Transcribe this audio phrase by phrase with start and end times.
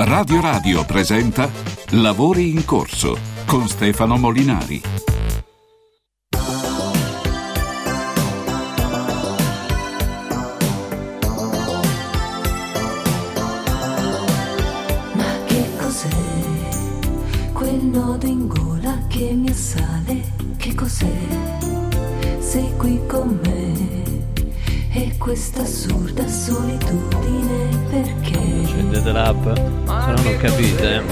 [0.00, 1.50] Radio Radio presenta
[1.90, 5.07] Lavori in corso con Stefano Molinari.
[29.28, 30.94] L'app, se no non capite.
[30.94, 31.02] eh.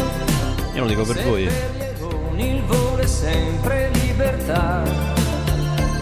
[0.74, 1.46] Io lo dico per voi.
[2.00, 4.82] Con il volo è sempre libertà,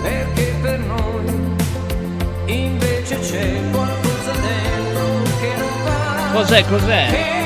[0.00, 1.24] perché per noi
[2.46, 6.30] invece c'è qualcosa dentro che non va.
[6.34, 7.43] Cos'è, cos'è?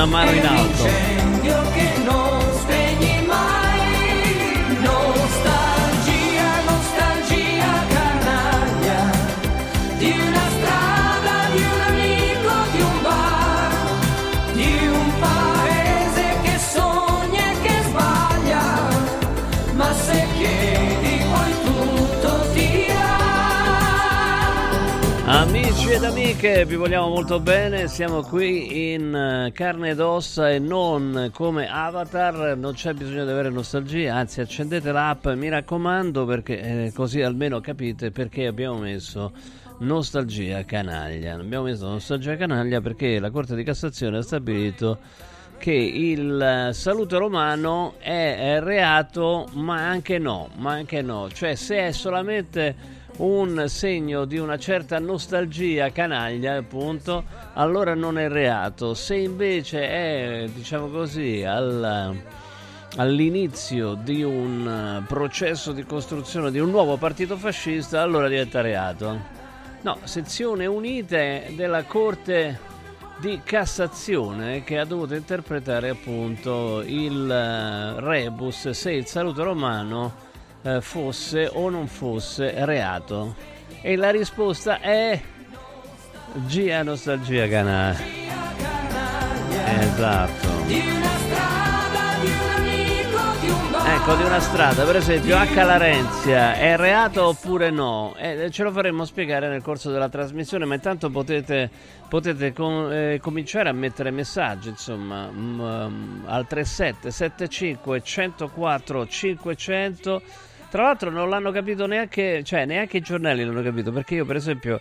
[0.00, 1.09] Una mano in alto.
[26.00, 27.86] Ed amiche, vi vogliamo molto bene.
[27.86, 32.56] Siamo qui in eh, carne ed ossa e non come Avatar.
[32.56, 37.60] Non c'è bisogno di avere nostalgia, anzi, accendete l'app, mi raccomando, perché eh, così almeno
[37.60, 39.32] capite perché abbiamo messo
[39.80, 41.34] nostalgia canaglia.
[41.34, 44.98] Abbiamo messo nostalgia canaglia perché la Corte di Cassazione ha stabilito
[45.58, 51.28] che il eh, saluto romano è, è reato, ma anche no, ma anche no.
[51.30, 58.28] Cioè, se è solamente un segno di una certa nostalgia canaglia, appunto, allora non è
[58.28, 58.94] reato.
[58.94, 62.16] Se invece è, diciamo così, al,
[62.96, 69.38] all'inizio di un processo di costruzione di un nuovo partito fascista, allora diventa reato.
[69.82, 72.68] No, sezione unite della Corte
[73.18, 80.28] di Cassazione che ha dovuto interpretare appunto il eh, rebus se il saluto romano
[80.62, 83.34] eh, fosse o non fosse reato.
[83.82, 85.20] E la risposta è
[86.46, 87.98] Gia Nostalgia Canale.
[89.80, 90.48] Esatto.
[93.82, 95.54] Ecco, di una strada, per esempio, H.
[95.54, 98.14] Larenzia, è reato oppure no?
[98.16, 101.68] Eh, ce lo faremo spiegare nel corso della trasmissione, ma intanto potete,
[102.08, 110.22] potete com- eh, cominciare a mettere messaggi, insomma, mm, um, al 3775 104 500.
[110.70, 114.36] Tra l'altro non l'hanno capito neanche, cioè neanche i giornali l'hanno capito, perché io per
[114.36, 114.80] esempio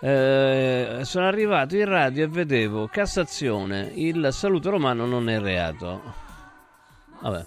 [0.00, 6.00] eh, sono arrivato in radio e vedevo Cassazione, il saluto romano non è reato.
[7.20, 7.44] Vabbè.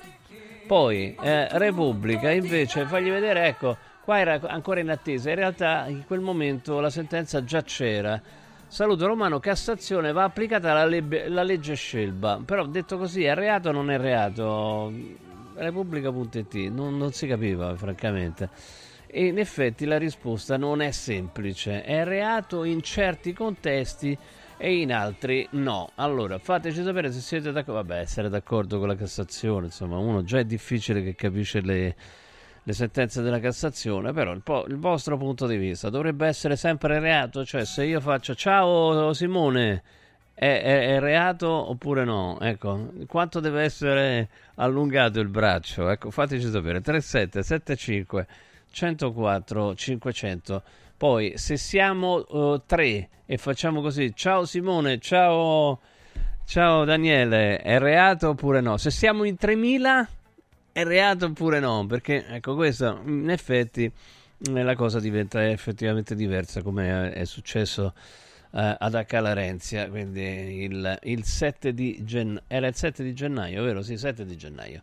[0.68, 6.06] Poi eh, Repubblica invece, fagli vedere, ecco, qua era ancora in attesa, in realtà in
[6.06, 8.22] quel momento la sentenza già c'era.
[8.68, 13.70] Saluto romano, Cassazione, va applicata la, leb- la legge Scelba, però detto così è reato
[13.70, 14.94] o non è reato?
[15.60, 18.50] Repubblica.it, non, non si capiva francamente.
[19.08, 24.18] E in effetti la risposta non è semplice, è reato in certi contesti
[24.58, 25.90] e in altri no.
[25.96, 27.82] Allora, fateci sapere se siete d'accordo.
[27.82, 31.96] Vabbè, essere d'accordo con la Cassazione, insomma, uno già è difficile che capisce le,
[32.62, 37.00] le sentenze della Cassazione, però il, po- il vostro punto di vista dovrebbe essere sempre
[37.00, 39.82] reato, cioè se io faccio ciao Simone,
[40.40, 42.40] è, è- è reato oppure no?
[42.40, 45.90] Ecco, quanto deve essere allungato il braccio?
[45.90, 46.80] Ecco, fateci sapere.
[46.80, 48.28] 3775
[48.72, 50.64] 104 500.
[50.96, 55.82] Poi, se siamo eh, tre e facciamo così, ciao Simone, ciao,
[56.46, 58.78] ciao Daniele, è reato oppure no?
[58.78, 60.08] Se siamo in 3000,
[60.72, 61.86] è reato oppure no?
[61.86, 67.94] Perché, ecco, questo in effetti eh, la cosa diventa effettivamente diversa, come è, è successo
[68.52, 69.20] eh, ad H.
[69.20, 73.82] Larenzia, quindi il, il 7 di gennaio, era il 7 di gennaio, vero?
[73.82, 74.82] Sì, 7 di gennaio.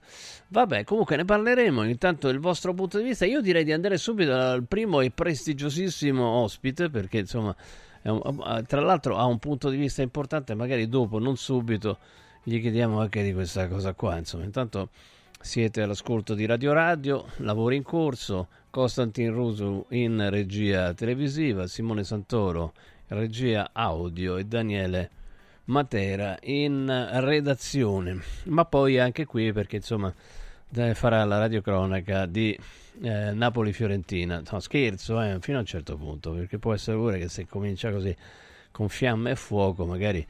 [0.49, 4.33] Vabbè, comunque ne parleremo, intanto il vostro punto di vista, io direi di andare subito
[4.33, 7.55] al primo e prestigiosissimo ospite, perché insomma,
[8.03, 11.99] un- tra l'altro ha un punto di vista importante, magari dopo, non subito,
[12.45, 14.91] gli chiediamo anche di questa cosa qua, insomma, intanto...
[15.39, 22.73] Siete all'ascolto di Radio Radio, lavori in corso, Costantin Rusu in regia televisiva, Simone Santoro
[23.09, 25.11] regia audio e Daniele
[25.65, 28.21] Matera in redazione.
[28.45, 30.13] Ma poi anche qui perché insomma
[30.95, 32.59] farà la radiocronaca di
[33.03, 34.43] eh, Napoli-Fiorentina.
[34.51, 37.91] No, scherzo, eh, fino a un certo punto, perché può essere pure che se comincia
[37.91, 38.15] così
[38.71, 40.27] con fiamme e fuoco magari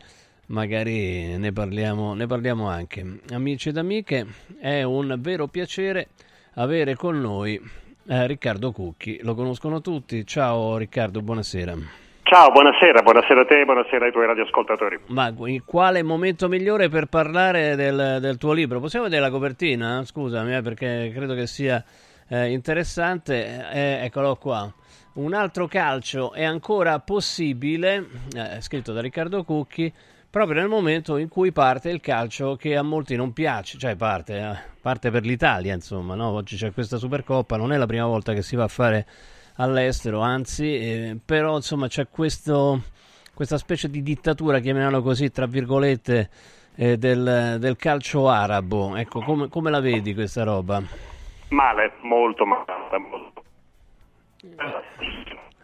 [0.46, 3.20] magari ne parliamo, ne parliamo anche.
[3.31, 4.26] Amici ed amiche,
[4.58, 6.08] è un vero piacere
[6.55, 7.61] avere con noi
[8.06, 9.20] eh, Riccardo Cucchi.
[9.22, 10.25] Lo conoscono tutti.
[10.26, 12.06] Ciao Riccardo, buonasera.
[12.28, 14.99] Ciao, buonasera, buonasera a te, buonasera ai tuoi radioascoltatori.
[15.11, 15.32] Ma
[15.64, 18.81] quale momento migliore per parlare del, del tuo libro?
[18.81, 20.05] Possiamo vedere la copertina?
[20.05, 21.84] Scusami, eh, perché credo che sia
[22.28, 23.70] eh, interessante.
[23.70, 24.69] Eh, eccolo qua.
[25.14, 29.93] Un altro calcio è ancora possibile, eh, scritto da Riccardo Cucchi,
[30.29, 34.37] proprio nel momento in cui parte il calcio che a molti non piace, cioè parte,
[34.37, 36.31] eh, parte per l'Italia, insomma, no?
[36.31, 39.06] oggi c'è questa Supercoppa, non è la prima volta che si va a fare
[39.56, 42.81] all'estero, anzi, eh, però insomma c'è questo,
[43.35, 46.31] questa specie di dittatura, chiamiamola così, tra virgolette,
[46.76, 48.97] eh, del, del, calcio arabo.
[48.97, 50.82] Ecco, come, come, la vedi questa roba?
[51.49, 52.64] Male, molto male.
[52.99, 53.44] Molto.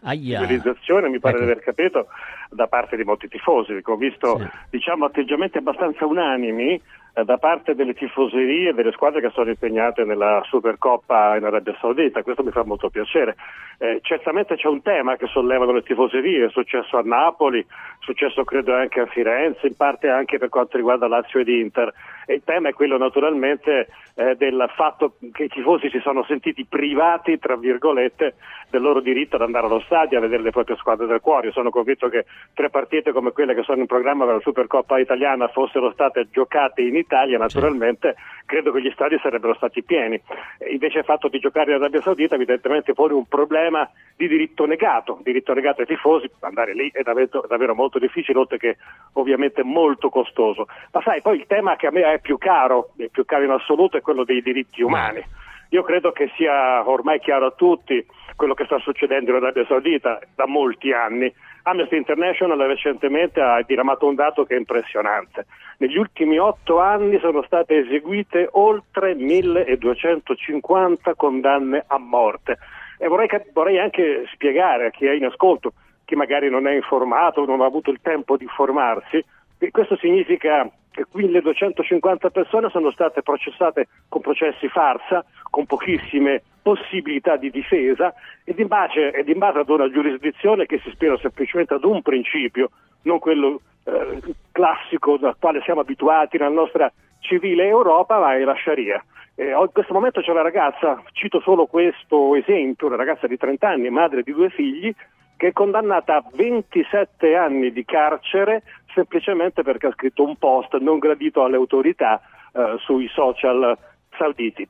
[0.05, 0.41] Aia.
[0.41, 1.45] Civilizzazione, mi pare ecco.
[1.45, 2.07] di aver capito,
[2.49, 4.47] da parte di molti tifosi, ho visto sì.
[4.71, 6.81] diciamo, atteggiamenti abbastanza unanimi
[7.21, 12.23] da parte delle tifoserie e delle squadre che sono impegnate nella Supercoppa in Arabia Saudita,
[12.23, 13.35] questo mi fa molto piacere.
[13.77, 17.63] Eh, certamente c'è un tema che sollevano le tifoserie, è successo a Napoli,
[18.03, 21.91] successo credo anche a Firenze, in parte anche per quanto riguarda Lazio ed Inter.
[22.25, 26.65] E il tema è quello naturalmente eh, del fatto che i tifosi si sono sentiti
[26.65, 28.35] privati, tra virgolette,
[28.69, 31.47] del loro diritto ad andare allo stadio a vedere le proprie squadre del cuore.
[31.47, 34.99] Io sono convinto che tre partite come quelle che sono in programma per la Supercoppa
[34.99, 38.15] italiana fossero state giocate in Italia, naturalmente
[38.45, 40.21] credo che gli stadi sarebbero stati pieni.
[40.69, 45.19] Invece il fatto di giocare in Arabia Saudita evidentemente pone un problema di diritto negato,
[45.23, 48.77] diritto negato ai tifosi, andare lì è davvero, davvero molto difficile, oltre che
[49.13, 50.67] ovviamente molto costoso.
[50.91, 53.51] Ma sai, poi il tema che a me è più caro, è più caro in
[53.51, 55.23] assoluto, è quello dei diritti umani.
[55.69, 58.05] Io credo che sia ormai chiaro a tutti
[58.35, 61.33] quello che sta succedendo in Arabia Saudita da molti anni.
[61.63, 65.45] Amnesty International recentemente ha diramato un dato che è impressionante.
[65.77, 72.59] Negli ultimi otto anni sono state eseguite oltre 1250 condanne a morte.
[72.99, 75.73] E vorrei, vorrei anche spiegare a chi è in ascolto,
[76.05, 79.23] chi magari non è informato, non ha avuto il tempo di informarsi,
[79.57, 87.35] che questo significa che 1250 persone sono state processate con processi farsa, con pochissime possibilità
[87.35, 88.13] di difesa
[88.43, 92.01] ed in base, ed in base ad una giurisdizione che si ispira semplicemente ad un
[92.01, 92.69] principio,
[93.03, 94.19] non quello eh,
[94.51, 99.03] classico al quale siamo abituati nella nostra civile Europa, ma è la Sharia.
[99.35, 103.67] Eh, in questo momento c'è una ragazza, cito solo questo esempio, una ragazza di 30
[103.67, 104.93] anni, madre di due figli,
[105.37, 108.63] che è condannata a 27 anni di carcere
[108.93, 112.21] semplicemente perché ha scritto un post non gradito alle autorità
[112.53, 113.77] eh, sui social
[114.17, 114.67] sauditi.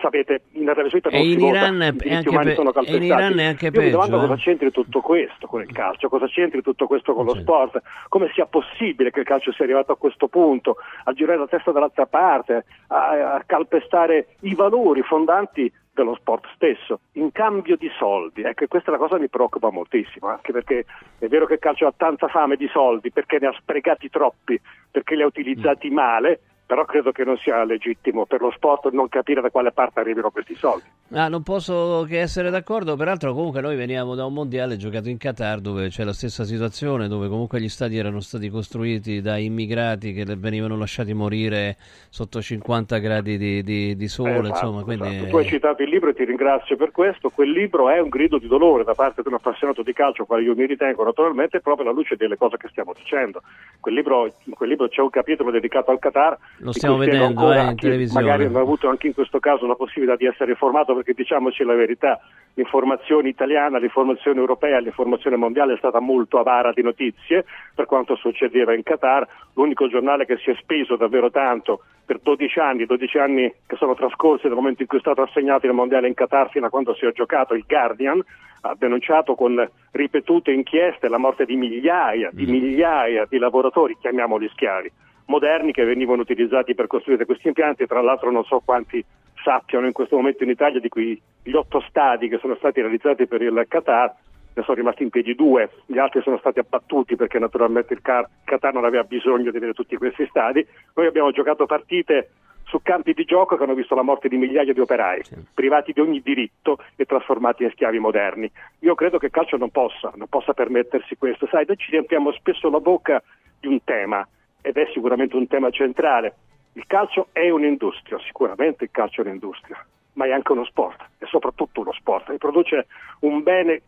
[0.00, 3.02] Sapete, in Arabia Saudita non in si Iran vota, è anche, pe- sono e in
[3.02, 3.84] Iran è anche Io peggio.
[3.84, 4.20] mi domando eh?
[4.20, 8.30] cosa c'entri tutto questo con il calcio, cosa c'entri tutto questo con lo sport, come
[8.32, 12.06] sia possibile che il calcio sia arrivato a questo punto, a girare la testa dall'altra
[12.06, 18.42] parte, a, a calpestare i valori fondanti dello sport stesso, in cambio di soldi.
[18.42, 20.84] Ecco, questa è la cosa che mi preoccupa moltissimo, anche perché
[21.18, 24.60] è vero che il calcio ha tanta fame di soldi, perché ne ha sprecati troppi,
[24.90, 29.08] perché li ha utilizzati male, però credo che non sia legittimo per lo sport non
[29.08, 30.84] capire da quale parte arrivino questi soldi.
[31.12, 35.18] Ah, non posso che essere d'accordo, peraltro comunque noi veniamo da un mondiale giocato in
[35.18, 40.12] Qatar dove c'è la stessa situazione, dove comunque gli stadi erano stati costruiti da immigrati
[40.12, 41.76] che venivano lasciati morire
[42.08, 45.08] sotto 50 gradi di, di- di sole, Eh, esatto, insomma, quindi...
[45.08, 45.28] esatto.
[45.28, 47.30] Tu hai citato il libro e ti ringrazio per questo.
[47.30, 50.42] Quel libro è un grido di dolore da parte di un appassionato di calcio, quale
[50.42, 53.42] io mi ritengo naturalmente, proprio alla luce delle cose che stiamo dicendo.
[53.80, 56.36] Quel libro, in quel libro c'è un capitolo dedicato al Qatar.
[56.58, 58.24] Lo stiamo vedendo, eh, in televisione.
[58.24, 61.74] Magari ha avuto anche in questo caso la possibilità di essere informato, perché diciamoci la
[61.74, 62.20] verità,
[62.54, 67.44] l'informazione italiana, l'informazione europea, l'informazione mondiale è stata molto avara di notizie
[67.74, 69.26] per quanto succedeva in Qatar.
[69.54, 73.94] L'unico giornale che si è speso davvero tanto per 12 anni, 12 anni che sono
[73.94, 76.94] trascorsi dal momento in cui è stato assegnato il mondiale in Qatar fino a quando
[76.94, 78.22] si è giocato, il Guardian
[78.66, 84.90] ha denunciato con ripetute inchieste la morte di migliaia, di migliaia di lavoratori, chiamiamoli schiavi,
[85.26, 89.04] moderni che venivano utilizzati per costruire questi impianti, tra l'altro non so quanti
[89.42, 93.26] sappiano in questo momento in Italia di cui gli otto stadi che sono stati realizzati
[93.26, 94.14] per il Qatar
[94.54, 98.72] ne sono rimasti in piedi due, gli altri sono stati abbattuti perché naturalmente il Qatar
[98.72, 100.64] non aveva bisogno di avere tutti questi stadi.
[100.94, 102.30] Noi abbiamo giocato partite
[102.62, 106.00] su campi di gioco che hanno visto la morte di migliaia di operai, privati di
[106.00, 108.50] ogni diritto e trasformati in schiavi moderni.
[108.80, 111.46] Io credo che il calcio non possa, non possa permettersi questo.
[111.48, 113.22] Sai, noi ci riempiamo spesso la bocca
[113.58, 114.26] di un tema
[114.64, 116.36] ed è sicuramente un tema centrale.
[116.72, 119.76] Il calcio è un'industria, sicuramente il calcio è un'industria,
[120.14, 122.86] ma è anche uno sport, è soprattutto uno sport, e produce
[123.20, 123.82] un bene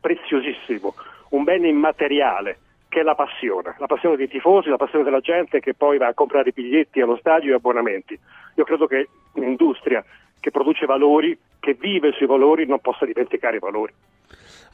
[0.00, 0.94] preziosissimo,
[1.30, 5.58] un bene immateriale che è la passione, la passione dei tifosi, la passione della gente
[5.58, 8.16] che poi va a comprare i biglietti allo stadio e abbonamenti.
[8.54, 10.04] Io credo che un'industria
[10.38, 13.92] che produce valori, che vive sui valori, non possa dimenticare i valori.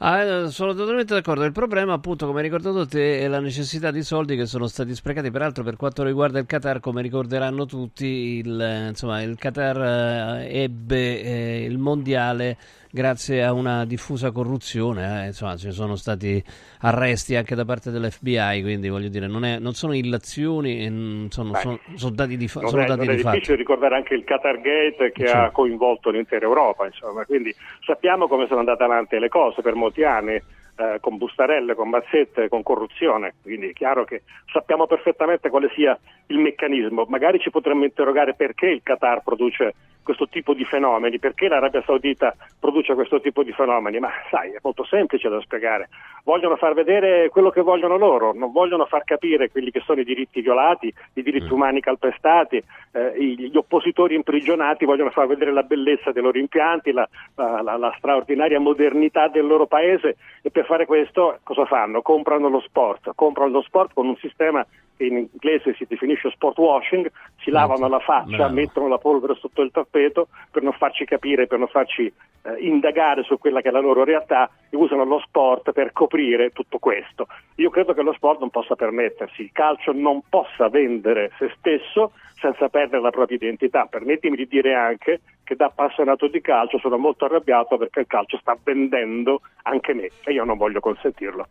[0.01, 1.43] Ah, eh, sono totalmente d'accordo.
[1.43, 4.95] Il problema, appunto, come hai ricordato te, è la necessità di soldi che sono stati
[4.95, 5.29] sprecati.
[5.29, 10.61] Peraltro, per quanto riguarda il Qatar, come ricorderanno tutti, il, eh, insomma, il Qatar eh,
[10.63, 12.57] ebbe eh, il mondiale
[12.91, 15.23] grazie a una diffusa corruzione.
[15.23, 16.43] Eh, insomma, ci sono stati
[16.81, 18.61] arresti anche da parte dell'FBI.
[18.61, 22.61] Quindi, voglio dire, non, è, non sono illazioni, sono, Beh, sono, sono, dati di, fa-
[22.61, 23.33] non sono è, dati non è di fatto.
[23.35, 25.33] difficile ricordare anche il Qatar Gate che Sì.
[25.35, 27.25] ha coinvolto l'intera Europa, insomma.
[27.25, 27.53] Quindi
[27.85, 30.41] sappiamo come sono andate avanti le cose per molti anni.
[30.79, 35.99] eh, con bustarelle, con mazzette, con corruzione, quindi è chiaro che sappiamo perfettamente quale sia
[36.27, 37.05] il meccanismo.
[37.09, 39.73] Magari ci potremmo interrogare perché il Qatar produce
[40.09, 44.57] questo tipo di fenomeni, perché l'Arabia Saudita produce questo tipo di fenomeni, ma sai, è
[44.63, 45.89] molto semplice da spiegare.
[46.23, 50.03] Vogliono far vedere quello che vogliono loro, non vogliono far capire quelli che sono i
[50.03, 52.57] diritti violati, i diritti umani calpestati,
[52.91, 57.93] eh, gli oppositori imprigionati vogliono far vedere la bellezza dei loro impianti, la, la- la-
[57.99, 62.01] straordinaria modernità del loro paese e per fare questo cosa fanno?
[62.01, 64.65] Comprano lo sport, comprano lo sport con un sistema
[65.05, 68.53] in inglese si definisce sport washing, si lavano la faccia, Bravo.
[68.53, 73.23] mettono la polvere sotto il tappeto per non farci capire, per non farci eh, indagare
[73.23, 77.27] su quella che è la loro realtà e usano lo sport per coprire tutto questo.
[77.55, 82.11] Io credo che lo sport non possa permettersi, il calcio non possa vendere se stesso
[82.39, 83.85] senza perdere la propria identità.
[83.85, 88.37] Permettimi di dire anche che da appassionato di calcio sono molto arrabbiato perché il calcio
[88.37, 91.47] sta vendendo anche me e io non voglio consentirlo.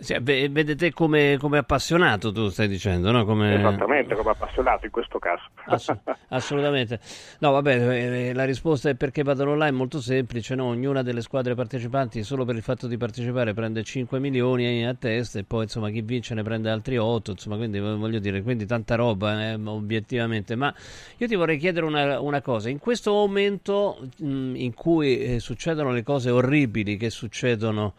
[0.00, 3.24] Sì, ve- vede te come, come appassionato, tu stai dicendo, no?
[3.24, 3.56] Come...
[3.56, 5.42] Esattamente come appassionato in questo caso.
[5.66, 5.92] Ass-
[6.28, 7.00] assolutamente.
[7.40, 10.66] No, vabbè, eh, la risposta è perché vadano là è molto semplice, no?
[10.66, 15.40] Ognuna delle squadre partecipanti solo per il fatto di partecipare prende 5 milioni a testa
[15.40, 18.66] e poi insomma chi vince ne prende altri 8, insomma, quindi eh, voglio dire, quindi
[18.66, 20.54] tanta roba eh, obiettivamente.
[20.54, 20.72] Ma
[21.16, 25.90] io ti vorrei chiedere una, una cosa, in questo momento mh, in cui eh, succedono
[25.90, 27.94] le cose orribili che succedono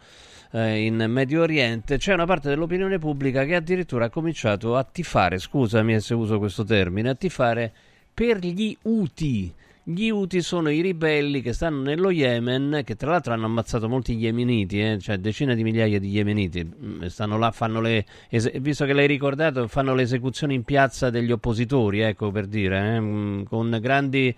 [0.52, 5.38] eh, in Medio Oriente, c'è una parte dell'opinione pubblica che addirittura ha cominciato a tifare,
[5.38, 7.72] scusami se uso questo termine, a tifare
[8.12, 9.54] per gli Houthi.
[9.82, 14.14] Gli Houthi sono i ribelli che stanno nello Yemen, che tra l'altro hanno ammazzato molti
[14.14, 16.64] yemeniti, eh, cioè decine di migliaia di yemeniti.
[16.64, 18.04] Mm, Stanno là, fanno le.
[18.60, 23.00] visto che l'hai ricordato, fanno le esecuzioni in piazza degli oppositori, ecco per dire, eh,
[23.00, 24.34] mm, con grandi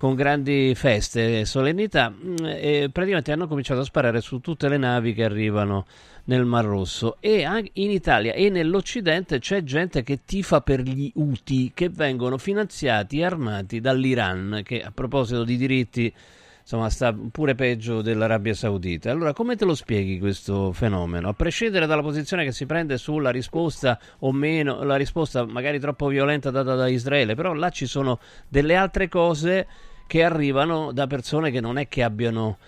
[0.00, 4.78] con grandi feste e solennità mm, e praticamente hanno cominciato a sparare su tutte le
[4.78, 5.84] navi che arrivano
[6.24, 11.72] nel Mar Rosso e in Italia e nell'Occidente c'è gente che tifa per gli Houthi
[11.74, 16.14] che vengono finanziati e armati dall'Iran che a proposito di diritti
[16.60, 19.10] insomma sta pure peggio dell'Arabia Saudita.
[19.10, 21.28] Allora come te lo spieghi questo fenomeno?
[21.28, 26.06] A prescindere dalla posizione che si prende sulla risposta o meno, la risposta magari troppo
[26.06, 29.66] violenta data da Israele, però là ci sono delle altre cose
[30.10, 32.58] che arrivano da persone che non è che abbiano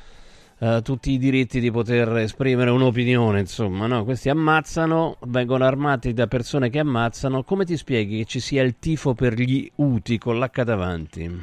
[0.61, 4.05] eh, tutti i diritti di poter esprimere un'opinione, insomma, no?
[4.05, 7.43] Questi ammazzano, vengono armati da persone che ammazzano.
[7.43, 11.43] Come ti spieghi che ci sia il tifo per gli Uti con l'H davanti?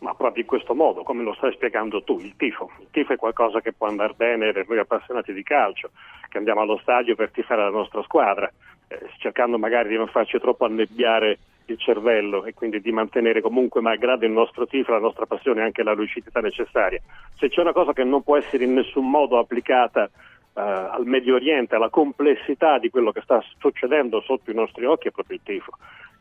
[0.00, 2.68] Ma proprio in questo modo, come lo stai spiegando tu, il tifo.
[2.80, 5.90] Il tifo è qualcosa che può andare bene per noi appassionati di calcio,
[6.28, 8.50] che andiamo allo stadio per tifare la nostra squadra,
[8.88, 11.38] eh, cercando magari di non farci troppo annebbiare
[11.72, 15.64] il cervello e quindi di mantenere comunque, malgrado il nostro tifo, la nostra passione e
[15.64, 17.00] anche la lucidità necessaria.
[17.38, 21.34] Se c'è una cosa che non può essere in nessun modo applicata eh, al Medio
[21.34, 25.42] Oriente, alla complessità di quello che sta succedendo sotto i nostri occhi, è proprio il
[25.44, 25.72] tifo.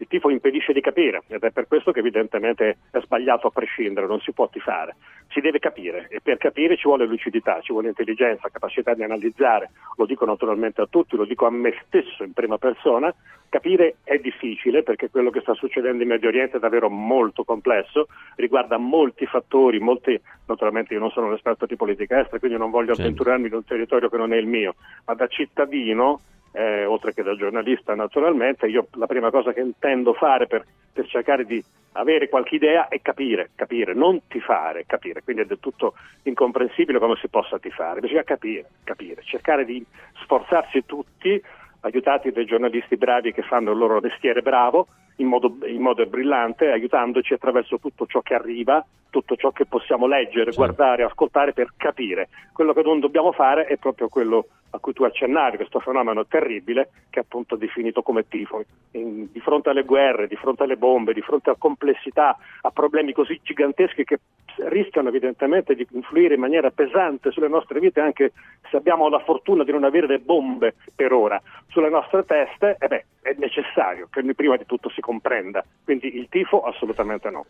[0.02, 4.08] Il tifo impedisce di capire ed è per questo che evidentemente è sbagliato a prescindere,
[4.08, 4.96] non si può tifare.
[5.28, 9.72] Si deve capire e per capire ci vuole lucidità, ci vuole intelligenza, capacità di analizzare.
[9.98, 13.14] Lo dico naturalmente a tutti, lo dico a me stesso in prima persona.
[13.50, 18.08] Capire è difficile perché quello che sta succedendo in Medio Oriente è davvero molto complesso,
[18.36, 22.70] riguarda molti fattori, molti, naturalmente io non sono un esperto di politica estera, quindi non
[22.70, 23.02] voglio Certo.
[23.02, 24.76] avventurarmi in un territorio che non è il mio,
[25.06, 30.14] ma da cittadino eh, oltre che da giornalista naturalmente, io la prima cosa che intendo
[30.14, 31.64] fare per, per cercare di
[31.94, 37.16] avere qualche idea è capire, capire, non tifare, capire, quindi è del tutto incomprensibile come
[37.20, 39.84] si possa tifare, bisogna capire, capire, cercare di
[40.22, 41.42] sforzarsi tutti,
[41.82, 44.88] aiutati dai giornalisti bravi che fanno il loro mestiere bravo,
[45.18, 50.08] in modo, in modo brillante, aiutandoci attraverso tutto ciò che arriva, tutto ciò che possiamo
[50.08, 50.58] leggere, Sì.
[50.58, 52.30] guardare, ascoltare per capire.
[52.54, 56.90] Quello che non dobbiamo fare è proprio quello a cui tu accennavi, questo fenomeno terribile
[57.10, 58.64] che è appunto definito come tifo.
[58.92, 63.14] In, di fronte alle guerre, di fronte alle bombe, di fronte a complessità, a problemi
[63.14, 64.20] così giganteschi che
[64.68, 68.34] rischiano evidentemente di influire in maniera pesante sulle nostre vite, anche
[68.70, 72.88] se abbiamo la fortuna di non avere le bombe per ora sulle nostre teste, eh
[72.88, 75.64] beh, è necessario che prima di tutto si comprenda.
[75.84, 77.46] Quindi il tifo assolutamente no.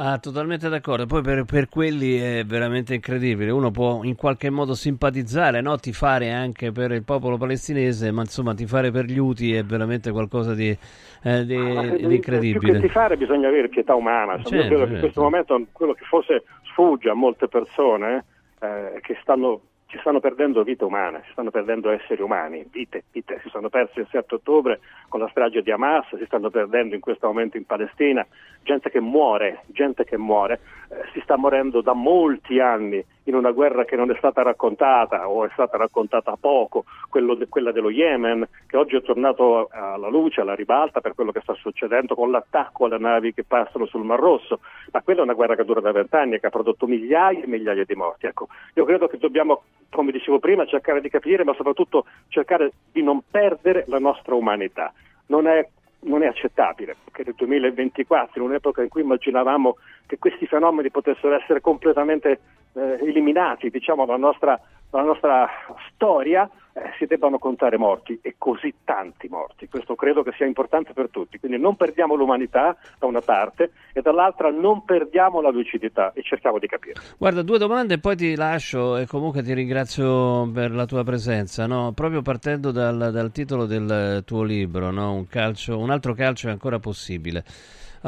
[0.00, 1.06] Ah, totalmente d'accordo.
[1.06, 3.50] Poi per, per, quelli è veramente incredibile.
[3.50, 5.76] Uno può in qualche modo simpatizzare, no?
[5.78, 10.54] tifare anche per il popolo palestinese, ma insomma tifare per gli Uti è veramente qualcosa
[10.54, 12.74] di, eh, di, Ma di incredibile.
[12.74, 14.36] Che tifare bisogna avere pietà umana.
[14.36, 15.00] Certo, Io credo che in certo.
[15.00, 18.24] questo momento quello che forse sfugge a molte persone
[18.60, 23.40] eh, che stanno, ci stanno perdendo vite umane, si stanno perdendo esseri umani, vite, vite.
[23.42, 24.78] Si sono persi il 7 ottobre
[25.08, 28.24] con la strage di Hamas, si stanno perdendo in questo momento in Palestina,
[28.68, 30.60] gente che muore, gente che muore,
[30.90, 35.26] eh, si sta morendo da molti anni in una guerra che non è stata raccontata
[35.26, 40.42] o è stata raccontata poco, de- quella dello Yemen, che oggi è tornato alla luce,
[40.42, 44.18] alla ribalta per quello che sta succedendo con l'attacco alle navi che passano sul Mar
[44.18, 44.60] Rosso,
[44.92, 47.46] ma quella è una guerra che dura da vent'anni e che ha prodotto migliaia e
[47.46, 48.26] migliaia di morti.
[48.26, 53.02] Ecco, io credo che dobbiamo, come dicevo prima, cercare di capire, ma soprattutto cercare di
[53.02, 54.92] non perdere la nostra umanità.
[55.26, 55.66] Non è
[56.08, 61.34] non è accettabile che nel 2024, in un'epoca in cui immaginavamo che questi fenomeni potessero
[61.34, 62.40] essere completamente
[62.72, 64.58] eh, eliminati diciamo, dalla, nostra,
[64.90, 65.48] dalla nostra
[65.92, 66.48] storia,
[66.78, 69.68] eh, si debbano contare morti e così tanti morti.
[69.68, 71.38] Questo credo che sia importante per tutti.
[71.38, 76.58] Quindi non perdiamo l'umanità da una parte e dall'altra non perdiamo la lucidità e cerchiamo
[76.58, 77.00] di capire.
[77.18, 81.66] Guarda, due domande e poi ti lascio e comunque ti ringrazio per la tua presenza.
[81.66, 81.92] No?
[81.92, 85.14] Proprio partendo dal, dal, titolo del tuo libro, no?
[85.14, 87.44] un, calcio, un altro calcio è ancora possibile.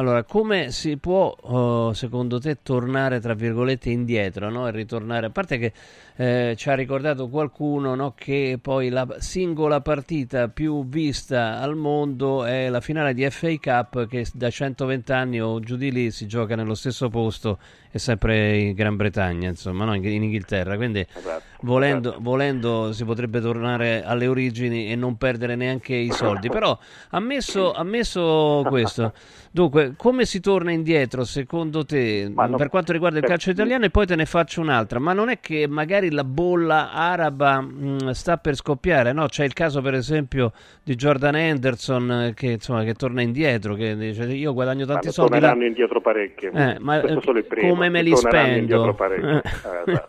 [0.01, 4.67] Allora, come si può, oh, secondo te, tornare, tra virgolette, indietro no?
[4.67, 5.27] e ritornare?
[5.27, 5.73] A parte che
[6.17, 8.15] eh, ci ha ricordato qualcuno no?
[8.17, 14.07] che poi la singola partita più vista al mondo è la finale di FA Cup
[14.07, 17.59] che da 120 anni o giù di lì si gioca nello stesso posto
[17.93, 19.95] e sempre in Gran Bretagna, insomma, no?
[19.95, 20.77] in, in Inghilterra.
[20.77, 22.23] Quindi, Esatto, volendo, esatto.
[22.23, 26.49] volendo, si potrebbe tornare alle origini e non perdere neanche i soldi.
[26.49, 26.79] Però,
[27.11, 29.13] ammesso, ammesso questo,
[29.51, 33.85] dunque, come si torna indietro secondo te Ma no- per quanto riguarda il calcio italiano?
[33.85, 34.99] E poi te ne faccio un'altra.
[34.99, 39.13] Ma non è che magari la bolla araba mh, sta per scoppiare?
[39.13, 43.75] No, c'è il caso, per esempio, di Jordan Henderson eh, che, insomma, che torna indietro,
[43.75, 45.33] che dice io guadagno tanti Ma soldi.
[45.33, 46.47] là- torneranno indietro parecchi.
[46.47, 47.69] Eh, ma eh, primo.
[47.69, 48.97] come me li spendo?
[49.11, 49.43] Eh.
[49.87, 50.09] Esatto.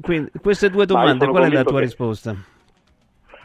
[0.00, 2.34] Quindi, queste due Ma domande, qual è la tua che- risposta?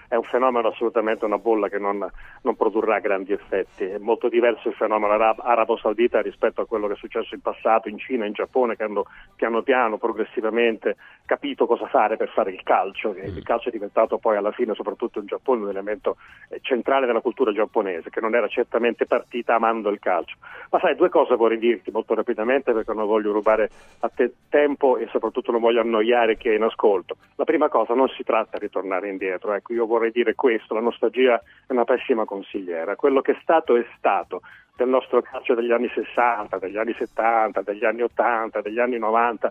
[0.08, 2.06] È un fenomeno assolutamente una bolla che non,
[2.42, 3.84] non produrrà grandi effetti.
[3.84, 7.90] È molto diverso il fenomeno arab- arabo-saudita rispetto a quello che è successo in passato
[7.90, 12.64] in Cina in Giappone che hanno piano piano, progressivamente capito cosa fare per fare il
[12.64, 13.14] calcio.
[13.14, 16.16] che Il calcio è diventato poi alla fine, soprattutto in Giappone, un elemento
[16.50, 20.38] eh, centrale della cultura giapponese, che non era certamente partita amando il calcio.
[20.72, 24.98] Ma sai, due cose vorrei dirti molto rapidamente perché non voglio rubare a te tempo
[24.98, 27.18] e soprattutto non voglio annoiare chi è in ascolto.
[27.36, 30.80] La prima cosa, non si tratta di tornare indietro, ecco, io vorrei dire questo, la
[30.80, 34.42] nostalgia è una pessima consigliera, quello che è stato è stato.
[34.76, 39.50] Del nostro calcio degli anni 60, degli anni 70, degli anni 80, degli anni 90,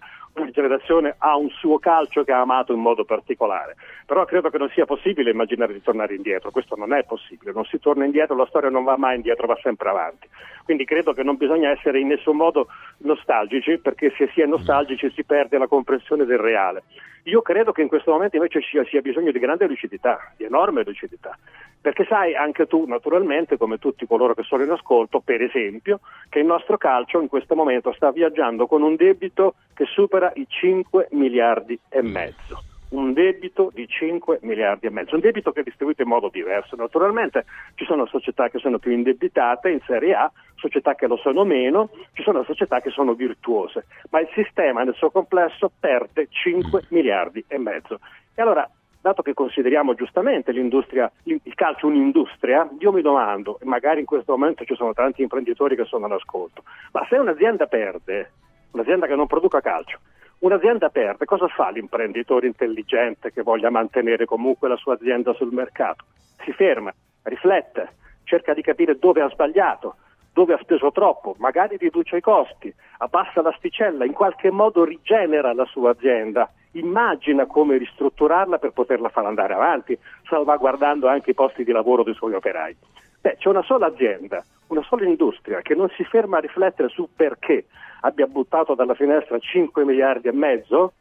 [0.51, 4.69] generazione ha un suo calcio che ha amato in modo particolare, però credo che non
[4.71, 8.47] sia possibile immaginare di tornare indietro, questo non è possibile, non si torna indietro, la
[8.47, 10.29] storia non va mai indietro, va sempre avanti,
[10.65, 12.69] quindi credo che non bisogna essere in nessun modo
[12.99, 16.85] nostalgici, perché se si è nostalgici si perde la comprensione del reale.
[17.27, 20.85] Io credo che in questo momento invece ci sia bisogno di grande lucidità, di enorme
[20.85, 21.37] lucidità,
[21.81, 26.39] perché sai anche tu naturalmente, come tutti coloro che sono in ascolto, per esempio, che
[26.39, 31.09] il nostro calcio in questo momento sta viaggiando con un debito che supera i 5
[31.13, 32.63] miliardi e mezzo.
[32.89, 36.77] Un debito di 5 miliardi e mezzo, un debito che è distribuito in modo diverso.
[36.77, 41.45] Naturalmente ci sono società che sono più indebitate in Serie A, società che lo sono
[41.45, 46.85] meno, ci sono società che sono virtuose, ma il sistema nel suo complesso perde 5
[46.91, 47.99] miliardi e mezzo.
[48.35, 54.01] E allora, dato che consideriamo giustamente l'industria, il calcio un'industria, io mi domando, e magari
[54.01, 56.63] in questo momento ci sono tanti imprenditori che sono all'ascolto,
[56.93, 58.33] ma se un'azienda perde,
[58.73, 59.99] un'azienda che non produca calcio,
[60.41, 66.05] un'azienda perde, cosa fa l'imprenditore intelligente che voglia mantenere comunque la sua azienda sul mercato?
[66.45, 67.89] Si ferma, riflette,
[68.25, 69.97] cerca di capire dove ha sbagliato,
[70.33, 75.65] dove ha speso troppo, magari riduce i costi, abbassa l'asticella, in qualche modo rigenera la
[75.65, 81.73] sua azienda, immagina come ristrutturarla per poterla far andare avanti, salvaguardando anche i posti di
[81.73, 82.77] lavoro dei suoi operai.
[83.23, 87.09] Beh, c'è una sola azienda, una sola industria che non si ferma a riflettere su
[87.15, 87.67] perché
[88.01, 90.93] abbia buttato dalla finestra 5 miliardi e mezzo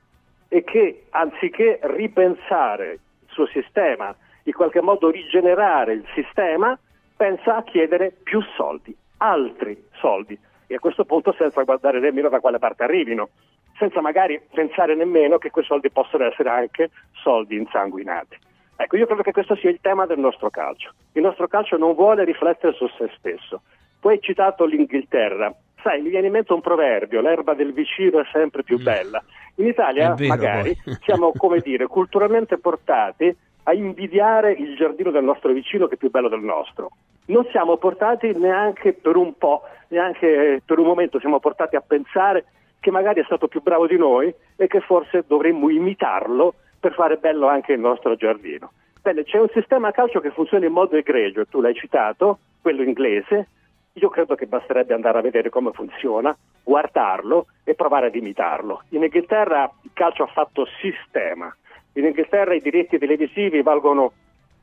[0.47, 6.77] e che anziché ripensare suo sistema, in qualche modo rigenerare il sistema,
[7.15, 12.39] pensa a chiedere più soldi, altri soldi, e a questo punto senza guardare nemmeno da
[12.39, 13.29] quale parte arrivino,
[13.77, 18.37] senza magari pensare nemmeno che quei soldi possono essere anche soldi insanguinati.
[18.77, 20.91] Ecco, io credo che questo sia il tema del nostro calcio.
[21.13, 23.61] Il nostro calcio non vuole riflettere su se stesso.
[23.99, 25.53] Poi hai citato l'Inghilterra.
[25.81, 29.23] Sai, mi viene in mente un proverbio, l'erba del vicino è sempre più bella.
[29.55, 35.51] In Italia, vero, magari, siamo, come dire, culturalmente portati a invidiare il giardino del nostro
[35.53, 36.91] vicino che è più bello del nostro.
[37.27, 42.45] Non siamo portati neanche per un po', neanche per un momento siamo portati a pensare
[42.79, 46.53] che magari è stato più bravo di noi e che forse dovremmo imitarlo
[46.85, 48.71] per fare bello anche il nostro giardino.
[49.01, 53.47] Bene, c'è un sistema calcio che funziona in modo egregio, tu l'hai citato, quello inglese.
[53.93, 58.83] Io credo che basterebbe andare a vedere come funziona, guardarlo e provare ad imitarlo.
[58.89, 61.51] In Inghilterra il calcio ha fatto sistema.
[61.93, 64.11] In Inghilterra i diritti televisivi valgono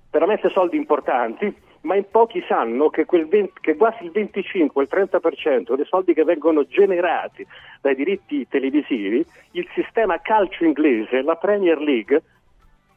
[0.09, 4.89] veramente soldi importanti, ma in pochi sanno che, quel 20 che quasi il 25, il
[4.91, 7.47] 30% dei soldi che vengono generati
[7.81, 12.23] dai diritti televisivi, il sistema calcio inglese, la Premier League,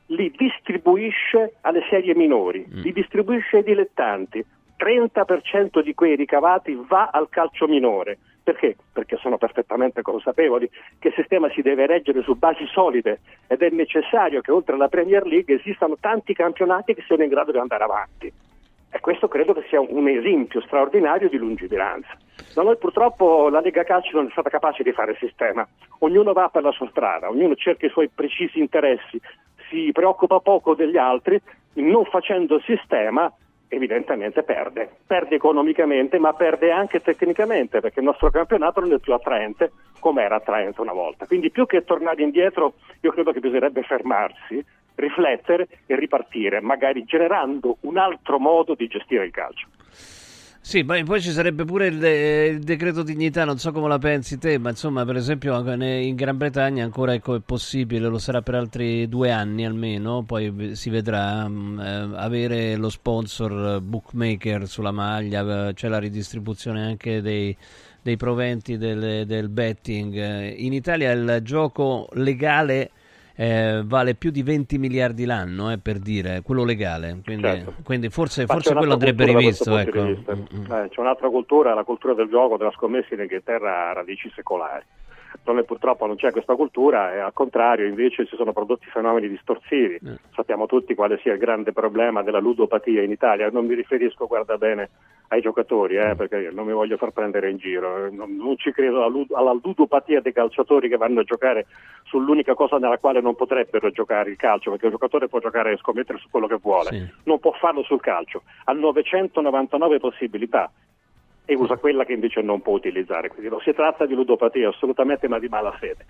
[0.08, 4.46] li distribuisce alle serie minori, li distribuisce ai dilettanti.
[4.78, 8.18] 30% di quei ricavati va al calcio minore.
[8.44, 8.76] Perché?
[8.94, 10.70] Perché sono perfettamente consapevoli
[11.00, 14.90] che il sistema si deve reggere su basi solide ed è necessario che oltre alla
[14.90, 18.32] Premier League esistano tanti campionati che siano in grado di andare avanti.
[18.96, 22.18] E questo credo che sia un esempio straordinario di lungimiranza.
[22.54, 25.68] Da noi purtroppo la Lega Calcio non è stata capace di fare sistema.
[26.00, 29.20] Ognuno va per la sua strada, ognuno cerca i suoi precisi interessi,
[29.70, 31.38] si preoccupa poco degli altri,
[31.74, 33.30] non facendo sistema
[33.68, 34.90] evidentemente perde.
[35.06, 40.24] Perde economicamente ma perde anche tecnicamente perché il nostro campionato non è più attraente come
[40.24, 41.26] era attraente una volta.
[41.26, 44.64] Quindi più che tornare indietro io credo che bisognerebbe fermarsi,
[44.96, 49.68] riflettere e ripartire, magari generando un altro modo di gestire il calcio.
[50.66, 54.40] Sì, ma poi ci sarebbe pure il, il decreto dignità, non so come la pensi
[54.40, 58.56] te, ma insomma, per esempio in Gran Bretagna ancora ecco, è possibile, lo sarà per
[58.56, 64.92] altri due anni almeno, poi si vedrà mh, eh, avere lo sponsor eh, bookmaker sulla
[64.92, 67.56] maglia, c'è la ridistribuzione anche dei,
[68.02, 70.56] dei proventi del, del betting.
[70.58, 72.90] In Italia il gioco legale
[73.36, 77.74] eh, vale più di 20 miliardi l'anno, eh, per dire, quello legale, quindi, Certo.
[77.84, 79.78] quindi forse, forse quello andrebbe rivisto.
[79.78, 80.02] Ecco.
[80.02, 80.72] Mm, mm.
[80.72, 84.84] Eh, c'è un'altra cultura, la cultura del gioco, della scommessa in Inghilterra ha radici secolari.
[85.44, 89.28] Da noi purtroppo non c'è questa cultura e al contrario invece si sono prodotti fenomeni
[89.28, 89.96] distorsivi.
[89.96, 90.18] Eh.
[90.34, 93.50] Sappiamo tutti quale sia il grande problema della ludopatia in Italia.
[93.50, 94.90] Non mi riferisco, guarda bene,
[95.36, 98.10] ai giocatori, eh, perché non mi voglio far prendere in giro.
[98.12, 101.68] Non, non ci credo alla, lud- alla ludopatia dei calciatori che vanno a giocare
[102.04, 105.78] sull'unica cosa nella quale non potrebbero giocare il calcio, perché il giocatore può giocare e
[105.78, 106.90] scommettere su quello che vuole.
[106.90, 107.08] Sì.
[107.24, 108.44] Non può farlo sul calcio.
[108.66, 110.72] Ha 999 possibilità
[111.46, 113.30] e usa quella che invece non può utilizzare.
[113.30, 116.06] Quindi non si tratta di ludopatia assolutamente, ma di malafede.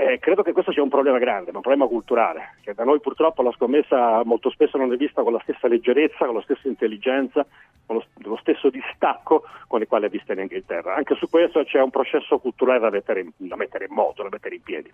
[0.00, 3.42] Eh, credo che questo sia un problema grande, un problema culturale, che da noi purtroppo
[3.42, 7.44] la scommessa molto spesso non è vista con la stessa leggerezza, con la stessa intelligenza,
[7.84, 10.94] con lo, lo stesso distacco con il quale è vista in Inghilterra.
[10.94, 14.30] Anche su questo c'è un processo culturale da mettere in, da mettere in moto, da
[14.30, 14.90] mettere in piedi.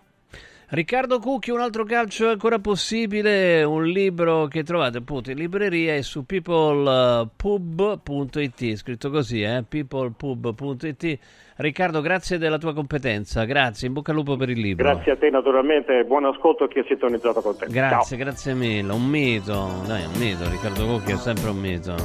[0.71, 5.95] Riccardo Cucchi, un altro calcio è ancora possibile, un libro che trovate appunto in libreria
[5.95, 9.63] e su peoplepub.it, scritto così, eh?
[9.63, 11.19] peoplepub.it.
[11.57, 14.83] Riccardo, grazie della tua competenza, grazie, in bocca al lupo per il libro.
[14.83, 17.65] Grazie a te naturalmente, buon ascolto a chi è sintonizzato con te.
[17.67, 18.25] Grazie, Ciao.
[18.25, 21.95] grazie mille, un mito, dai, un mito, Riccardo Cucchi è sempre un mito.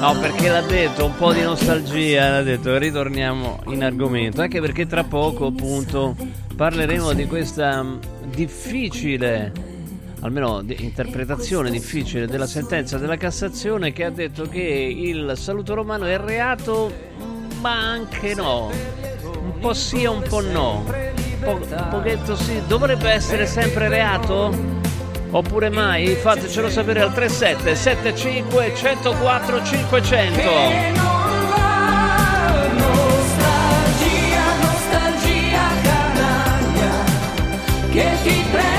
[0.00, 4.86] No, perché l'ha detto, un po' di nostalgia, l'ha detto, ritorniamo in argomento, anche perché
[4.86, 6.14] tra poco appunto
[6.54, 7.86] parleremo di questa
[8.26, 9.50] difficile,
[10.22, 16.06] almeno di- interpretazione difficile della sentenza della Cassazione che ha detto che il saluto romano
[16.06, 16.92] è reato,
[17.60, 18.70] ma anche no,
[19.22, 23.88] un po' sì e un po' no, un, po', un pochetto sì, dovrebbe essere sempre
[23.88, 24.80] reato?
[25.30, 26.14] Oppure mai?
[26.14, 30.42] Fatecelo sapere al 37 75 104 500.
[32.76, 37.04] Nostalgia, nostalgia canaglia
[37.90, 38.71] che ti prende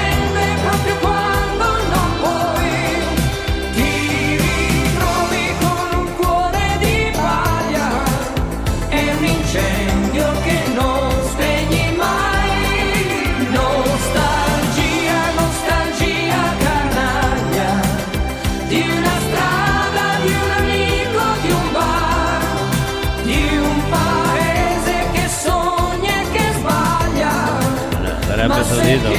[28.43, 29.10] Arabia Saudita.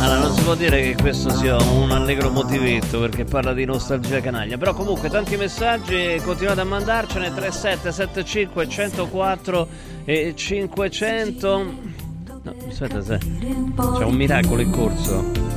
[0.00, 4.20] Allora, non si può dire che questo sia un allegro motivetto perché parla di nostalgia
[4.20, 4.58] canaglia.
[4.58, 9.68] Però comunque tanti messaggi, continuate a mandarcene 3775 104
[10.04, 11.64] e 500.
[12.42, 15.55] No, aspetta, c'è un miracolo in corso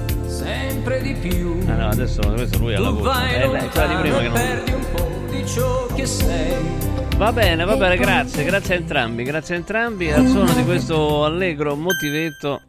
[0.49, 1.63] sempre di più.
[1.67, 3.47] Ah no, adesso questo lui ha la voce.
[3.47, 4.33] lei, quella di prima che non...
[4.33, 6.87] perdi un po' di ciò che sei.
[7.17, 10.11] Va bene, va bene, grazie, grazie a entrambi, grazie a entrambi.
[10.11, 12.61] Al suono di questo allegro motivetto.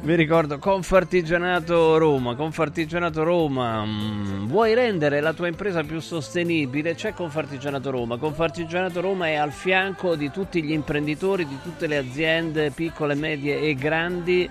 [0.00, 6.94] Vi ricordo Confartigianato Roma, Confartigianato Roma, mm, vuoi rendere la tua impresa più sostenibile?
[6.94, 11.96] C'è Confartigianato Roma, Confartigianato Roma è al fianco di tutti gli imprenditori, di tutte le
[11.96, 14.48] aziende piccole, medie e grandi.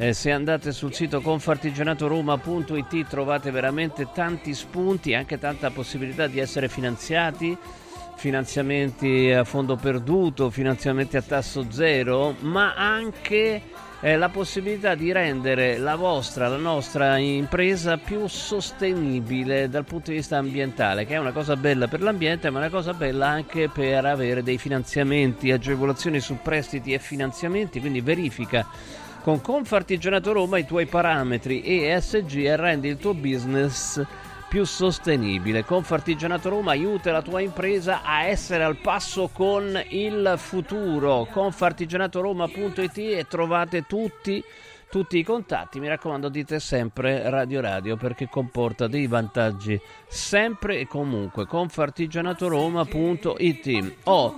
[0.00, 6.68] Eh, se andate sul sito confartigianatoroma.it trovate veramente tanti spunti, anche tanta possibilità di essere
[6.68, 7.58] finanziati.
[8.14, 13.60] Finanziamenti a fondo perduto, finanziamenti a tasso zero, ma anche
[14.00, 20.18] eh, la possibilità di rendere la vostra, la nostra impresa più sostenibile dal punto di
[20.18, 24.04] vista ambientale, che è una cosa bella per l'ambiente, ma una cosa bella anche per
[24.04, 28.64] avere dei finanziamenti, agevolazioni su prestiti e finanziamenti, quindi verifica
[29.28, 34.02] con Confartigianato Roma i tuoi parametri ESG rendi il tuo business
[34.48, 35.66] più sostenibile.
[35.66, 41.28] Confartigianato Roma aiuta la tua impresa a essere al passo con il futuro.
[41.30, 44.42] Confartigianatoroma.it e trovate tutti
[44.90, 50.86] tutti i contatti, mi raccomando dite sempre Radio Radio perché comporta dei vantaggi sempre e
[50.86, 54.34] comunque confartigianatoroma.it Oh,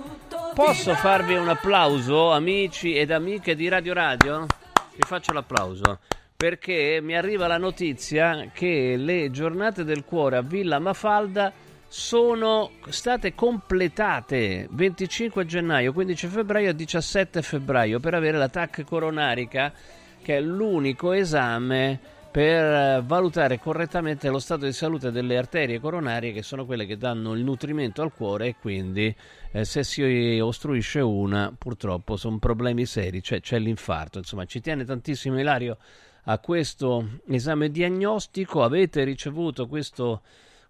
[0.53, 4.47] posso farvi un applauso amici ed amiche di Radio Radio?
[4.95, 5.99] Vi faccio l'applauso
[6.35, 11.53] perché mi arriva la notizia che le giornate del cuore a Villa Mafalda
[11.87, 19.73] sono state completate 25 gennaio, 15 febbraio e 17 febbraio per avere la TAC coronarica
[20.21, 21.99] che è l'unico esame
[22.31, 26.97] per eh, valutare correttamente lo stato di salute delle arterie coronarie che sono quelle che
[26.97, 29.13] danno il nutrimento al cuore e quindi
[29.51, 34.85] eh, se si ostruisce una purtroppo sono problemi seri, cioè c'è l'infarto, insomma ci tiene
[34.85, 35.77] tantissimo Ilario
[36.25, 40.21] a questo esame diagnostico, avete ricevuto questo,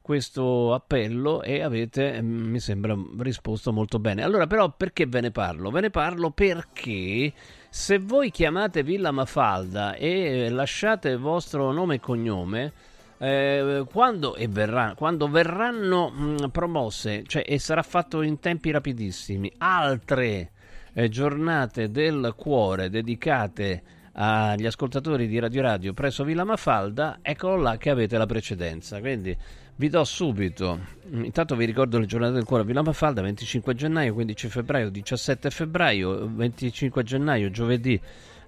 [0.01, 4.23] questo appello e avete, mm, mi sembra, risposto molto bene.
[4.23, 5.69] Allora però perché ve ne parlo?
[5.69, 7.33] Ve ne parlo perché
[7.73, 12.73] se voi chiamate Villa Mafalda e lasciate il vostro nome e cognome,
[13.17, 19.49] eh, quando, e verrà, quando verranno mh, promosse, cioè, e sarà fatto in tempi rapidissimi,
[19.59, 20.51] altre
[20.91, 23.81] eh, giornate del cuore dedicate
[24.11, 28.99] agli ascoltatori di Radio Radio presso Villa Mafalda, eccolo là che avete la precedenza.
[28.99, 29.33] Quindi
[29.81, 32.61] vi do subito, intanto vi ricordo le giornate del cuore.
[32.61, 37.99] A Villa Mafalda, 25 gennaio, 15 febbraio, 17 febbraio, 25 gennaio, giovedì,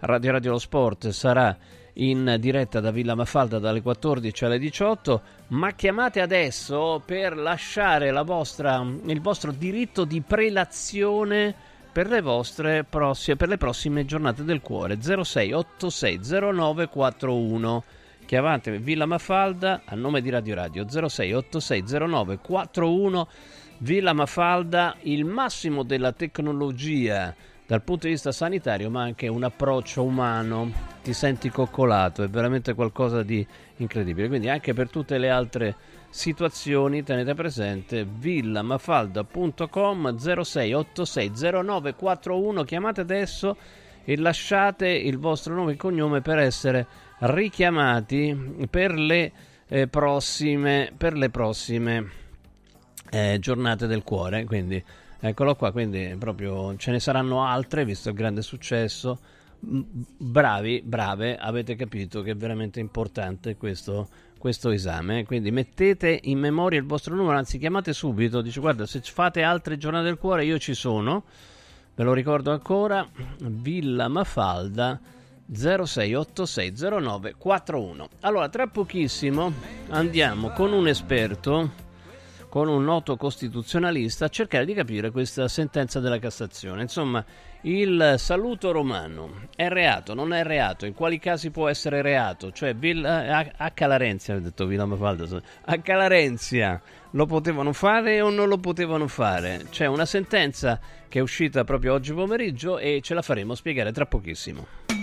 [0.02, 1.58] Radio Radio Lo Sport sarà
[1.94, 8.22] in diretta da Villa Mafalda dalle 14 alle 18, ma chiamate adesso per lasciare la
[8.22, 11.56] vostra, il vostro diritto di prelazione
[11.92, 15.00] per le vostre prossime, per le prossime giornate del cuore.
[15.00, 17.82] 06860941
[18.26, 23.26] chiamate Villa Mafalda a nome di Radio Radio 06860941
[23.80, 30.02] Villa Mafalda il massimo della tecnologia dal punto di vista sanitario ma anche un approccio
[30.04, 30.72] umano.
[31.02, 33.46] Ti senti coccolato è veramente qualcosa di
[33.78, 34.28] incredibile.
[34.28, 35.76] Quindi anche per tutte le altre
[36.10, 43.58] situazioni tenete presente villamafalda.com 06860941 chiamate adesso
[44.06, 46.88] e lasciate il vostro nome e cognome per essere
[47.26, 49.32] richiamati per le
[49.68, 52.12] eh, prossime per le prossime
[53.10, 54.44] eh, giornate del cuore.
[54.44, 54.84] Quindi
[55.20, 59.20] eccolo qua quindi proprio ce ne saranno altre visto il grande successo.
[59.66, 65.24] Bravi brave avete capito che è veramente importante questo questo esame.
[65.24, 69.78] Quindi mettete in memoria il vostro numero, anzi chiamate subito, dice guarda se fate altre
[69.78, 71.24] giornate del cuore io ci sono,
[71.96, 73.08] ve lo ricordo ancora,
[73.40, 75.00] Villa Mafalda
[75.52, 78.06] 06860941.
[78.22, 79.52] Allora tra pochissimo
[79.90, 81.82] andiamo con un esperto
[82.54, 86.84] con un noto costituzionalista a cercare di capire questa sentenza della Cassazione.
[86.84, 87.26] Insomma,
[87.62, 92.52] il saluto romano è reato, non è reato, in quali casi può essere reato?
[92.52, 92.76] Cioè,
[93.06, 96.80] a, a Calarenzia, ho detto Villa Mafalda, a Calarenzia
[97.10, 99.66] lo potevano fare o non lo potevano fare?
[99.72, 100.80] C'è una sentenza
[101.10, 105.03] che è uscita proprio oggi pomeriggio e ce la faremo spiegare tra pochissimo.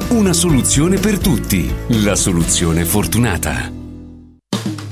[0.11, 1.73] Una soluzione per tutti.
[2.03, 3.71] La soluzione fortunata.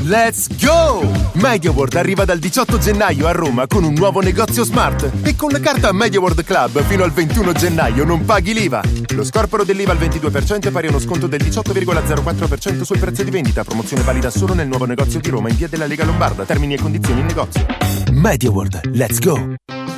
[0.04, 1.12] Let's go!
[1.34, 5.60] MediaWorld arriva dal 18 gennaio a Roma con un nuovo negozio smart e con la
[5.60, 8.82] carta MediaWorld Club fino al 21 gennaio non paghi l'IVA.
[9.10, 13.30] Lo scorporo dell'IVA al 22% è pari a uno sconto del 18,04% sul prezzo di
[13.30, 13.66] vendita.
[13.66, 16.46] Promozione valida solo nel nuovo negozio di Roma in via della Lega Lombarda.
[16.46, 17.66] Termini e condizioni in negozio.
[18.10, 19.89] MediaWorld, let's go!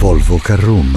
[0.00, 0.96] Volvo Carrum.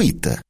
[0.00, 0.49] gratuita.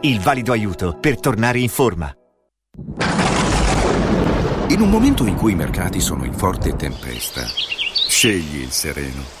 [0.03, 2.11] il valido aiuto per tornare in forma.
[4.69, 7.43] In un momento in cui i mercati sono in forte tempesta,
[8.07, 9.40] scegli il sereno.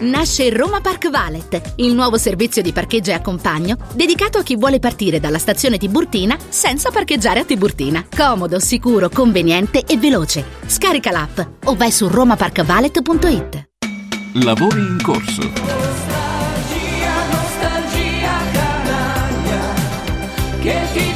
[0.00, 4.78] Nasce Roma Park Valet, il nuovo servizio di parcheggio e accompagno dedicato a chi vuole
[4.78, 8.04] partire dalla stazione Tiburtina senza parcheggiare a Tiburtina.
[8.14, 10.44] Comodo, sicuro, conveniente e veloce.
[10.66, 13.68] Scarica l'app o vai su romaparkvalet.it.
[14.42, 15.42] Lavori in corso.
[15.42, 19.74] Nostalgia, nostalgia canaglia
[20.60, 21.13] che ti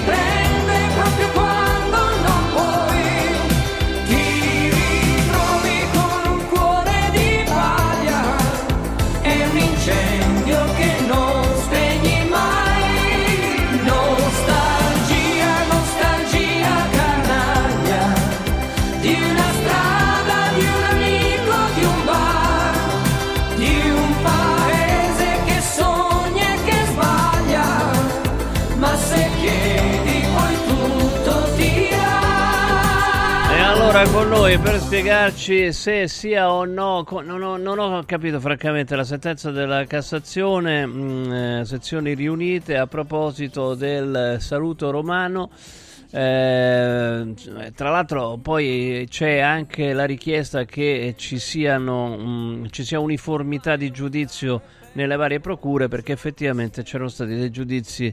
[34.28, 39.50] noi per spiegarci se sia o no, non ho, non ho capito francamente la sentenza
[39.50, 45.50] della Cassazione, mh, eh, sezioni riunite a proposito del saluto romano.
[46.10, 47.34] Eh,
[47.74, 53.90] tra l'altro poi c'è anche la richiesta che ci, siano, mh, ci sia uniformità di
[53.90, 54.60] giudizio
[54.92, 58.12] nelle varie procure perché effettivamente c'erano stati dei giudizi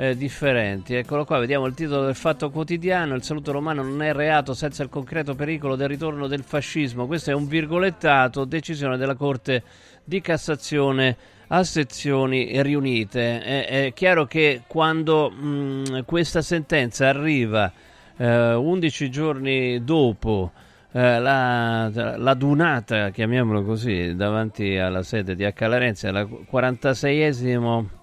[0.00, 0.94] eh, differenti.
[0.94, 4.82] Eccolo qua, vediamo il titolo del Fatto Quotidiano, il saluto romano non è reato senza
[4.82, 7.06] il concreto pericolo del ritorno del fascismo.
[7.06, 9.62] Questo è un virgolettato, decisione della Corte
[10.02, 11.14] di Cassazione
[11.48, 13.42] a sezioni riunite.
[13.42, 17.70] È, è chiaro che quando mh, questa sentenza arriva
[18.16, 20.52] eh, 11 giorni dopo
[20.92, 25.66] eh, la, la, dunata, chiamiamolo così, davanti alla sede di H.
[25.66, 27.98] Larenzi, la 46esimo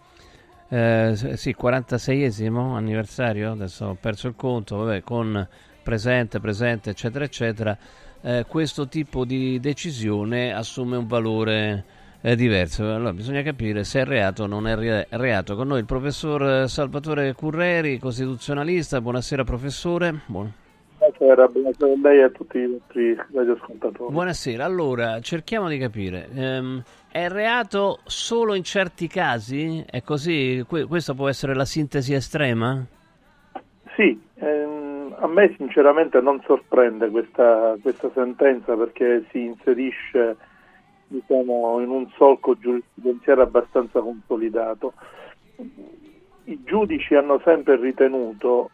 [0.70, 5.48] eh, sì, 46esimo anniversario, adesso ho perso il conto, vabbè, con
[5.82, 7.78] presente, presente, eccetera, eccetera,
[8.22, 11.86] eh, questo tipo di decisione assume un valore
[12.22, 12.84] eh, diverso.
[12.84, 15.56] Allora bisogna capire se è reato o non è re- reato.
[15.56, 19.00] Con noi il professor Salvatore Curreri, costituzionalista.
[19.00, 20.20] Buonasera professore.
[20.26, 20.52] Buon...
[20.98, 24.12] Buonasera, buonasera a lei e a tutti i nostri radioascoltatori.
[24.12, 26.28] Buonasera, allora cerchiamo di capire.
[26.34, 26.84] Ehm,
[27.18, 29.84] è reato solo in certi casi?
[29.90, 30.64] È così?
[30.68, 32.86] Que- questa può essere la sintesi estrema?
[33.96, 40.38] Sì, ehm, a me sinceramente non sorprende questa, questa sentenza perché si inserisce
[41.08, 44.94] diciamo, in un solco giurisprudenziale abbastanza consolidato.
[46.44, 48.70] I giudici hanno sempre ritenuto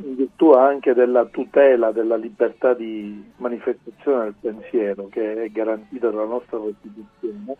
[0.00, 6.24] in virtù anche della tutela della libertà di manifestazione del pensiero che è garantita dalla
[6.24, 7.56] nostra Costituzione,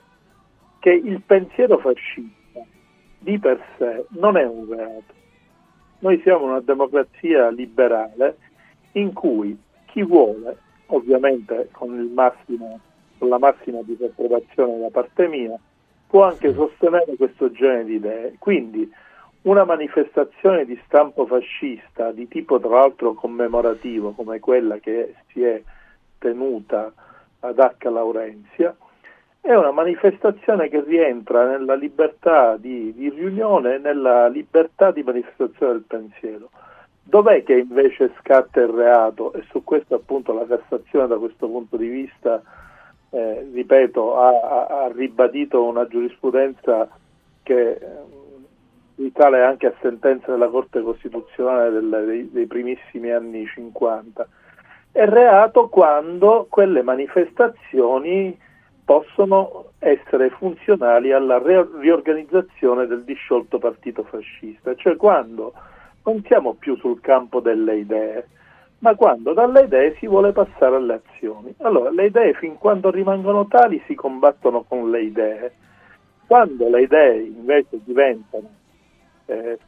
[0.78, 2.60] che il pensiero fascista
[3.18, 5.16] di per sé non è un reato.
[6.00, 8.36] Noi siamo una democrazia liberale
[8.92, 12.78] in cui chi vuole, ovviamente con, massimo,
[13.18, 15.58] con la massima disapprovazione da parte mia,
[16.06, 18.36] può anche sostenere questo genere di idee.
[18.38, 18.88] Quindi
[19.42, 25.62] una manifestazione di stampo fascista, di tipo tra l'altro commemorativo, come quella che si è
[26.18, 26.92] tenuta
[27.40, 27.88] ad H.
[27.88, 28.74] Laurenzia,
[29.40, 35.84] è una manifestazione che rientra nella libertà di, di riunione, nella libertà di manifestazione del
[35.86, 36.50] pensiero.
[37.02, 39.32] Dov'è che invece scatta il reato?
[39.32, 42.42] E su questo appunto la Cassazione da questo punto di vista,
[43.10, 46.86] eh, ripeto, ha, ha, ribadito una giurisprudenza
[47.42, 47.78] che
[48.98, 54.26] risale anche a sentenze della Corte Costituzionale del, dei, dei, primissimi anni 50.
[54.90, 58.36] È reato quando quelle manifestazioni
[58.84, 65.52] possono essere funzionali alla riorganizzazione del disciolto partito fascista, cioè quando
[66.04, 68.28] non siamo più sul campo delle idee,
[68.78, 71.54] ma quando dalle idee si vuole passare alle azioni.
[71.58, 75.52] Allora, le idee fin quando rimangono tali si combattono con le idee.
[76.26, 78.57] Quando le idee invece diventano
[79.28, 79.58] eh,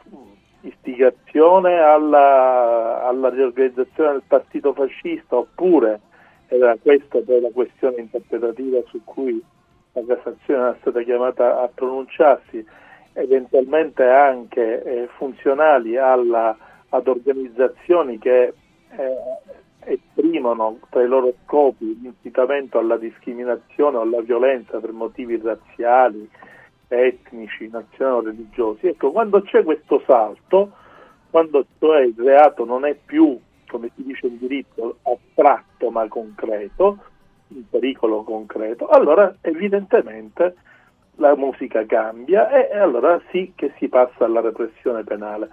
[0.62, 6.00] istigazione alla, alla, riorganizzazione del partito fascista oppure
[6.48, 9.42] era questa poi la questione interpretativa su cui
[9.92, 12.64] la Cassazione era stata chiamata a pronunciarsi,
[13.14, 16.56] eventualmente anche eh, funzionali alla,
[16.88, 18.52] ad organizzazioni che
[18.90, 19.16] eh,
[19.84, 26.28] esprimono tra i loro scopi l'incitamento alla discriminazione o alla violenza per motivi razziali,
[26.98, 28.86] etnici, nazionali o religiosi.
[28.88, 30.72] Ecco, quando c'è questo salto,
[31.30, 33.38] quando cioè il reato non è più,
[33.68, 36.98] come si dice in diritto, astratto ma concreto,
[37.48, 40.54] un pericolo concreto, allora evidentemente
[41.16, 45.48] la musica cambia e, e allora sì che si passa alla repressione penale.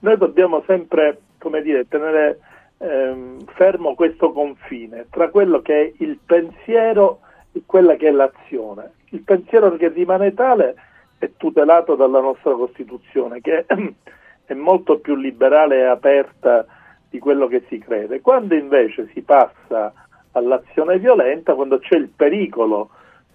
[0.00, 2.40] Noi dobbiamo sempre, come dire, tenere
[2.78, 7.20] ehm, fermo questo confine tra quello che è il pensiero
[7.52, 8.92] e quella che è l'azione.
[9.10, 10.74] Il pensiero che rimane tale
[11.18, 13.66] è tutelato dalla nostra Costituzione, che
[14.44, 16.66] è molto più liberale e aperta
[17.08, 18.20] di quello che si crede.
[18.20, 19.92] Quando invece si passa
[20.32, 22.90] all'azione violenta, quando c'è il pericolo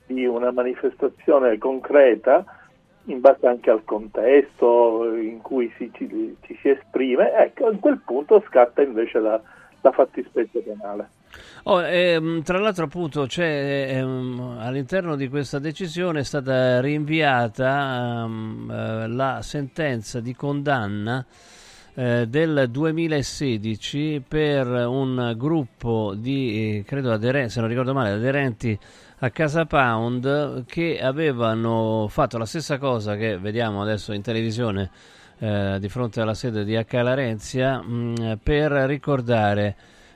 [0.05, 2.43] di una manifestazione concreta,
[3.05, 7.99] in base anche al contesto in cui si, ci, ci si esprime, ecco, in quel
[8.03, 9.39] punto scatta invece la,
[9.81, 11.09] la fattispecie penale.
[11.63, 19.07] Oh, ehm, tra l'altro appunto ehm, all'interno di questa decisione è stata rinviata ehm, eh,
[19.07, 21.25] la sentenza di condanna
[21.95, 28.77] eh, del 2016 per un gruppo di, eh, credo aderenti, se non ricordo male, aderenti
[29.19, 34.91] a Casa Pound che avevano fatto la stessa cosa che vediamo adesso in televisione
[35.39, 37.01] eh, di fronte alla sede di H.
[37.01, 39.75] Larenzia mh, per ricordare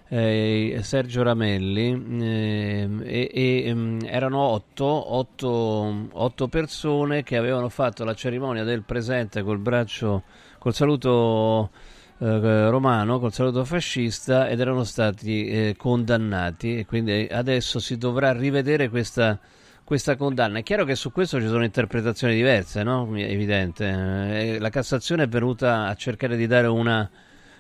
[0.09, 8.15] eh, Sergio Ramelli ehm, e, ehm, erano otto, otto, otto persone che avevano fatto la
[8.15, 10.23] cerimonia del presente col braccio,
[10.57, 11.69] col saluto
[12.17, 18.31] eh, romano, col saluto fascista ed erano stati eh, condannati e quindi adesso si dovrà
[18.31, 19.39] rivedere questa,
[19.83, 20.57] questa condanna.
[20.57, 23.07] È chiaro che su questo ci sono interpretazioni diverse, no?
[23.15, 24.55] Evidente.
[24.55, 27.07] Eh, La Cassazione è venuta a cercare di dare una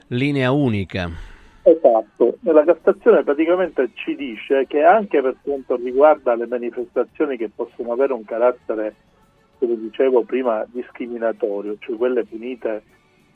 [0.07, 1.28] linea unica.
[1.61, 7.91] Esatto, la Cassazione praticamente ci dice che anche per quanto riguarda le manifestazioni che possono
[7.91, 8.95] avere un carattere,
[9.59, 12.81] come dicevo prima, discriminatorio, cioè quelle punite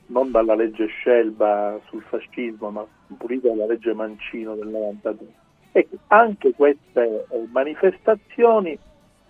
[0.07, 2.86] non dalla legge Scelba sul fascismo, ma
[3.17, 5.28] punite dalla legge Mancino del 92,
[5.74, 8.78] e che anche queste eh, manifestazioni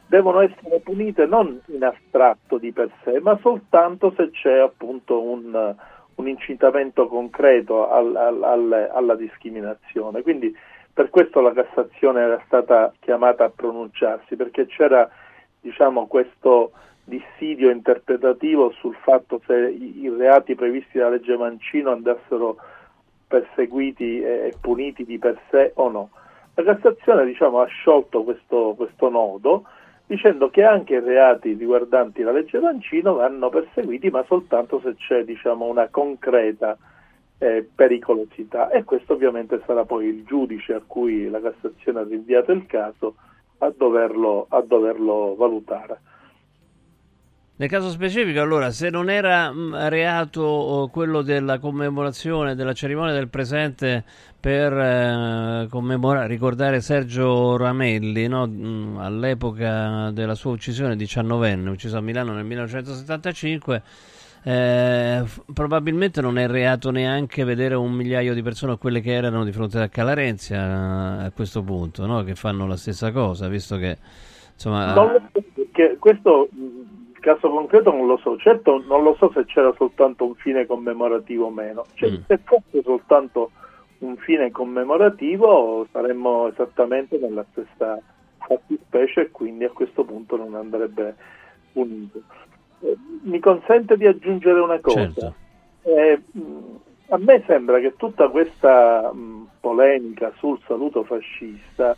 [0.07, 5.75] devono essere punite non in astratto di per sé, ma soltanto se c'è appunto un,
[6.15, 10.21] un incitamento concreto al- al- al- alla discriminazione.
[10.21, 10.55] Quindi
[10.93, 15.09] per questo la Cassazione era stata chiamata a pronunciarsi, perché c'era
[15.59, 16.71] diciamo, questo
[17.05, 22.57] dissidio interpretativo sul fatto se i, i reati previsti dalla legge Mancino andassero
[23.27, 26.09] perseguiti e, puniti di per sé o no.
[26.55, 29.65] La Cassazione diciamo, ha sciolto questo, questo nodo
[30.05, 35.23] dicendo che anche i reati riguardanti la legge Mancino vanno perseguiti ma soltanto se c'è
[35.23, 36.77] diciamo, una concreta
[37.37, 42.51] eh, pericolosità e questo ovviamente sarà poi il giudice a cui la Cassazione ha rinviato
[42.51, 43.15] il caso
[43.59, 45.99] a doverlo, a doverlo valutare.
[47.55, 53.27] Nel caso specifico, allora, se non era mh, reato quello della commemorazione della cerimonia del
[53.27, 54.03] presente
[54.39, 55.67] per eh,
[56.25, 58.47] ricordare Sergio Ramelli, no?
[58.47, 63.83] Mh, all'epoca della sua uccisione, 19enne, ucciso a Milano nel 1975,
[64.45, 65.23] eh,
[65.53, 69.79] probabilmente non è reato neanche vedere un migliaio di persone, quelle che erano di fronte
[69.79, 72.23] a Calarenzia eh, a questo punto, no?
[72.23, 73.95] che fanno la stessa cosa, visto che
[74.55, 74.93] insomma...
[75.53, 80.25] Perché questo il caso concreto non lo so, certo non lo so se c'era soltanto
[80.25, 82.15] un fine commemorativo o meno, Cioè, Mm.
[82.27, 83.51] se fosse soltanto
[83.99, 87.97] un fine commemorativo saremmo esattamente nella stessa
[88.45, 91.15] fattispecie e quindi a questo punto non andrebbe
[91.71, 92.21] punito.
[92.81, 94.99] Eh, Mi consente di aggiungere una cosa.
[95.05, 95.33] Certo.
[95.83, 96.41] Eh, mh,
[97.09, 101.95] a me sembra che tutta questa mh, polemica sul saluto fascista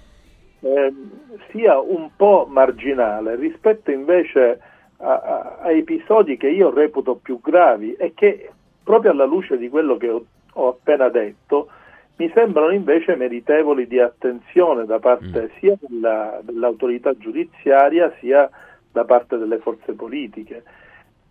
[0.60, 1.10] ehm,
[1.50, 4.60] sia un po' marginale rispetto invece
[4.98, 8.50] a, a- episodi che io reputo più gravi e che
[8.84, 11.70] proprio alla luce di quello che ho, ho appena detto
[12.18, 18.50] mi sembrano invece meritevoli di attenzione da parte sia della- dell'autorità giudiziaria sia
[18.91, 20.64] da parte delle forze politiche.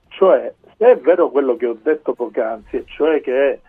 [0.08, 3.60] Cioè, se è vero quello che ho detto poc'anzi, e cioè che eh,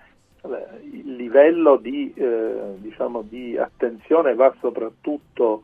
[0.91, 5.63] il livello di, eh, diciamo, di attenzione va soprattutto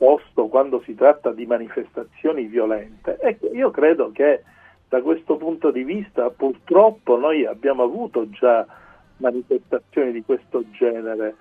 [0.00, 4.42] posto quando si tratta di manifestazioni violente, ecco, io credo che
[4.88, 8.66] da questo punto di vista purtroppo noi abbiamo avuto già
[9.18, 11.34] manifestazioni di questo genere.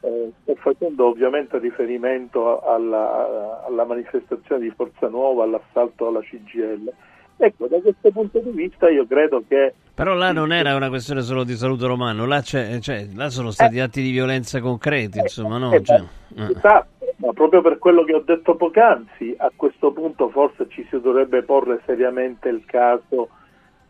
[0.00, 6.90] Eh, sto facendo ovviamente riferimento alla, alla manifestazione di Forza Nuova, all'assalto alla CGL.
[7.38, 11.20] Ecco, da questo punto di vista io credo che Però là non era una questione
[11.20, 15.58] solo di saluto romano, là, c'è- cioè, là sono stati atti di violenza concreti, insomma,
[15.58, 15.70] no?
[15.72, 16.02] eh, Cioè,
[16.36, 16.50] eh.
[16.50, 21.00] esatto, ma proprio per quello che ho detto poc'anzi, a questo punto forse ci si
[21.00, 23.30] dovrebbe porre seriamente il caso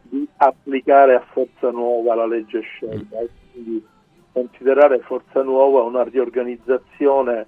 [0.02, 3.84] di applicare a Forza Nuova la legge Scelba e quindi
[4.32, 7.46] considerare Forza Nuova una riorganizzazione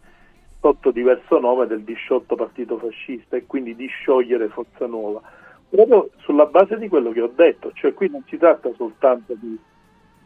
[0.61, 5.21] sotto diverso nome del disciolto partito fascista e quindi di sciogliere Forza Nuova.
[5.69, 9.57] Proprio sulla base di quello che ho detto, cioè qui non si tratta soltanto di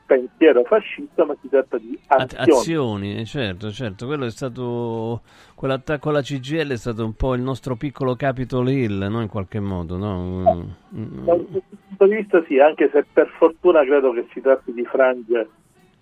[0.04, 2.58] pensiero fascista, ma si tratta di azioni.
[2.58, 5.22] azioni, eh, certo, certo, quello è stato
[5.54, 9.20] quell'attacco alla CGL è stato un po' il nostro piccolo Capitol Hill, no?
[9.20, 10.74] In qualche modo, no?
[10.94, 14.72] Mm, Da questo punto di vista sì, anche se per fortuna credo che si tratti
[14.72, 15.48] di frange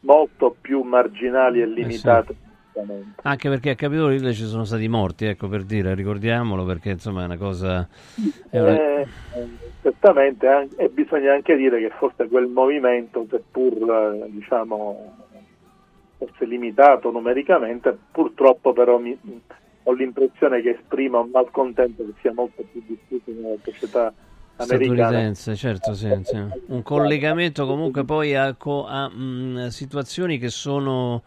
[0.01, 2.35] molto più marginali e limitate.
[2.75, 3.21] Assolutamente.
[3.23, 7.23] Anche perché a Capitol Hill ci sono stati morti, ecco per dire, ricordiamolo perché insomma
[7.23, 7.89] è una cosa...
[8.51, 9.07] È una- Eh,
[9.83, 15.16] certamente, e bisogna anche dire che forse quel movimento, seppur diciamo
[16.16, 19.18] forse limitato numericamente, purtroppo però mi-
[19.85, 24.12] ho l'impressione che esprima un malcontento che sia molto più diffuso nella società
[24.57, 26.37] statunitense, certo, sì, sì.
[26.66, 31.23] Un collegamento comunque poi a, co- a, mh, situazioni che sono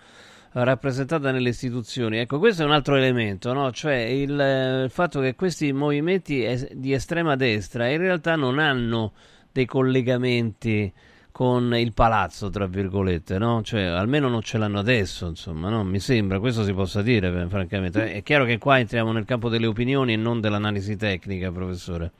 [0.54, 2.18] rappresentate nelle istituzioni.
[2.18, 3.72] Ecco, questo è un altro elemento, no?
[3.72, 9.14] Cioè il, eh, il fatto che questi movimenti di estrema destra in realtà non hanno
[9.52, 10.92] dei collegamenti
[11.32, 13.64] con il palazzo, tra virgolette, no?
[13.64, 15.84] Cioè, almeno non ce l'hanno adesso, insomma, no?
[15.84, 18.14] Mi sembra, questo si possa dire, eh, francamente.
[18.14, 22.12] È chiaro che qua entriamo nel campo delle opinioni e non dell'analisi tecnica, professore.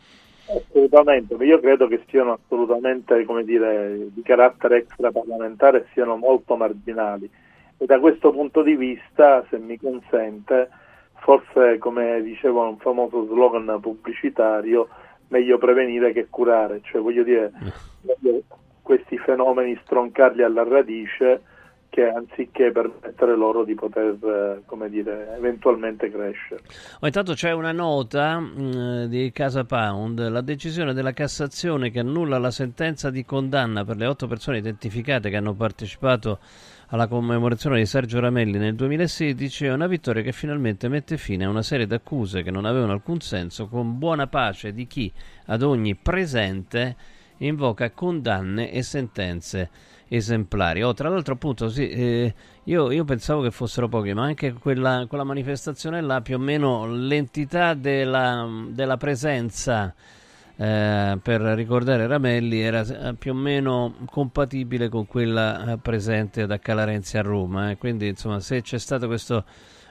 [0.48, 7.30] Assolutamente, io credo che siano assolutamente, come dire, di carattere extraparlamentare siano molto marginali.
[7.84, 10.70] E da questo punto di vista, se mi consente,
[11.16, 14.88] forse, come diceva un famoso slogan pubblicitario,
[15.28, 16.80] meglio prevenire che curare.
[16.82, 17.52] Cioè, voglio dire,
[18.22, 18.44] meglio
[18.82, 21.42] questi fenomeni stroncarli alla radice
[21.90, 26.62] che anziché permettere loro di poter, eh, come dire, eventualmente crescere.
[27.02, 32.40] Oh, intanto c'è una nota mh, di Casa Pound, la decisione della Cassazione che annulla
[32.40, 36.40] la sentenza di condanna per le otto persone identificate che hanno partecipato
[36.94, 41.50] alla commemorazione di Sergio Ramelli nel 2016 è una vittoria che finalmente mette fine a
[41.50, 45.12] una serie di accuse che non avevano alcun senso con buona pace di chi
[45.48, 46.96] ad ogni presente
[47.38, 49.72] invoca condanne e sentenze
[50.08, 50.84] esemplari.
[50.84, 52.36] Oh, tra l'altro, appunto, sì, eh,
[52.66, 56.86] io, io, pensavo che fossero pochi, ma anche quella, quella manifestazione là, più o meno
[56.86, 59.96] l'entità della, della presenza
[60.56, 66.52] eh, per ricordare Ramelli era eh, più o meno compatibile con quella eh, presente ad
[66.52, 67.72] Accalarenzi a Roma.
[67.72, 67.78] Eh.
[67.78, 69.46] Quindi, insomma, se c'è stato questo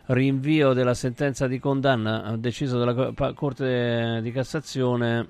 [0.06, 5.28] rinvio della sentenza di condanna deciso dalla Corte di Cassazione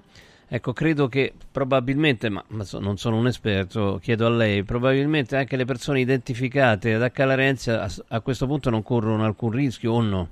[0.55, 5.35] Ecco, credo che probabilmente, ma, ma so, non sono un esperto, chiedo a lei, probabilmente
[5.35, 10.03] anche le persone identificate ad Accalarenza a, a questo punto non corrono alcun rischio o
[10.03, 10.29] no?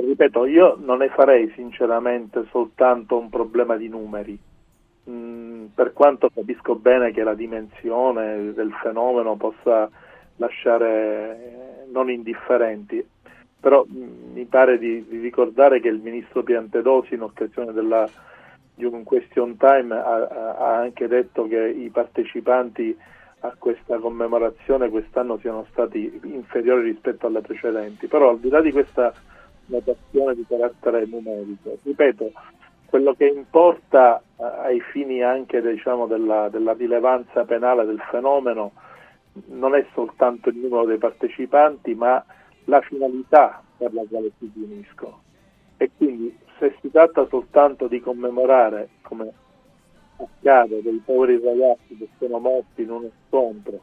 [0.00, 4.36] Ripeto, io non ne farei sinceramente soltanto un problema di numeri,
[5.08, 9.88] mm, per quanto capisco bene che la dimensione del fenomeno possa
[10.36, 13.06] lasciare non indifferenti,
[13.60, 18.08] però mm, mi pare di, di ricordare che il ministro Piantedosi in occasione della
[18.74, 20.26] di un question time ha,
[20.58, 22.96] ha, anche detto che i partecipanti
[23.40, 28.72] a questa commemorazione quest'anno siano stati inferiori rispetto alle precedenti, però al di là di
[28.72, 29.14] questa
[29.66, 32.32] notazione di carattere numerico, ripeto,
[32.86, 38.72] quello che importa eh, ai fini anche diciamo, della, della rilevanza penale del fenomeno
[39.46, 42.24] non è soltanto il numero dei partecipanti, ma
[42.64, 45.22] la finalità per la quale si riuniscono.
[45.76, 49.32] E quindi se si tratta soltanto di commemorare, come
[50.16, 53.82] accade, dei poveri ragazzi che sono morti in uno scontro,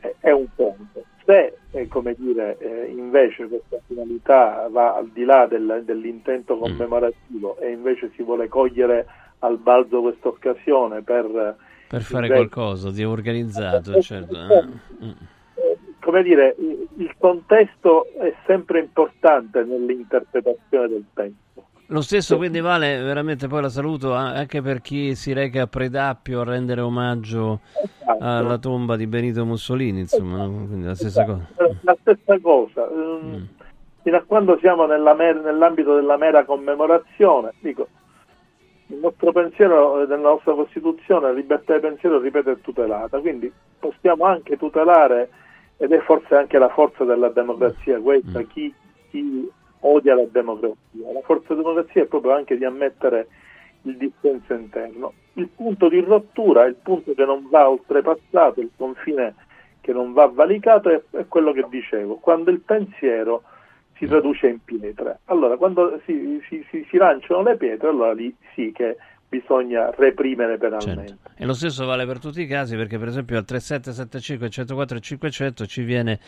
[0.00, 1.04] eh, è un conto.
[1.28, 6.58] Se eh, come dire, eh, invece questa finalità va al di là del, dell'intento mm.
[6.58, 9.04] commemorativo e invece si vuole cogliere
[9.40, 11.56] al balzo questa occasione per...
[11.86, 12.48] Per fare invece...
[12.48, 14.36] qualcosa di organizzato, certo.
[14.36, 14.64] Eh.
[15.04, 15.10] Mm
[16.08, 16.56] come dire,
[16.96, 21.67] il contesto è sempre importante nell'interpretazione del tempo.
[21.90, 26.42] Lo stesso quindi vale veramente poi la saluto anche per chi si reca a Predappio
[26.42, 28.24] a rendere omaggio esatto.
[28.24, 30.66] alla tomba di Benito Mussolini, insomma, esatto.
[30.66, 31.46] quindi la stessa esatto.
[31.56, 31.78] cosa.
[31.80, 32.88] La stessa cosa.
[32.92, 33.26] Mm.
[33.26, 33.44] mm.
[34.02, 37.88] Fino a quando siamo mer- nell'ambito della mera commemorazione, dico,
[38.88, 44.24] il nostro pensiero, nella nostra Costituzione, la libertà di pensiero, ripeto, è tutelata, quindi possiamo
[44.24, 45.30] anche tutelare
[45.78, 48.46] ed è forse anche la forza della democrazia questa, mm.
[48.52, 48.74] chi,
[49.10, 49.50] chi,
[49.80, 51.12] odia la democrazia.
[51.12, 53.28] La forza della democrazia è proprio anche di ammettere
[53.82, 55.12] il dissenso interno.
[55.34, 59.34] Il punto di rottura, il punto che non va oltrepassato, il confine
[59.80, 63.42] che non va valicato è, è quello che dicevo, quando il pensiero
[63.96, 65.20] si traduce in pietre.
[65.26, 68.96] Allora, quando si, si, si, si lanciano le pietre, allora lì sì che
[69.28, 71.06] bisogna reprimere penalmente.
[71.06, 71.30] Certo.
[71.36, 75.66] E lo stesso vale per tutti i casi perché per esempio al 3775 104 500
[75.66, 76.18] ci viene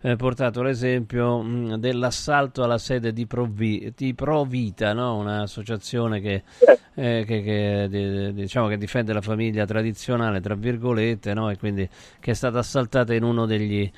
[0.00, 5.16] eh, portato l'esempio mh, dell'assalto alla sede di, Provi- di Provita, no?
[5.18, 6.42] un'associazione che,
[6.94, 11.50] eh, che, che di, diciamo che difende la famiglia tradizionale, tra virgolette, no?
[11.50, 11.88] e quindi
[12.18, 13.90] che è stata assaltata in uno degli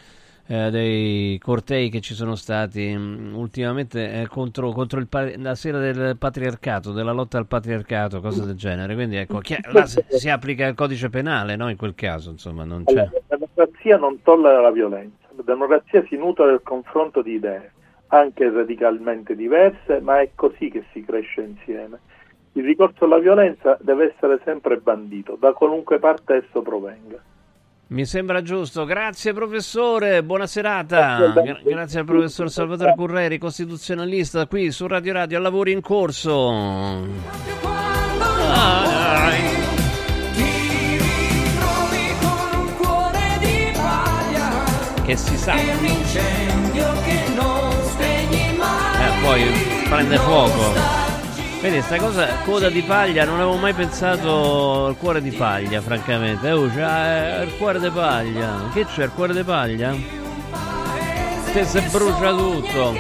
[0.51, 5.55] eh, dei cortei che ci sono stati mh, mm, ultimamente eh, contro, contro il, la
[5.55, 8.95] sera del patriarcato, della lotta al patriarcato, cose del genere.
[8.95, 11.71] Quindi ecco, chi, là si, si, applica il codice penale, no?
[11.71, 12.95] In quel caso, insomma, non c'è.
[12.95, 17.71] La democrazia non tollera la violenza, la democrazia si nutre del confronto di idee,
[18.09, 22.01] anche radicalmente diverse, ma è così che si cresce insieme.
[22.55, 27.30] Il ricorso alla violenza deve essere sempre bandito, da qualunque parte esso provenga.
[27.91, 31.33] Mi sembra giusto, grazie professore, buona serata.
[31.33, 36.51] Gra- grazie al professor Salvatore Curreri, costituzionalista qui su Radio Radio a lavori in corso.
[38.53, 39.33] Ah,
[45.05, 45.55] che si sa.
[45.57, 45.67] Eh,
[49.21, 49.43] poi
[49.89, 51.10] prende fuoco.
[51.61, 56.49] Vedi, sta cosa, coda di paglia, non avevo mai pensato al cuore di paglia, francamente.
[56.49, 58.71] Eh, oh, c'è il cuore di paglia.
[58.73, 59.95] Che c'è, il cuore di paglia?
[61.53, 62.97] Che si brucia tutto.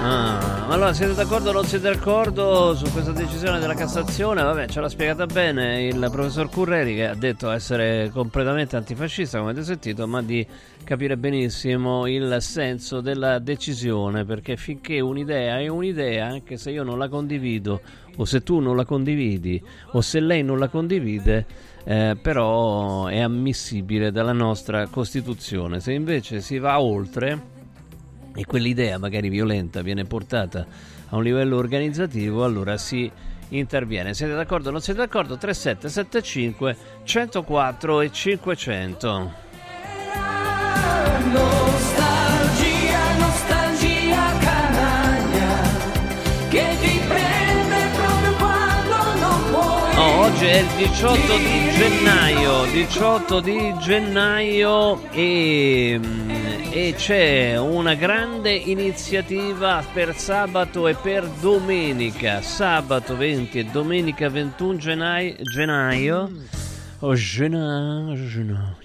[0.00, 4.42] Ah, allora siete d'accordo o non siete d'accordo su questa decisione della Cassazione?
[4.42, 9.52] Vabbè, ce l'ha spiegata bene il professor Curreri che ha detto essere completamente antifascista, come
[9.52, 10.46] avete sentito, ma di
[10.84, 16.98] capire benissimo il senso della decisione, perché finché un'idea è un'idea, anche se io non
[16.98, 17.80] la condivido,
[18.16, 19.62] o se tu non la condividi,
[19.92, 21.46] o se lei non la condivide,
[21.84, 25.80] eh, però è ammissibile dalla nostra Costituzione.
[25.80, 27.56] Se invece si va oltre
[28.38, 30.64] e quell'idea magari violenta viene portata
[31.08, 33.10] a un livello organizzativo, allora si
[33.48, 34.14] interviene.
[34.14, 35.36] Siete d'accordo o non siete d'accordo?
[35.36, 39.32] 3775 104 e 500.
[50.28, 55.98] Oggi è il 18 di gennaio, 18 di gennaio e,
[56.70, 64.76] e c'è una grande iniziativa per sabato e per domenica, sabato 20 e domenica 21
[64.76, 66.30] gennaio, gennaio,
[66.98, 68.77] oh, gennaio, gennaio.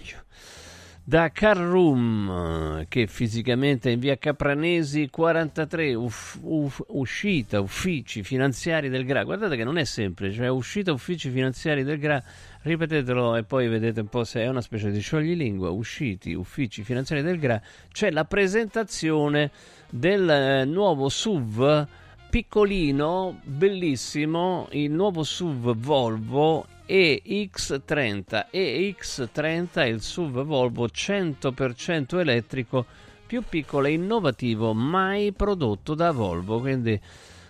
[1.06, 9.04] Da Carrum, che fisicamente è in via Capranesi 43, uff- uff- uscita uffici finanziari del
[9.04, 9.26] GRA.
[9.26, 12.24] Guardate che non è semplice, cioè uscita uffici finanziari del GRA,
[12.62, 15.72] ripetetelo e poi vedete un po' se è una specie di scioglilingua.
[15.72, 19.52] Usciti uffici finanziari del GRA, c'è la presentazione
[19.90, 21.86] del eh, nuovo SUV
[22.30, 28.48] piccolino, bellissimo, il nuovo SUV Volvo EX30.
[28.52, 32.86] EX30 è il SUV Volvo 100% elettrico
[33.26, 37.00] più piccolo e innovativo mai prodotto da Volvo, quindi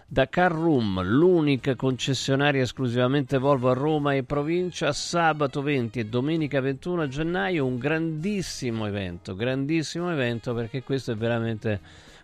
[0.05, 7.07] da Carroom, l'unica concessionaria esclusivamente Volvo a Roma e provincia, sabato 20 e domenica 21
[7.07, 11.79] gennaio, un grandissimo evento, grandissimo evento perché questo è veramente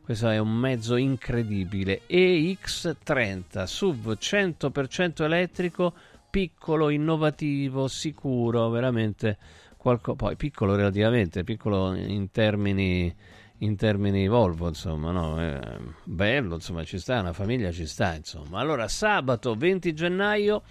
[0.09, 2.01] questo è un mezzo incredibile.
[2.07, 5.93] EX30, SUV 100% elettrico,
[6.29, 9.37] piccolo, innovativo, sicuro, veramente
[9.77, 13.15] qualco- poi piccolo relativamente, piccolo in termini
[13.59, 15.41] in termini Volvo, insomma, no?
[15.41, 15.59] Eh,
[16.03, 18.59] bello, insomma, ci sta, una famiglia ci sta, insomma.
[18.59, 20.61] Allora, sabato 20 gennaio,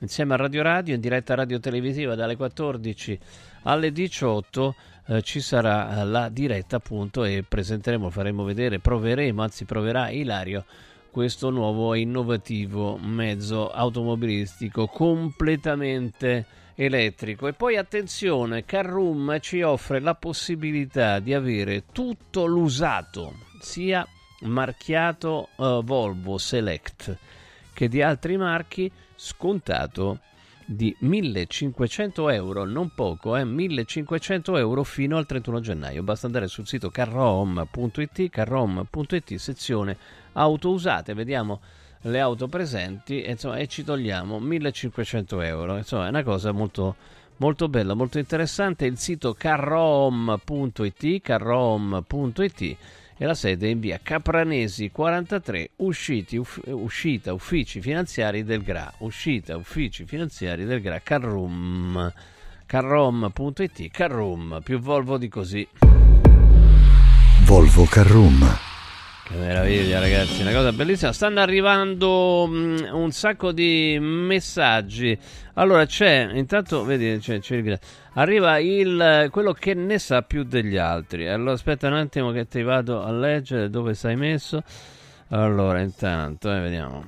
[0.00, 3.18] insieme a Radio Radio, in diretta radio televisiva dalle 14
[3.62, 4.74] alle 18,
[5.06, 10.64] eh, ci sarà eh, la diretta, appunto, e presenteremo, faremo vedere, proveremo, anzi proverà Ilario,
[11.16, 16.44] questo nuovo e innovativo mezzo automobilistico completamente
[16.74, 17.48] elettrico.
[17.48, 24.06] E poi attenzione, Carroom ci offre la possibilità di avere tutto l'usato, sia
[24.40, 27.16] marchiato eh, Volvo Select
[27.72, 30.20] che di altri marchi, scontato
[30.66, 36.02] di 1500 euro, non poco, eh, 1500 euro fino al 31 gennaio.
[36.02, 39.96] Basta andare sul sito carrom.it, carrom.it, sezione
[40.36, 41.60] auto usate, vediamo
[42.02, 45.76] le auto presenti e, insomma, e ci togliamo 1500 euro.
[45.76, 46.96] Insomma, è una cosa molto,
[47.38, 48.86] molto bella, molto interessante.
[48.86, 52.76] Il sito carrom.it, carrom.it
[53.18, 59.56] e la sede in via Capranesi 43, usciti, uff- uscita uffici finanziari del GRA, uscita
[59.56, 62.12] uffici finanziari del GRA, Carrum,
[62.66, 65.66] carrom.it, Carrum, più Volvo di così.
[67.44, 68.75] Volvo Carrum.
[69.28, 71.12] Che meraviglia ragazzi, una cosa bellissima.
[71.12, 75.18] Stanno arrivando mm, un sacco di messaggi.
[75.54, 77.78] Allora c'è, intanto, vedi, c'è, c'è il-
[78.12, 81.28] arriva il, quello che ne sa più degli altri.
[81.28, 84.62] Allora aspetta un attimo che ti vado a leggere dove sei messo.
[85.30, 87.04] Allora, intanto, eh, vediamo.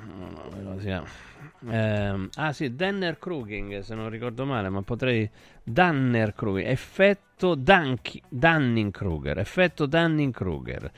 [1.71, 5.29] Ehm, ah sì, Danner Kruging, se non ricordo male, ma potrei...
[5.63, 10.91] Danner Kruging, effetto Danki- Dunning-Kruger, effetto Dunning-Kruger.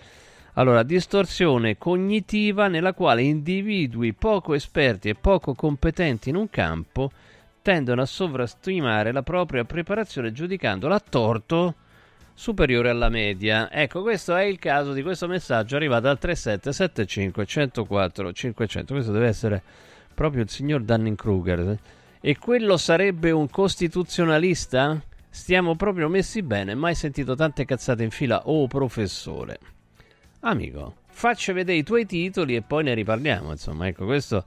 [0.55, 7.11] Allora, distorsione cognitiva nella quale individui poco esperti e poco competenti in un campo
[7.63, 11.75] tendono a sovrastimare la propria preparazione giudicandola a torto
[12.35, 13.71] superiore alla media.
[13.71, 18.95] Ecco, questo è il caso di questo messaggio arrivato al 3775 104 500.
[18.95, 19.63] Questo deve essere
[20.15, 21.79] proprio il signor Dunning-Kruger.
[22.21, 25.01] E quello sarebbe un costituzionalista?
[25.29, 29.59] Stiamo proprio messi bene, mai sentito tante cazzate in fila, oh professore.
[30.43, 33.51] Amico, faccia vedere i tuoi titoli e poi ne riparliamo.
[33.51, 34.45] Insomma, ecco, questo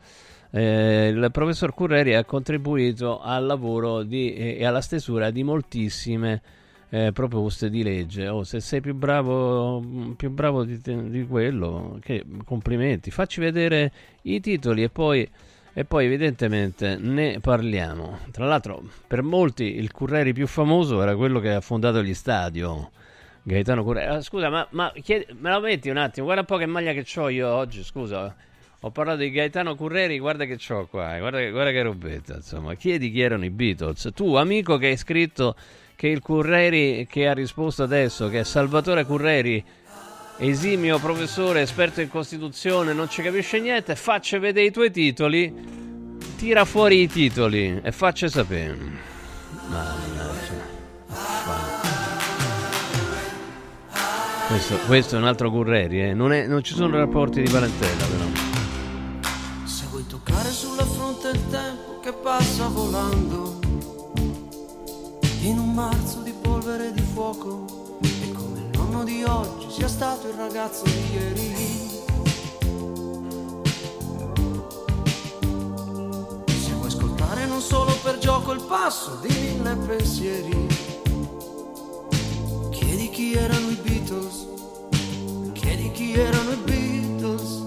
[0.50, 6.42] eh, il professor Curreri ha contribuito al lavoro di, e alla stesura di moltissime
[6.90, 8.28] eh, proposte di legge.
[8.28, 13.12] Oh, se sei più bravo, più bravo di, di quello, che complimenti.
[13.12, 13.92] Facci vedere
[14.24, 15.30] i titoli e poi,
[15.74, 18.18] e poi evidentemente ne parliamo.
[18.32, 22.90] Tra l'altro, per molti il Curreri più famoso era quello che ha fondato gli stadio.
[23.44, 24.08] Gaetano Curreri.
[24.16, 26.26] Ah, scusa, ma, ma chiedi- me la metti un attimo?
[26.26, 28.34] Guarda un po' che maglia che ho io oggi, scusa.
[28.86, 32.36] Ho parlato di Gaetano Curreri, guarda che c'ho qua, eh, guarda, che- guarda che robetta,
[32.36, 32.74] insomma.
[32.76, 34.10] Chiedi chi erano i Beatles.
[34.14, 35.56] Tu, amico che hai scritto
[35.96, 39.64] che il Curreri che ha risposto adesso, che è Salvatore Curreri,
[40.38, 45.54] esimio professore, esperto in Costituzione, non ci capisce niente, faccia vedere i tuoi titoli,
[46.36, 48.78] tira fuori i titoli e faccia sapere.
[49.70, 50.72] Mannaggia.
[54.54, 56.14] Questo, questo è un altro Curreri, eh.
[56.14, 58.24] non, non ci sono rapporti di parentela però.
[59.64, 63.60] Se vuoi toccare sulla fronte il tempo che passa volando
[65.42, 69.88] In un marzo di polvere e di fuoco E come il nonno di oggi sia
[69.88, 71.56] stato il ragazzo di ieri
[76.46, 80.68] Se vuoi ascoltare non solo per gioco il passo di mille pensieri
[82.70, 83.82] Chiedi chi erano i
[84.14, 84.48] Beatles
[85.54, 87.62] Chiedi chi erano i Beatles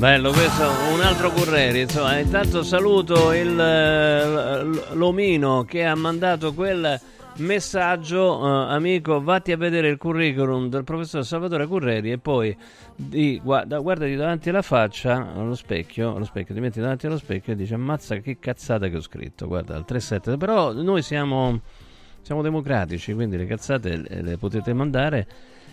[0.00, 1.82] Bello, questo è un altro Curreri.
[1.82, 6.98] Insomma, intanto saluto il, eh, l'omino che ha mandato quel
[7.38, 8.44] messaggio.
[8.44, 12.56] eh, amico, vatti a vedere il curriculum del professor Salvatore Curreri e poi
[12.94, 17.52] di, guarda, guardati davanti alla faccia, allo specchio, allo specchio, ti metti davanti allo specchio
[17.52, 19.46] e dici ammazza che cazzata che ho scritto.
[19.46, 20.36] Guarda, al 37.
[20.36, 21.60] Però noi siamo,
[22.20, 25.26] siamo democratici, quindi le cazzate le, le potete mandare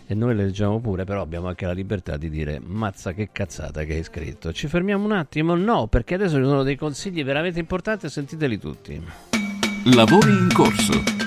[0.10, 3.84] e noi le leggiamo pure, però abbiamo anche la libertà di dire mazza che cazzata
[3.84, 4.54] che hai scritto.
[4.54, 5.54] Ci fermiamo un attimo?
[5.54, 9.04] No, perché adesso ci sono dei consigli veramente importanti, sentiteli tutti.
[9.94, 11.27] Lavori in corso.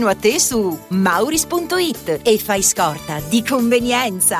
[0.07, 4.39] a te su mauris.it e fai scorta di convenienza.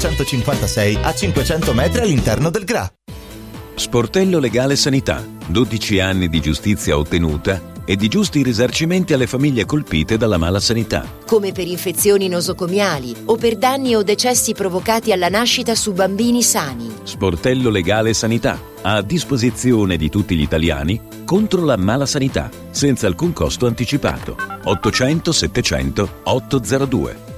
[0.00, 2.90] 956 a 500 metri all'interno del GRA.
[3.74, 5.22] Sportello Legale Sanità.
[5.46, 11.06] 12 anni di giustizia ottenuta e di giusti risarcimenti alle famiglie colpite dalla mala sanità.
[11.26, 16.90] come per infezioni nosocomiali o per danni o decessi provocati alla nascita su bambini sani.
[17.02, 18.58] Sportello Legale Sanità.
[18.82, 24.36] A disposizione di tutti gli italiani contro la mala sanità, senza alcun costo anticipato.
[24.64, 27.29] 800 700 802.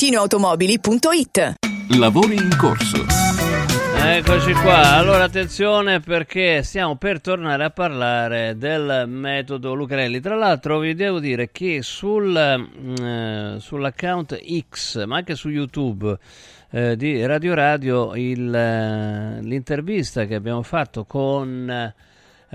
[0.00, 1.54] ValentinoAutomobili.it
[1.98, 3.04] Lavori in corso.
[4.02, 10.20] Eccoci qua, allora attenzione perché stiamo per tornare a parlare del metodo Lucarelli.
[10.20, 14.40] Tra l'altro vi devo dire che sul, eh, sull'account
[14.70, 16.16] X, ma anche su YouTube
[16.70, 21.94] eh, di Radio Radio, il, eh, l'intervista che abbiamo fatto con eh,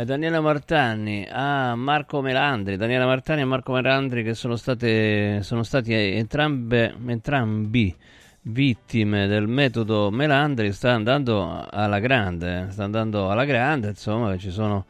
[0.03, 5.93] Daniela Martani a Marco Melandri, Daniela Martani e Marco Melandri che sono, state, sono stati
[5.93, 7.95] entrambe, entrambi
[8.41, 14.85] vittime del metodo Melandri sta andando alla grande, sta andando alla grande, insomma, ci sono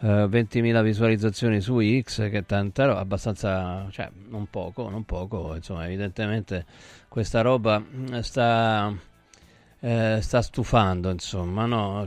[0.00, 5.54] eh, 20.000 visualizzazioni su X, che è tanta roba, abbastanza, cioè non poco, non poco,
[5.54, 6.64] insomma, evidentemente
[7.08, 8.94] questa roba mm, sta,
[9.84, 12.06] eh, sta stufando, insomma, no?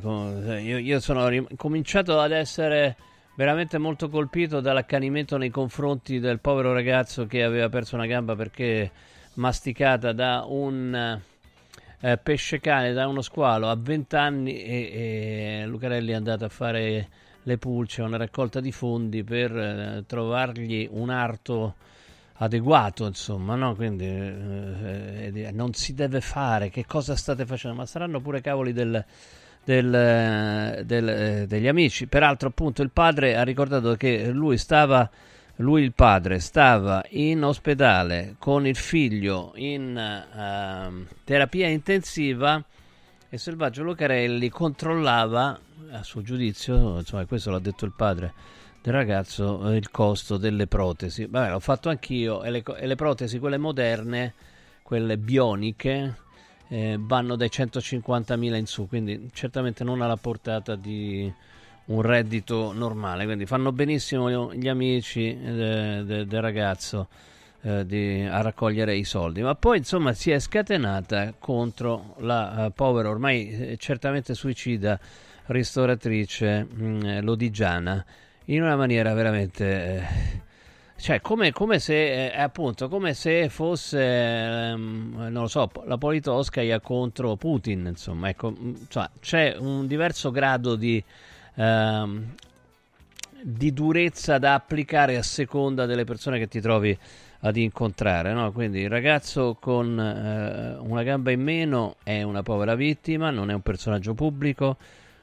[0.57, 2.95] Io, io sono rim- cominciato ad essere
[3.36, 8.89] veramente molto colpito dall'accanimento nei confronti del povero ragazzo che aveva perso una gamba perché
[9.34, 11.21] masticata da un
[11.99, 16.49] eh, pesce cane, da uno squalo a 20 anni e, e Lucarelli è andato a
[16.49, 17.07] fare
[17.43, 21.75] le pulce, una raccolta di fondi per eh, trovargli un arto
[22.38, 23.75] adeguato, insomma, no?
[23.75, 27.77] Quindi eh, eh, non si deve fare, che cosa state facendo?
[27.77, 29.03] Ma saranno pure cavoli del,
[29.63, 32.07] del, eh, del, eh, degli amici.
[32.07, 35.09] Peraltro, appunto, il padre ha ricordato che lui stava
[35.61, 42.63] lui il padre stava in ospedale con il figlio in uh, terapia intensiva
[43.27, 45.59] e Selvaggio Lucarelli controllava,
[45.89, 48.33] a suo giudizio, insomma questo l'ha detto il padre
[48.91, 51.25] ragazzo, il costo delle protesi.
[51.25, 54.33] Vabbè, l'ho fatto anch'io e le, e le protesi, quelle moderne,
[54.83, 56.15] quelle bioniche,
[56.69, 61.31] eh, vanno dai 150.000 in su, quindi certamente non alla portata di
[61.85, 63.25] un reddito normale.
[63.25, 67.07] Quindi fanno benissimo gli amici de, de, del ragazzo
[67.61, 69.41] eh, di, a raccogliere i soldi.
[69.41, 74.99] Ma poi insomma si è scatenata contro la uh, povera, ormai eh, certamente suicida
[75.47, 78.05] ristoratrice mh, lodigiana
[78.47, 79.65] in una maniera veramente.
[79.65, 80.45] Eh,
[80.97, 86.79] cioè, come, come se eh, appunto come se fosse ehm, non lo so la Politkovskaya
[86.79, 88.53] contro Putin, insomma, ecco,
[88.89, 91.03] cioè, c'è un diverso grado di
[91.55, 92.33] ehm,
[93.41, 96.97] di durezza da applicare a seconda delle persone che ti trovi
[97.41, 98.33] ad incontrare.
[98.33, 98.51] No?
[98.51, 103.53] Quindi il ragazzo con eh, una gamba in meno è una povera vittima, non è
[103.53, 104.77] un personaggio pubblico.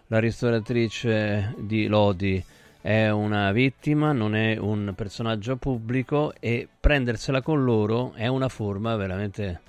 [0.09, 2.43] La ristoratrice di Lodi
[2.85, 8.95] è una vittima, non è un personaggio pubblico e prendersela con loro è una forma
[8.95, 9.63] veramente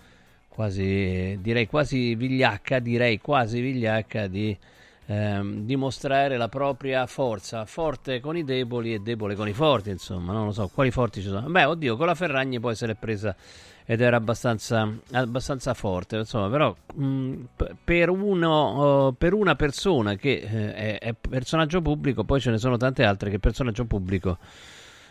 [0.49, 4.57] quasi, direi quasi vigliacca, direi quasi vigliacca di
[5.05, 10.33] ehm, dimostrare la propria forza, forte con i deboli e debole con i forti, insomma,
[10.33, 11.47] non lo so, quali forti ci sono.
[11.49, 13.33] Beh, oddio, con la Ferragni poi se l'è presa
[13.85, 20.15] ed era abbastanza, abbastanza forte, insomma, però mh, p- per, uno, uh, per una persona
[20.15, 24.37] che eh, è, è personaggio pubblico, poi ce ne sono tante altre che personaggio pubblico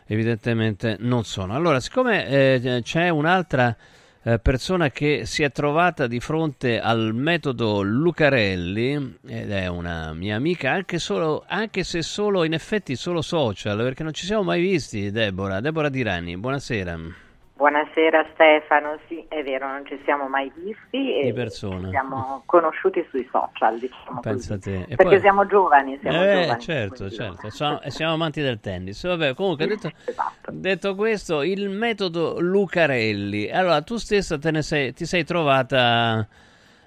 [0.07, 1.55] evidentemente non sono.
[1.55, 3.75] Allora, siccome eh, c'è un'altra
[4.23, 10.37] eh, persona che si è trovata di fronte al metodo Lucarelli ed è una mia
[10.37, 14.61] amica, anche, solo, anche se solo in effetti solo social, perché non ci siamo mai
[14.61, 15.61] visti, Deborah.
[15.61, 17.24] Deborah Dirani, buonasera.
[17.57, 23.27] Buonasera Stefano, sì è vero, non ci siamo mai visti e ci siamo conosciuti sui
[23.31, 24.61] social, diciamo Pensa così.
[24.71, 24.77] te.
[24.89, 26.61] E Perché poi- siamo giovani, siamo Eh, giovani.
[26.61, 29.07] certo, certo, e siamo amanti del tennis.
[29.07, 30.51] Vabbè, comunque detto, Esatto.
[30.51, 33.49] detto questo, il metodo Lucarelli.
[33.49, 36.27] Allora, tu stessa te ne sei, ti sei trovata,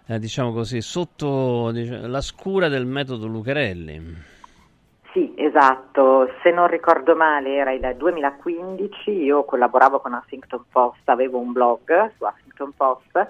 [0.05, 4.35] eh, diciamo così, sotto dic- la scura del metodo Lucarelli.
[5.13, 11.39] Sì, esatto, se non ricordo male era il 2015, io collaboravo con Huffington Post, avevo
[11.39, 13.27] un blog su Huffington Post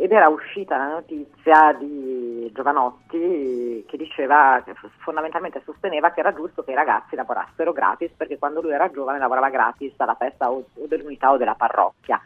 [0.00, 4.64] ed era uscita la notizia di Giovanotti che diceva,
[5.00, 9.18] fondamentalmente sosteneva che era giusto che i ragazzi lavorassero gratis perché quando lui era giovane
[9.18, 12.18] lavorava gratis alla festa o, o dell'unità o della parrocchia.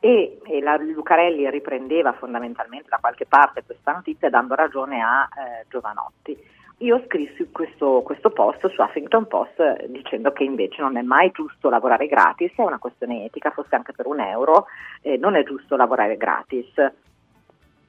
[0.00, 5.66] E, e la Lucarelli riprendeva fondamentalmente da qualche parte questa notizia dando ragione a eh,
[5.68, 6.54] Giovanotti.
[6.80, 11.30] Io scrissi questo, questo post su Huffington Post eh, dicendo che invece non è mai
[11.30, 14.66] giusto lavorare gratis, è una questione etica, fosse anche per un euro,
[15.00, 16.74] eh, non è giusto lavorare gratis.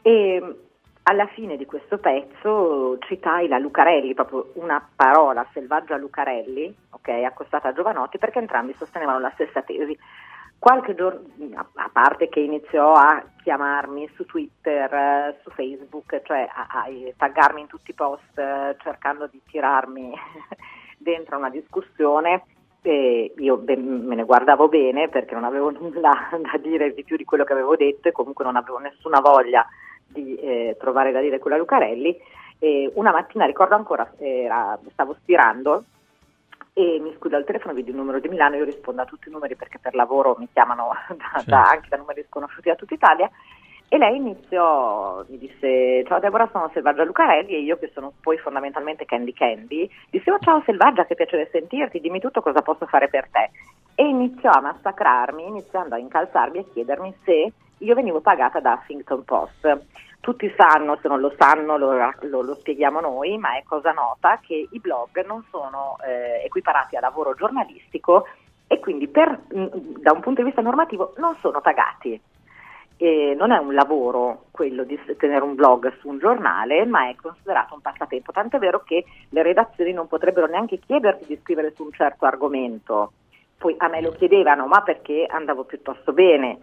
[0.01, 0.55] E mh,
[1.03, 7.69] alla fine di questo pezzo citai la Lucarelli, proprio una parola selvaggia Lucarelli, ok, accostata
[7.69, 9.97] a Giovanotti, perché entrambi sostenevano la stessa tesi.
[10.60, 11.22] Qualche giorno,
[11.76, 16.86] a parte che iniziò a chiamarmi su Twitter, eh, su Facebook, cioè a, a
[17.16, 20.14] taggarmi in tutti i post eh, cercando di tirarmi
[20.97, 22.43] dentro una discussione,
[22.82, 27.26] e io me ne guardavo bene perché non avevo nulla da dire di più di
[27.26, 29.66] quello che avevo detto e comunque non avevo nessuna voglia
[30.08, 32.18] di eh, trovare da dire quella Lucarelli.
[32.60, 35.84] E una mattina ricordo ancora, era- stavo stirando
[36.78, 39.32] e mi scudo al telefono, vedi un numero di Milano, io rispondo a tutti i
[39.32, 43.28] numeri perché per lavoro mi chiamano da- da- anche da numeri sconosciuti da tutta Italia.
[43.89, 48.38] E lei iniziò, mi disse, ciao Deborah, sono Selvaggia Lucarelli e io che sono poi
[48.38, 53.07] fondamentalmente Candy Candy, disse, oh ciao Selvaggia, che piacere sentirti, dimmi tutto cosa posso fare
[53.07, 53.49] per te.
[53.95, 59.23] E iniziò a massacrarmi, iniziando a incalzarmi e chiedermi se io venivo pagata da Huffington
[59.23, 59.80] Post.
[60.28, 64.41] Tutti sanno, se non lo sanno lo, lo- lo spieghiamo noi, ma è cosa nota
[64.45, 68.28] che i blog non sono eh, equiparati a lavoro giornalistico
[68.67, 72.19] e quindi per- mh, da un punto di vista normativo non sono pagati.
[72.97, 77.15] E non è un lavoro quello di tenere un blog su un giornale, ma è
[77.15, 78.34] considerato un passatempo.
[78.34, 82.25] Tanto è vero che le redazioni non potrebbero neanche chiederti di scrivere su un certo
[82.25, 83.13] argomento.
[83.57, 86.57] Poi a me lo chiedevano, ma perché andavo piuttosto bene.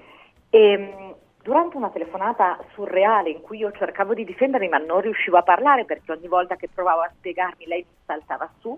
[0.51, 1.15] E, mh,
[1.45, 5.85] durante una telefonata surreale in cui io cercavo di difendermi, ma non riuscivo a parlare
[5.85, 8.75] perché ogni volta che provavo a spiegarmi lei mi saltava su.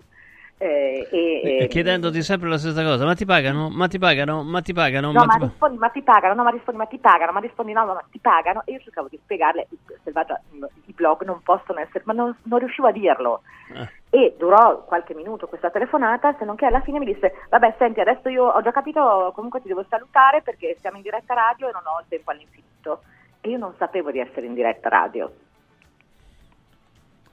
[0.59, 3.69] Eh, e, E e- chiedendoti sempre la stessa cosa, ma ti pagano?
[3.69, 4.43] Ma ti pagano?
[4.43, 5.11] Ma ti pagano?
[5.11, 7.73] No, ma ti rispondi, ma ti pagano, no, ma rispondi, ma ti pagano, ma rispondi,
[7.73, 8.63] no, ma ti pagano.
[8.65, 9.67] E io cercavo di spiegarle,
[10.03, 10.41] selvaggia,
[10.85, 13.41] i blog non possono essere, ma non, non riuscivo a dirlo.
[13.73, 13.89] Eh.
[14.09, 17.99] E durò qualche minuto questa telefonata, se non che alla fine mi disse, vabbè, senti,
[17.99, 21.71] adesso io ho già capito, comunque ti devo salutare perché siamo in diretta radio e
[21.71, 23.01] non ho il tempo all'infinito.
[23.41, 25.31] E io non sapevo di essere in diretta radio.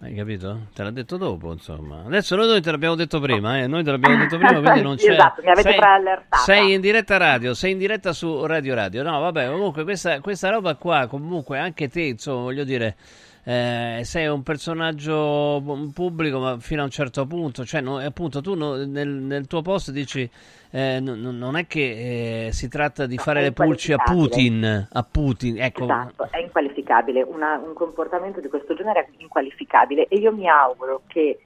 [0.01, 0.67] Hai capito?
[0.75, 2.03] Te l'ha detto dopo, insomma.
[2.05, 3.67] Adesso noi te l'abbiamo detto prima, eh?
[3.67, 5.13] Noi te l'abbiamo detto prima, quindi non c'è...
[5.13, 6.43] esatto, mi avete sei, preallertata.
[6.43, 9.03] sei in diretta radio, sei in diretta su Radio Radio.
[9.03, 12.97] No, vabbè, comunque questa, questa roba qua, comunque anche te, insomma, voglio dire...
[13.45, 15.63] eh, sei un personaggio
[15.93, 19.61] pubblico ma fino a un certo punto cioè no- appunto tu no- nel, nel tuo
[19.61, 20.29] post dici
[20.71, 23.99] eh, no- non è che eh, si tratta di fare le pulci a.
[23.99, 30.07] Putin a Putin ecco Esatto, è inqualificabile, Una- un comportamento di questo genere è inqualificabile
[30.09, 31.39] e io mi auguro che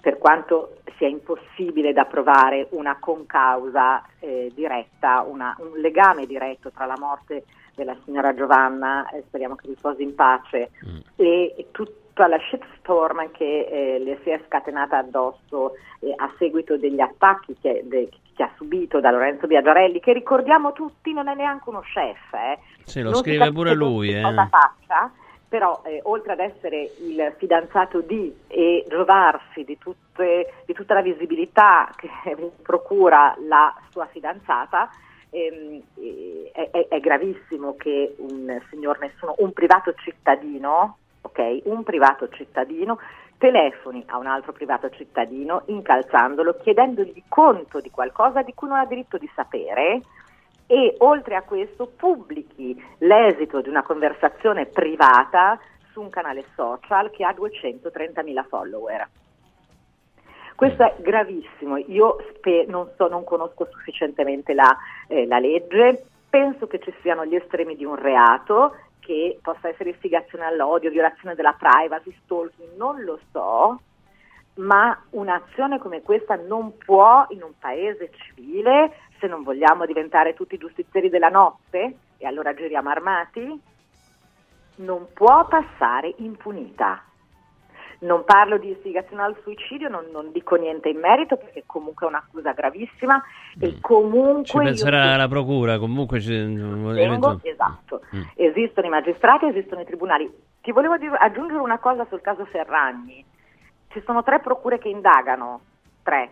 [0.00, 6.86] per quanto sia impossibile da provare una concausa eh, diretta, una- un legame diretto tra
[6.86, 7.44] la morte
[7.78, 10.70] della signora Giovanna, eh, speriamo che riposi in pace,
[11.16, 16.76] e, e tutta la shitstorm che eh, le si è scatenata addosso eh, a seguito
[16.76, 21.34] degli attacchi che, de- che ha subito da Lorenzo Biagiarelli, che ricordiamo tutti non è
[21.34, 22.58] neanche uno chef, eh.
[22.84, 24.22] Sì, lo Non scrive pure lui, eh.
[24.22, 25.10] Faccia,
[25.48, 31.02] però eh, oltre ad essere il fidanzato di e giovarsi di, tutte, di tutta la
[31.02, 32.10] visibilità che
[32.60, 34.90] procura la sua fidanzata,
[35.30, 35.82] ehm,
[36.52, 42.98] è, è- è gravissimo che un signor nessuno, un privato cittadino, ok, un privato cittadino
[43.38, 48.84] telefoni a un altro privato cittadino incalzandolo, chiedendogli conto di qualcosa di cui non ha
[48.84, 50.02] diritto di sapere
[50.66, 55.58] e oltre a questo pubblichi l'esito di una conversazione privata
[55.92, 59.08] su un canale social che ha 230.000 follower.
[60.58, 64.76] Questo è gravissimo, io spe- non, so, non conosco sufficientemente la,
[65.06, 69.90] eh, la legge, penso che ci siano gli estremi di un reato che possa essere
[69.90, 73.80] istigazione all'odio, violazione della privacy, stalking, non lo so,
[74.54, 80.58] ma un'azione come questa non può in un paese civile, se non vogliamo diventare tutti
[80.58, 83.60] giustizieri della notte e allora giriamo armati,
[84.78, 87.04] non può passare impunita.
[88.00, 92.08] Non parlo di istigazione al suicidio, non, non dico niente in merito perché comunque è
[92.08, 93.20] un'accusa gravissima
[93.58, 94.44] e comunque...
[94.44, 96.28] Ci io penserà la procura, comunque ci...
[96.30, 98.02] Tengo, esatto.
[98.14, 98.22] Mm.
[98.34, 100.32] Esistono i magistrati, esistono i tribunali.
[100.60, 103.24] Ti volevo aggiungere una cosa sul caso Ferragni.
[103.88, 105.60] Ci sono tre procure che indagano,
[106.04, 106.30] tre,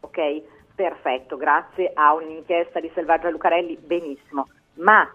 [0.00, 0.42] ok?
[0.74, 4.48] Perfetto, grazie a un'inchiesta di Selvaggia Lucarelli, benissimo.
[4.74, 5.06] Ma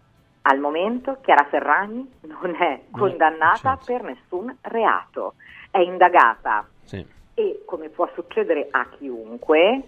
[0.42, 5.34] al momento Chiara Ferragni non è condannata per nessun reato,
[5.72, 7.06] è indagata Sì.
[7.34, 9.82] e come può succedere a chiunque,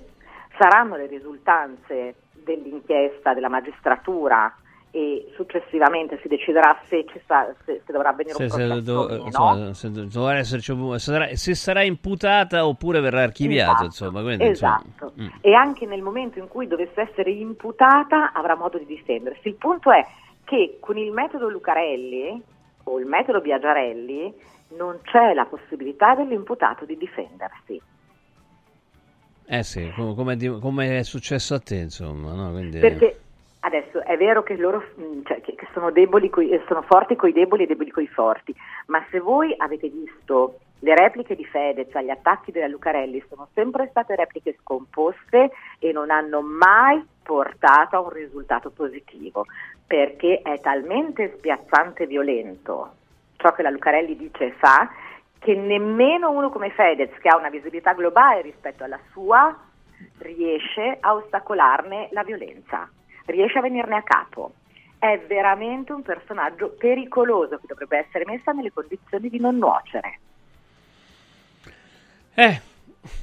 [0.58, 4.54] saranno le risultanze dell'inchiesta della magistratura
[4.94, 9.00] e successivamente si deciderà se, ci sa- se- se dovrà avvenire Se, un processo do-
[9.04, 9.24] o meno.
[9.26, 14.46] insomma, se do- dovrà esserci sarà, se sarà imputata oppure verrà archiviata, Esatto, insomma, quindi,
[14.48, 15.14] insomma, esatto.
[15.22, 15.28] mm.
[15.40, 19.48] E anche nel momento in cui dovesse essere imputata avrà modo di difendersi.
[19.48, 20.06] Il punto è
[20.44, 22.42] che con il metodo Lucarelli
[22.84, 24.34] o il metodo Biagiarelli
[24.78, 27.82] non c'è la possibilità dell'imputato di difendersi.
[29.46, 32.52] Eh sì, com- come, come è successo a te, insomma, no?
[32.52, 33.20] Quindi, Perché
[33.62, 37.34] adesso è vero che loro mh, cioè, che, sono, deboli coi- eh, sono forti coi
[37.34, 38.56] deboli e deboli coi forti,
[38.88, 43.88] ma se voi avete visto le repliche di Fedez agli attacchi della Lucarelli sono sempre
[43.90, 49.46] state repliche scomposte e non hanno mai portato a un risultato positivo,
[49.86, 52.94] perché è talmente spiazzante e violento
[53.42, 54.90] ciò che la Lucarelli dice e fa
[55.40, 59.58] che nemmeno uno come Fedez, che ha una visibilità globale rispetto alla sua,
[60.20, 62.88] riesce a ostacolarne la violenza,
[63.26, 64.54] riesce a venirne a capo.
[65.00, 70.20] È veramente un personaggio pericoloso che dovrebbe essere messa nelle condizioni di non nuocere.
[72.36, 72.62] Eh,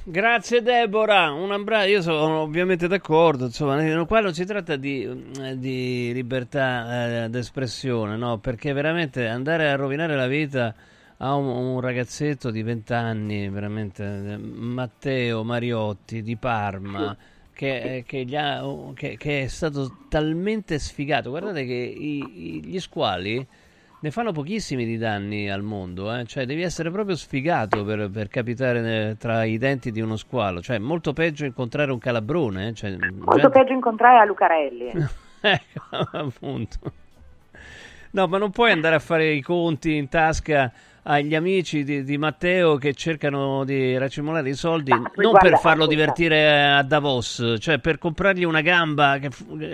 [0.03, 5.03] grazie Deborah, un abbraccio, io sono ovviamente d'accordo, insomma, qua non si tratta di,
[5.41, 8.37] eh, di libertà eh, d'espressione, no?
[8.39, 10.73] Perché veramente andare a rovinare la vita
[11.17, 17.15] a un, un ragazzetto di 20 anni, veramente, eh, Matteo Mariotti di Parma,
[17.53, 22.79] che, eh, che ha- che- che è stato talmente sfigato, guardate che i- i- gli
[22.79, 23.45] squali
[24.01, 26.25] ne fanno pochissimi di danni al mondo, eh?
[26.25, 30.61] cioè devi essere proprio sfigato per, per capitare ne- tra i denti di uno squalo,
[30.61, 32.73] cioè molto peggio incontrare un calabrone, eh?
[32.73, 34.91] cioè, Molto gente- peggio incontrare a Lucarelli.
[35.41, 35.81] Ecco,
[36.17, 36.77] appunto.
[38.11, 40.71] No, ma non puoi andare a fare i conti in tasca
[41.03, 45.85] agli amici di, di Matteo che cercano di racimolare i soldi, non guarda, per farlo
[45.87, 49.19] divertire a Davos, cioè per comprargli una gamba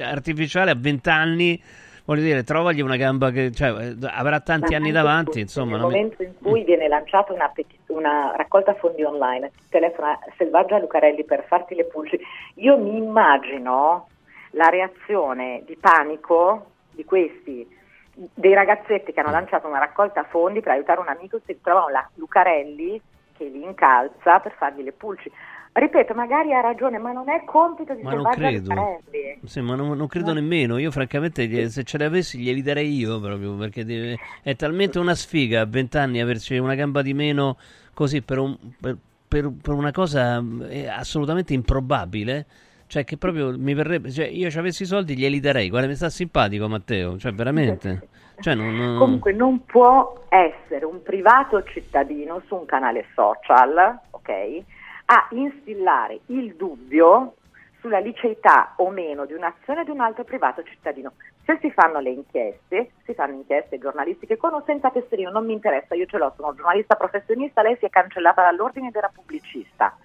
[0.04, 1.62] artificiale a 20 anni.
[2.06, 5.72] Voglio dire, trovagli una gamba che cioè, avrà tanti Ma anni davanti, insomma.
[5.72, 10.20] Nel non mi- momento in cui viene lanciata una, peti- una raccolta fondi online, telefona
[10.38, 12.20] Selvaggia Lucarelli per farti le pulci,
[12.56, 14.08] io mi immagino
[14.52, 17.68] la reazione di panico di questi,
[18.14, 22.08] dei ragazzetti che hanno lanciato una raccolta fondi per aiutare un amico se trovano la
[22.16, 23.02] Lucarelli
[23.36, 25.30] che li incalza per fargli le pulci.
[25.78, 28.48] Ripeto, magari ha ragione, ma non è compito di Ma Selvaggia.
[28.48, 29.40] Lucarelli.
[29.44, 30.78] Sì, ma non, non credo nemmeno.
[30.78, 35.00] Io, francamente, gli- se ce le avessi, glieli darei io proprio perché deve- è talmente
[35.00, 37.58] una sfiga a 20 anni averci una gamba di meno
[37.94, 38.96] così per, un- per-
[39.28, 42.46] per- per una cosa eh, assolutamente improbabile.
[42.88, 44.10] Cioè, che proprio mi verrebbe.
[44.12, 45.68] Cioè, io ci avessi i soldi, glieli darei.
[45.70, 47.18] Guarda, mi sta simpatico, Matteo.
[47.18, 48.08] Cioè, veramente.
[48.40, 54.64] Cioè, non, non- Comunque non può essere un privato cittadino su un canale social, ok,
[55.06, 57.36] a instillare il dubbio
[57.80, 61.14] sulla liceità o meno di un'azione di un altro privato cittadino.
[61.46, 65.54] Se si fanno le inchieste, si fanno inchieste giornalistiche con o senza tesserino, non mi
[65.54, 69.96] interessa, io ce l'ho, sono giornalista professionista, lei si è cancellata dall'ordine ed era pubblicista.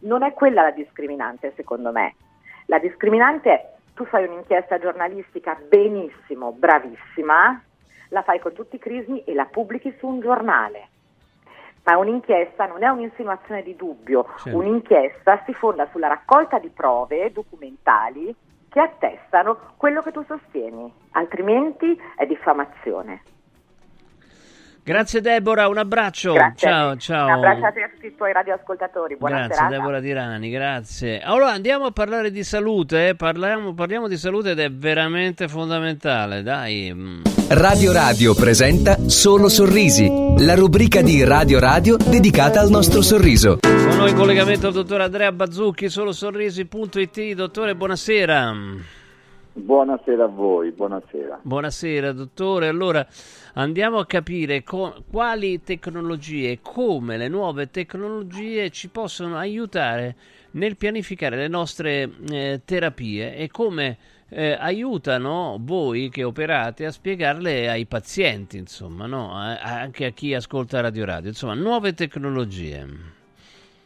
[0.00, 2.16] Non è quella la discriminante, secondo me.
[2.66, 7.62] La discriminante è tu fai un'inchiesta giornalistica benissimo, bravissima,
[8.08, 10.88] la fai con tutti i crismi e la pubblichi su un giornale.
[11.88, 14.58] Ma un'inchiesta non è un'insinuazione di dubbio, Certo.
[14.58, 18.34] un'inchiesta si fonda sulla raccolta di prove documentali
[18.68, 23.22] che attestano quello che tu sostieni, altrimenti è diffamazione.
[24.88, 26.32] Grazie Deborah, un abbraccio.
[26.32, 26.66] Grazie.
[26.66, 27.26] Ciao, ciao.
[27.26, 29.76] Un abbraccio a tutti i tuoi radioascoltatori, buona Grazie serata.
[29.76, 31.20] Deborah Dirani, grazie.
[31.20, 33.14] Allora andiamo a parlare di salute, eh?
[33.14, 36.90] parliamo, parliamo di salute ed è veramente fondamentale, dai.
[36.90, 37.20] mm.
[37.50, 43.58] Radio Radio presenta Solo Sorrisi, la rubrica di Radio Radio dedicata al nostro sorriso.
[43.60, 47.32] Con noi in collegamento il dottor Andrea Bazzucchi, solosorrisi.it.
[47.34, 48.54] Dottore, buonasera.
[49.58, 51.40] Buonasera a voi, buonasera.
[51.42, 53.04] Buonasera dottore, allora
[53.54, 60.14] andiamo a capire co- quali tecnologie, come le nuove tecnologie ci possono aiutare
[60.52, 63.98] nel pianificare le nostre eh, terapie e come
[64.28, 69.34] eh, aiutano voi che operate a spiegarle ai pazienti, insomma, no?
[69.34, 72.86] A- anche a chi ascolta Radio Radio, insomma, nuove tecnologie.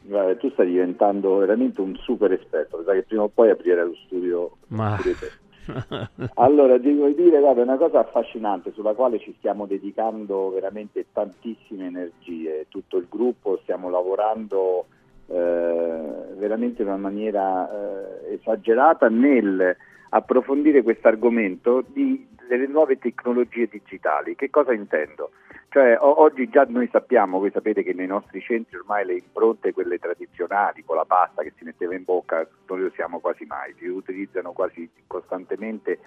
[0.02, 3.84] Guarda, tu stai diventando veramente un super esperto, mi sa che prima o poi aprire
[3.84, 4.56] lo studio.
[4.68, 4.96] Ma...
[5.00, 5.40] pure te.
[6.34, 12.66] Allora, vuoi dire, guarda, una cosa affascinante sulla quale ci stiamo dedicando veramente tantissime energie,
[12.68, 14.86] tutto il gruppo stiamo lavorando
[15.26, 19.76] eh, veramente in una maniera eh, esagerata nel
[20.10, 24.34] approfondire questo argomento delle nuove tecnologie digitali.
[24.34, 25.30] Che cosa intendo?
[25.72, 29.98] Cioè, oggi già noi sappiamo, voi sapete che nei nostri centri ormai le impronte, quelle
[29.98, 33.86] tradizionali, con la pasta che si metteva in bocca, non le usiamo quasi mai, si
[33.86, 35.98] utilizzano quasi costantemente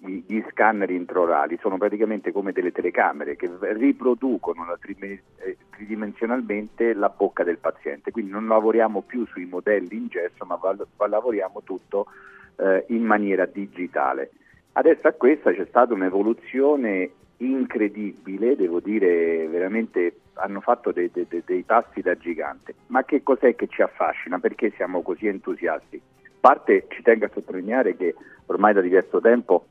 [0.00, 7.56] gli scanner intraorali, sono praticamente come delle telecamere che riproducono eh, tridimensionalmente la bocca del
[7.56, 10.58] paziente, quindi non lavoriamo più sui modelli in gesso, ma
[11.06, 12.08] lavoriamo tutto
[12.56, 14.32] eh, in maniera digitale.
[14.72, 21.62] Adesso a questa c'è stata un'evoluzione incredibile, devo dire veramente hanno fatto dei, dei- dei-
[21.62, 22.74] passi da gigante.
[22.88, 24.38] Ma che cos'è che ci affascina?
[24.38, 25.96] Perché siamo così entusiasti?
[25.96, 28.14] A parte ci tengo a sottolineare che
[28.46, 29.66] ormai da diverso tempo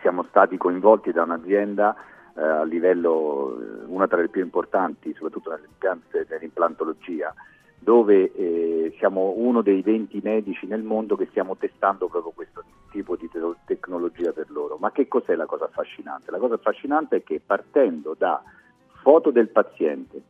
[0.00, 1.94] siamo stati coinvolti da un'azienda
[2.36, 5.58] eh, a livello, eh, una tra le più importanti, soprattutto
[6.28, 7.34] nell'implantologia,
[7.82, 13.16] dove eh, siamo uno dei 20 medici nel mondo che stiamo testando proprio questo tipo
[13.16, 14.76] di te- tecnologia per loro.
[14.78, 16.30] Ma che cos'è la cosa affascinante?
[16.30, 18.42] La cosa affascinante è che partendo da
[19.02, 20.20] foto del paziente,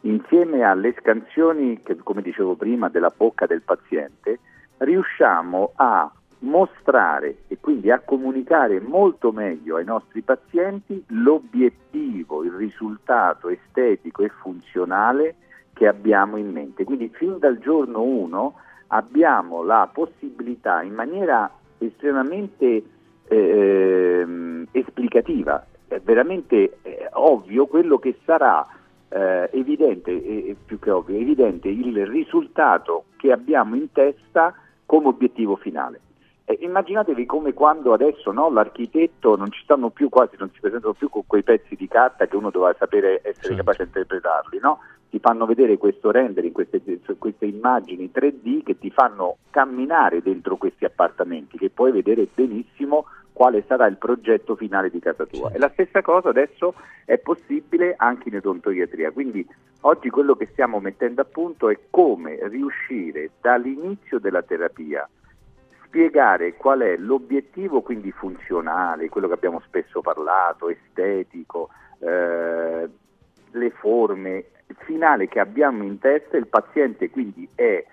[0.00, 4.40] insieme alle scansioni, che, come dicevo prima, della bocca del paziente,
[4.78, 13.48] riusciamo a mostrare e quindi a comunicare molto meglio ai nostri pazienti l'obiettivo, il risultato
[13.48, 15.36] estetico e funzionale
[15.74, 16.84] che abbiamo in mente.
[16.84, 18.54] Quindi fin dal giorno 1
[18.88, 22.82] abbiamo la possibilità in maniera estremamente
[23.28, 28.66] ehm, esplicativa, è veramente eh, ovvio quello che sarà
[29.08, 34.54] eh, evidente, eh, più che ovvio, evidente il risultato che abbiamo in testa
[34.86, 36.00] come obiettivo finale.
[36.46, 40.92] Eh, immaginatevi come quando adesso no, l'architetto non ci stanno più quasi, non si presentano
[40.92, 44.80] più con quei pezzi di carta che uno doveva sapere essere capace di interpretarli, no?
[45.14, 46.82] Ti fanno vedere questo rendering, queste,
[47.18, 53.62] queste immagini 3D che ti fanno camminare dentro questi appartamenti, che puoi vedere benissimo quale
[53.68, 55.52] sarà il progetto finale di casa tua.
[55.52, 56.74] E la stessa cosa adesso
[57.04, 59.12] è possibile anche in odontoiatria.
[59.12, 59.46] Quindi
[59.82, 65.08] oggi quello che stiamo mettendo a punto è come riuscire dall'inizio della terapia
[65.84, 71.68] spiegare qual è l'obiettivo quindi funzionale, quello che abbiamo spesso parlato, estetico,
[72.00, 72.88] eh,
[73.52, 74.46] le forme,
[74.78, 77.84] finale che abbiamo in testa, il paziente quindi è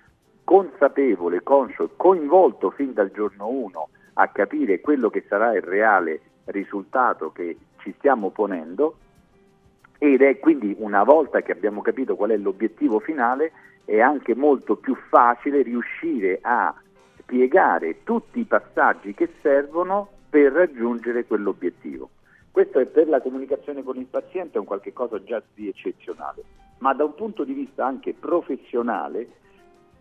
[0.44, 7.32] consapevole, conscio, coinvolto fin dal giorno 1 a capire quello che sarà il reale risultato
[7.32, 8.96] che ci stiamo ponendo
[9.98, 13.52] ed è quindi una volta che abbiamo capito qual è l'obiettivo finale
[13.84, 16.74] è anche molto più facile riuscire a
[17.18, 22.10] spiegare tutti i passaggi che servono per raggiungere quell'obiettivo.
[22.50, 26.42] Questo è per la comunicazione con il paziente un qualche cosa già di eccezionale,
[26.82, 29.28] ma da un punto di vista anche professionale,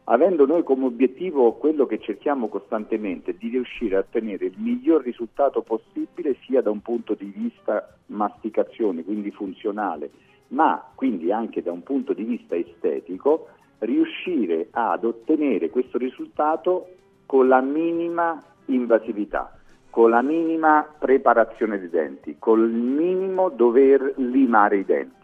[0.06, 5.62] avendo noi come obiettivo quello che cerchiamo costantemente di riuscire a ottenere il miglior risultato
[5.62, 10.10] possibile sia da un punto di vista masticazione, quindi funzionale,
[10.50, 16.88] ma quindi anche da un punto di vista estetico, riuscire ad ottenere questo risultato
[17.28, 19.56] con la minima invasività,
[19.92, 25.21] con la minima preparazione dei denti, col minimo dover limare i denti.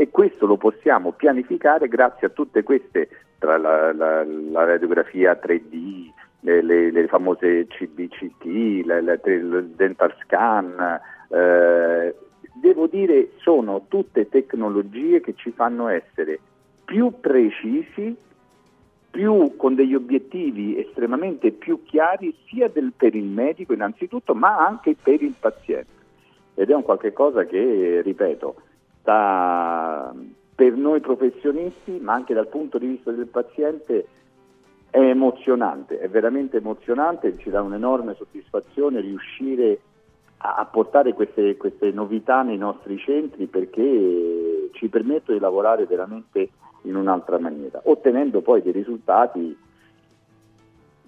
[0.00, 3.08] E questo lo possiamo pianificare grazie a tutte queste,
[3.40, 6.10] tra la, la- la radiografia 3D,
[6.42, 11.00] le, le- le famose CBCT, la- il dental scan,
[11.30, 12.14] eh,
[12.62, 16.38] devo dire sono tutte tecnologie che ci fanno essere
[16.84, 18.14] più precisi,
[19.10, 24.94] più con degli obiettivi estremamente più chiari sia del- per il medico innanzitutto, ma anche
[24.94, 25.96] per il paziente.
[26.54, 28.54] Ed è un qualche cosa che, ripeto,
[29.08, 30.14] sta
[30.54, 34.06] per noi professionisti, ma anche dal punto di vista del paziente,
[34.90, 39.80] è emozionante, è veramente emozionante, ci dà un'enorme soddisfazione riuscire
[40.38, 46.50] a, portare queste, queste novità nei nostri centri perché ci permettono di lavorare veramente
[46.82, 49.56] in un'altra maniera, ottenendo poi dei risultati,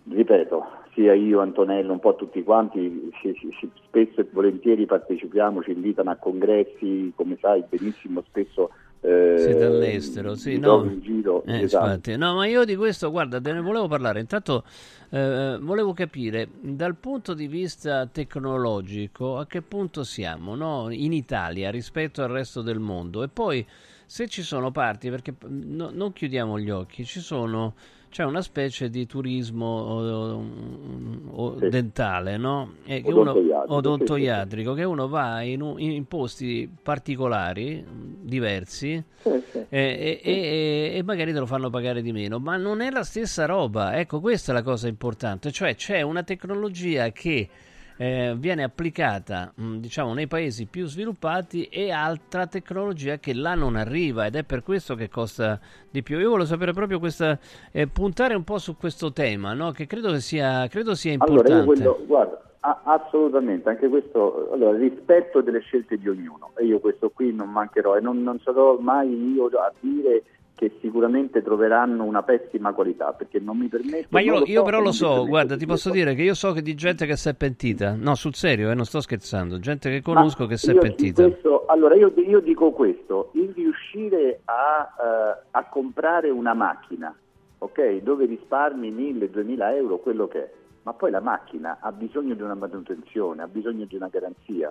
[0.09, 5.73] ripeto, sia io, Antonello, un po' tutti quanti, ci- ci- spesso e volentieri partecipiamo, ci
[5.73, 8.71] invitano a congressi, come sai benissimo, spesso
[9.03, 10.93] eh, Siete all'estero, sì, no.
[11.01, 12.15] giro, Eh, esatto.
[12.17, 14.21] No, ma io di questo, guarda, te ne volevo parlare.
[14.21, 14.65] Intanto
[15.11, 20.89] eh, volevo capire dal punto di vista tecnologico a che punto siamo no?
[20.91, 23.23] in Italia rispetto al resto del mondo.
[23.23, 23.67] E poi
[24.05, 27.75] se ci sono parti, perché no- non chiudiamo gli occhi, ci sono.
[28.11, 30.43] C'è una specie di turismo
[31.59, 31.69] Sì.
[31.69, 32.73] dentale, no?
[32.85, 37.85] E che uno- Odontoiatrico, odontoiatrico, che uno va in, in posti particolari,
[38.21, 39.59] diversi, Sì, sì.
[39.69, 43.05] e, e- e- e magari te lo fanno pagare di meno, ma non è la
[43.05, 43.97] stessa roba.
[43.97, 47.49] Ecco, questa è la cosa importante, cioè c'è una tecnologia che
[48.01, 53.77] eh, viene applicata, mh, diciamo, nei paesi più sviluppati e altra tecnologia che là non
[53.77, 55.61] arriva ed è per questo che costa
[55.91, 56.19] di più.
[56.19, 57.39] Io volevo sapere proprio questa,
[57.71, 59.73] eh, puntare un po' su questo tema, no?
[59.73, 61.53] che credo che sia, credo sia importante.
[61.53, 66.81] Allora, quello, guarda, a- assolutamente, anche questo, allora, rispetto delle scelte di ognuno, e io
[66.81, 70.23] questo qui non mancherò, e non, non sarò mai io a dire
[70.61, 74.09] che sicuramente troveranno una pessima qualità, perché non mi permetto...
[74.11, 76.53] Ma io, lo io so, però lo so, guarda, ti posso dire che io so
[76.53, 77.97] che di gente che si è pentita.
[77.99, 79.59] No, sul serio, eh, non sto scherzando.
[79.59, 81.23] Gente che Ma conosco che si è pentita.
[81.23, 87.17] questo- allora io, io dico questo, il riuscire a, eh, a comprare una macchina,
[87.57, 90.51] ok, dove risparmi 1000-2000 euro, quello che è,
[90.83, 94.71] ma poi la macchina ha bisogno di una manutenzione, ha bisogno di una garanzia.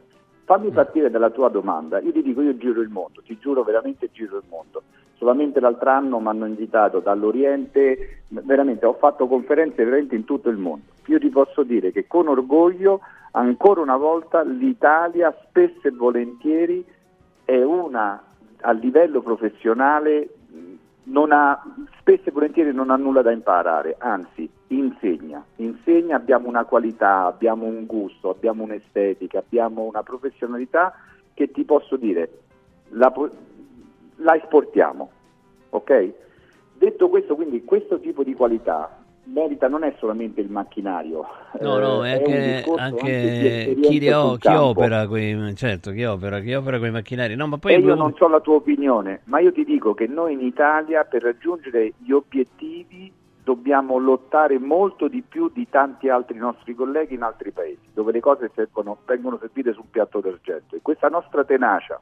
[0.49, 0.55] Mm.
[0.55, 4.09] Fammi partire dalla tua domanda, io ti dico io giro il mondo, ti giuro veramente
[4.11, 4.81] giro il mondo.
[5.17, 10.57] Solamente l'altro anno mi hanno invitato dall'Oriente, veramente ho fatto conferenze veramente in tutto il
[10.57, 10.85] mondo.
[11.05, 13.01] Io ti posso dire che con orgoglio,
[13.31, 16.83] ancora una volta, l'Italia spesso e volentieri
[17.45, 18.23] è una
[18.61, 20.29] a livello professionale
[21.31, 21.63] ha,
[21.99, 27.65] spesso e volentieri non ha nulla da imparare, anzi insegna, insegna, abbiamo una qualità, abbiamo
[27.65, 30.93] un gusto, abbiamo un'estetica, abbiamo una professionalità
[31.33, 32.29] che ti posso dire,
[32.89, 33.11] la,
[34.17, 35.09] la esportiamo,
[35.69, 36.13] ok?
[36.77, 41.25] Detto questo, quindi questo tipo di qualità merita non è solamente il macchinario,
[41.59, 46.39] No, no, eh, è è anche, anche chi, ho- chi opera quei, certo, chi opera,
[46.41, 47.35] chi opera quei macchinari.
[47.35, 50.05] No, ma poi e io non so la tua opinione, ma io ti dico che
[50.07, 53.11] noi in Italia per raggiungere gli obiettivi
[53.49, 58.19] dobbiamo lottare molto di più di tanti altri nostri colleghi in altri paesi, dove le
[58.19, 60.75] cose servono- vengono servite sul piatto d'argento.
[60.75, 61.99] E questa nostra tenacia,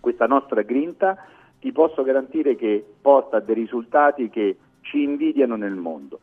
[0.00, 1.16] questa nostra grinta,
[1.60, 6.18] ti posso garantire che porta a dei risultati che ci invidiano nel mondo.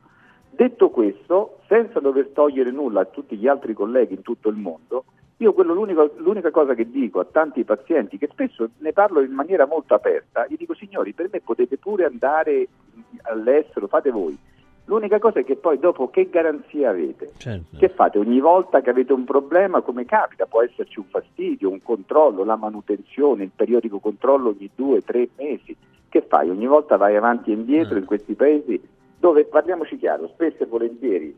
[0.49, 5.06] Detto questo, senza dover togliere nulla a tutti gli altri colleghi in tutto il mondo,
[5.41, 9.31] io quello, l'unico- l'unica cosa che dico a tanti pazienti, che spesso ne parlo in
[9.31, 12.68] maniera molto aperta, gli dico signori, per me potete pure andare
[13.23, 14.38] all'estero, fate voi.
[14.85, 17.31] L'unica cosa è che poi dopo che garanzia avete?
[17.38, 17.77] Certo.
[17.77, 18.19] Che fate?
[18.19, 22.55] Ogni volta che avete un problema, come capita, può esserci un fastidio, un controllo, la
[22.55, 25.76] manutenzione, il periodico controllo ogni due, tre mesi.
[26.07, 26.49] Che fai?
[26.49, 28.80] Ogni volta vai avanti e indietro in questi paesi
[29.18, 31.35] dove, parliamoci chiaro, spesso e volentieri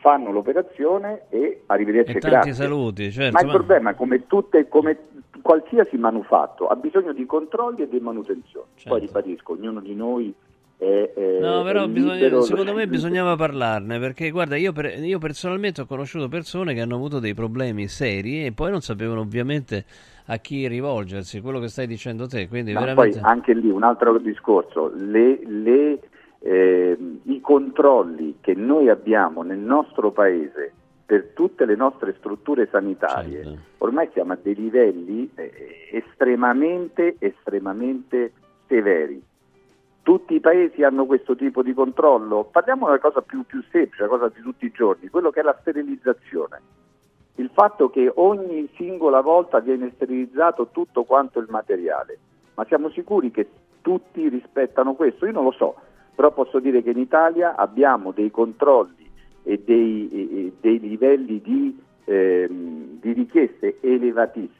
[0.00, 2.52] fanno l'operazione e arrivederci E tanti grazie.
[2.54, 3.32] saluti, certo.
[3.32, 4.98] Ma il ma- problema, come, tutte, come
[5.42, 8.66] qualsiasi manufatto, ha bisogno di controlli e di manutenzione.
[8.84, 10.34] Poi ribadisco, ognuno di noi
[10.78, 15.82] è, è- No, però bisogna- secondo me bisognava parlarne perché guarda, io, per- io personalmente
[15.82, 19.84] ho conosciuto persone che hanno avuto dei problemi seri e poi non sapevano ovviamente
[20.26, 23.18] a chi rivolgersi, quello che stai dicendo te, quindi Ma veramente...
[23.18, 25.98] poi anche lì un altro discorso, le- le,
[26.40, 30.72] ehm, i controlli che noi abbiamo nel nostro paese
[31.04, 33.58] per tutte le nostre strutture sanitarie, Certo.
[33.78, 38.32] ormai siamo a dei livelli eh, estremamente, estremamente
[38.68, 39.20] severi.
[40.02, 42.44] Tutti i paesi hanno questo tipo di controllo.
[42.44, 45.42] Parliamo della cosa più, più semplice, la cosa di tutti i giorni, quello che è
[45.42, 46.60] la sterilizzazione.
[47.34, 52.18] Il fatto che ogni singola volta viene sterilizzato tutto quanto il materiale.
[52.54, 53.48] Ma siamo sicuri che
[53.82, 55.26] tutti rispettano questo?
[55.26, 55.74] Io non lo so,
[56.20, 59.10] però posso dire che in Italia abbiamo dei controlli
[59.42, 64.58] e dei, e- dei livelli di, ehm, di richieste elevatissimi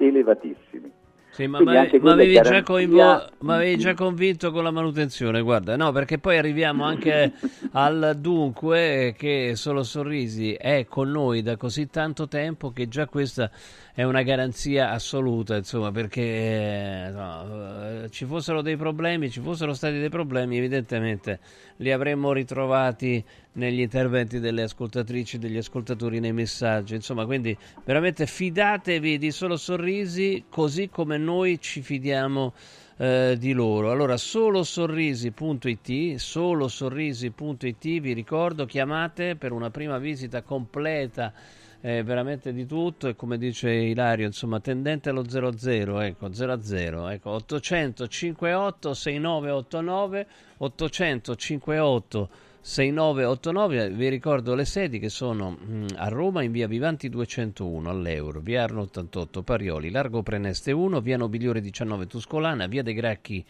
[0.00, 0.90] elevatissimi.
[1.32, 5.76] Sì, ma ma- ma avevi, già garanzia- ma avevi già convinto con la manutenzione, guarda,
[5.76, 7.32] no, perché poi arriviamo anche
[7.72, 13.48] al dunque che Solo Sorrisi è con noi da così tanto tempo che già questa
[13.94, 19.72] è una garanzia assoluta, insomma, perché eh, no, eh, ci fossero dei problemi, ci fossero
[19.72, 21.38] stati dei problemi, evidentemente
[21.76, 29.18] li avremmo ritrovati negli interventi delle ascoltatrici, degli ascoltatori, nei messaggi, insomma, quindi veramente fidatevi
[29.18, 32.52] di Solo Sorrisi così come noi ci fidiamo
[32.98, 33.90] eh, di loro.
[33.90, 41.32] Allora, solosorrisi.it, solosorrisi.it, vi ricordo, chiamate per una prima visita completa
[41.80, 47.30] eh, veramente di tutto e come dice Ilario, insomma, tendente allo 00, ecco, 00, ecco,
[47.30, 50.26] 800 58 6989,
[50.58, 52.30] 800 58
[52.62, 58.40] 6989, vi ricordo le sedi che sono mm, a Roma in via Vivanti 201 all'Euro,
[58.40, 63.42] via Arno 88 Parioli, Largo Preneste 1, via Nobiliore 19 Tuscolana, via De Gracchi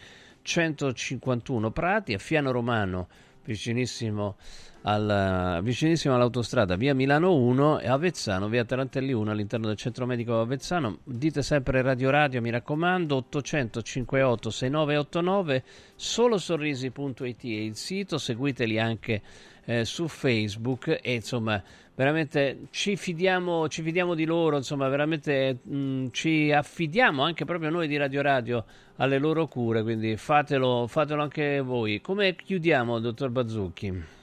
[0.42, 3.08] 151 Prati, a Fiano Romano
[3.44, 4.36] vicinissimo,
[4.82, 10.40] al, vicinissimo all'autostrada via Milano 1 e Avezzano via Tarantelli 1 all'interno del centro medico
[10.40, 15.62] Avezzano dite sempre Radio Radio mi raccomando 800 58 6989
[15.94, 19.23] solosorrisi.it è il sito seguiteli anche
[19.65, 21.62] eh, su Facebook e insomma
[21.94, 27.86] veramente ci fidiamo, ci fidiamo di loro insomma veramente mh, ci affidiamo anche proprio noi
[27.86, 28.65] di Radio Radio
[28.97, 34.19] alle loro cure quindi fatelo, fatelo anche voi come chiudiamo dottor Bazzucchi?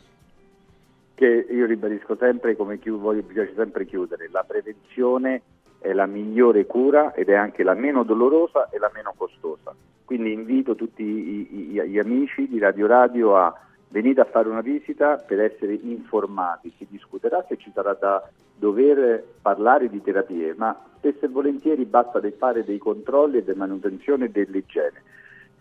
[1.17, 5.41] Che io ribadisco sempre come chi voglio, piace sempre chiudere, la prevenzione
[5.79, 9.73] è la migliore cura ed è anche la meno dolorosa e la meno costosa.
[10.05, 13.51] Quindi invito tutti i- i- gli amici di Radio Radio a
[13.89, 18.21] venire a fare una visita per essere informati, si discuterà se ci sarà da
[18.55, 24.29] dover parlare di terapie, ma spesso e volentieri basta fare dei controlli e della manutenzione
[24.29, 25.01] dell'igiene.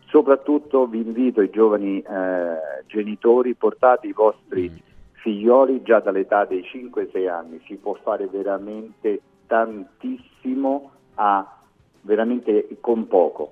[0.09, 4.85] Soprattutto vi invito i giovani eh, genitori, portate i vostri
[5.27, 11.59] figlioli già dall'età dei 5-6 anni, si può fare veramente tantissimo a,
[12.03, 13.51] veramente con poco,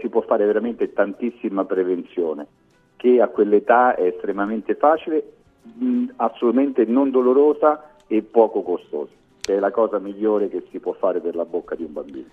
[0.00, 2.46] si può fare veramente tantissima prevenzione,
[2.94, 9.10] che a quell'età è estremamente facile, mh, assolutamente non dolorosa e poco costosa,
[9.40, 12.28] che è la cosa migliore che si può fare per la bocca di un bambino.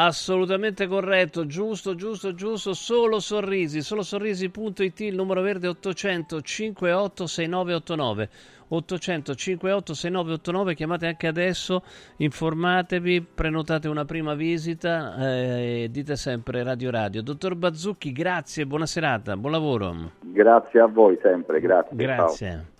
[0.00, 8.28] Assolutamente corretto, giusto, giusto, giusto, solo sorrisi, solo sorrisi.it, il numero verde 800 58 6989,
[8.68, 11.82] 800 58 6989, chiamate anche adesso,
[12.18, 17.20] informatevi, prenotate una prima visita eh, e dite sempre Radio Radio.
[17.20, 20.12] Dottor Bazzucchi, grazie, buona serata, buon lavoro.
[20.20, 21.96] Grazie a voi sempre, grazie.
[21.96, 22.76] Grazie.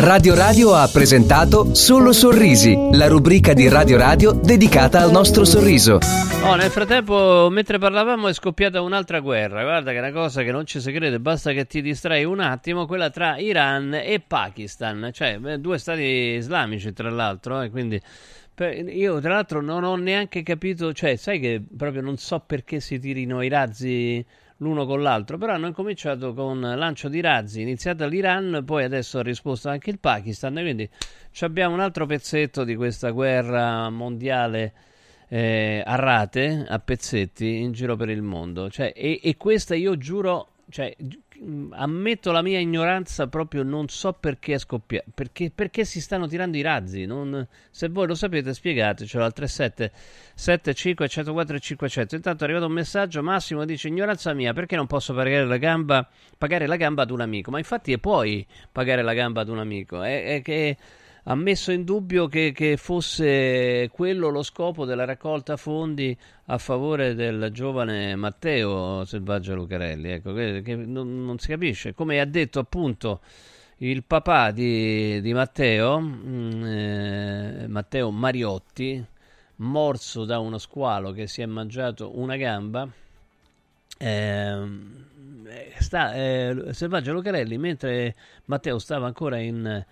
[0.00, 5.98] Radio Radio ha presentato Solo Sorrisi, la rubrica di Radio Radio dedicata al nostro sorriso.
[6.44, 9.64] Oh, nel frattempo, mentre parlavamo, è scoppiata un'altra guerra.
[9.64, 12.38] Guarda che è una cosa che non ci si crede, basta che ti distrai un
[12.38, 18.00] attimo, quella tra Iran e Pakistan, cioè due stati islamici tra l'altro, e quindi
[18.92, 23.00] io tra l'altro non ho neanche capito, cioè sai che proprio non so perché si
[23.00, 24.24] tirino i razzi
[24.58, 29.22] l'uno con l'altro, però hanno incominciato con lancio di razzi, iniziata l'Iran, poi adesso ha
[29.22, 30.88] risposto anche il Pakistan, e quindi
[31.40, 34.72] abbiamo un altro pezzetto di questa guerra mondiale
[35.28, 38.70] eh, a rate, a pezzetti, in giro per il mondo.
[38.70, 40.94] Cioè, e, e questa io giuro, cioè,
[41.70, 46.56] ammetto la mia ignoranza, proprio non so perché è scoppiata, perché, perché si stanno tirando
[46.56, 47.06] i razzi.
[47.06, 49.92] non- se voi lo sapete, spiegatecelo al 37
[50.34, 52.14] 75 104 e 500.
[52.16, 56.08] Intanto è arrivato un messaggio, Massimo dice, ignoranza mia, perché non posso pagare la gamba,
[56.36, 57.50] pagare la gamba ad un amico?
[57.50, 60.76] Ma infatti puoi pagare la gamba ad un amico, è, è che
[61.30, 67.14] ha messo in dubbio che, che fosse quello lo scopo della raccolta fondi a favore
[67.14, 70.10] del giovane Matteo Selvaggio Lucarelli.
[70.10, 71.92] Ecco, che, che non, non si capisce.
[71.92, 73.20] Come ha detto appunto
[73.78, 79.04] il papà di, di Matteo, mm, eh, Matteo Mariotti,
[79.56, 82.88] morso da uno squalo che si è mangiato una gamba.
[83.98, 85.06] Ehm,
[85.46, 88.14] eh, sta, eh, Selvaggio Lucarelli, mentre
[88.46, 89.84] Matteo stava ancora in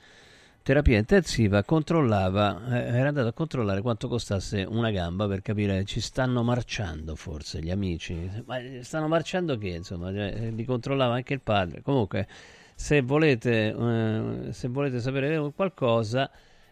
[0.67, 6.01] terapia intensiva, controllava, eh, era andato a controllare quanto costasse una gamba per capire ci
[6.01, 8.29] stanno marciando forse gli amici.
[8.47, 11.83] Ma eh, stanno marciando che insomma, cioè, li controllava anche il padre.
[11.83, 12.27] Comunque,
[12.75, 16.29] se volete, eh, se volete sapere qualcosa.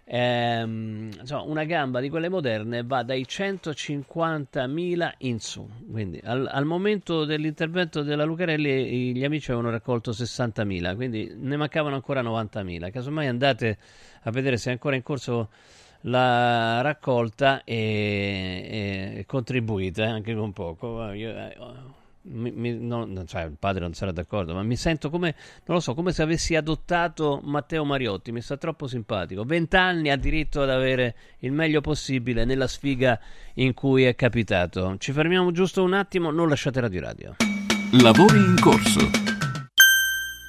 [0.07, 5.67] Ehm, insomma, una gamba di quelle moderne va dai 150.000 in su.
[5.91, 11.95] Quindi al, al momento dell'intervento della Lucarelli gli amici avevano raccolto 60.000, quindi ne mancavano
[11.95, 12.91] ancora 90.000.
[12.91, 13.79] Casomai andate
[14.23, 15.49] a vedere se è ancora in corso
[16.03, 21.11] l'ha raccolta e, e contribuite anche con poco.
[21.13, 21.57] Io, eh,
[22.27, 25.35] mi- mi- non- cioè, il padre non sarà d'accordo, ma mi sento come,
[25.67, 29.45] non lo so, come se avessi adottato Matteo Mariotti, mi sta troppo simpatico.
[29.45, 33.19] Vent'anni ha diritto ad avere il meglio possibile nella sfiga
[33.55, 34.97] in cui è capitato.
[34.99, 37.37] Ci fermiamo giusto un attimo, non lasciate Radio Radio.
[38.01, 39.34] Lavori in corso.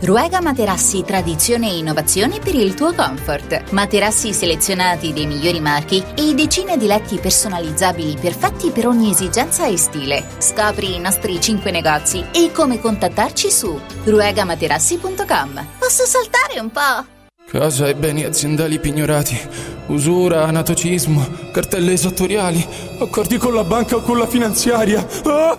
[0.00, 3.72] Ruega Materassi Tradizione e Innovazione per il tuo comfort.
[3.72, 9.76] Materassi selezionati dei migliori marchi e decine di letti personalizzabili perfetti per ogni esigenza e
[9.76, 10.24] stile.
[10.38, 15.66] Scopri i nostri 5 negozi e come contattarci su ruegamaterassi.com.
[15.80, 17.16] Posso saltare un po'?
[17.50, 19.36] Casa e beni aziendali pignorati,
[19.86, 22.64] usura, anatocismo, cartelle esattoriali,
[23.00, 25.04] accordi con la banca o con la finanziaria.
[25.24, 25.58] Ah!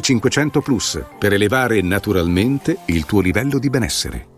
[0.00, 4.37] 500 Plus per elevare naturalmente il tuo livello di benessere.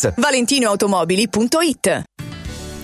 [0.15, 2.03] ValentinoAutomobili.it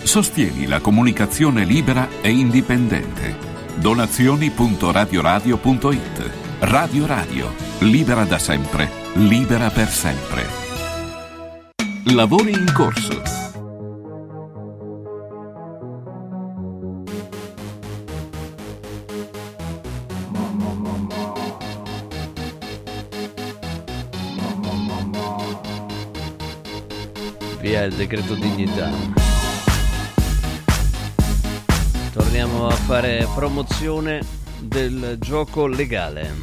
[0.03, 3.35] Sostieni la comunicazione libera e indipendente.
[3.75, 10.45] Donazioni.radioradio.it Radio Radio, libera da sempre, libera per sempre.
[12.05, 13.46] Lavori in corso.
[27.77, 28.89] Via il decreto dignità.
[32.11, 34.25] Torniamo a fare promozione
[34.61, 36.33] del gioco legale.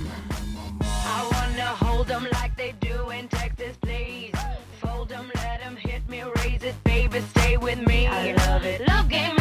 [1.81, 4.31] Hold 'em like they do in Texas, please.
[4.79, 8.07] Fold 'em, let 'em hit me, raise it, baby, stay with me.
[8.07, 8.87] I love it.
[8.87, 9.35] Love game,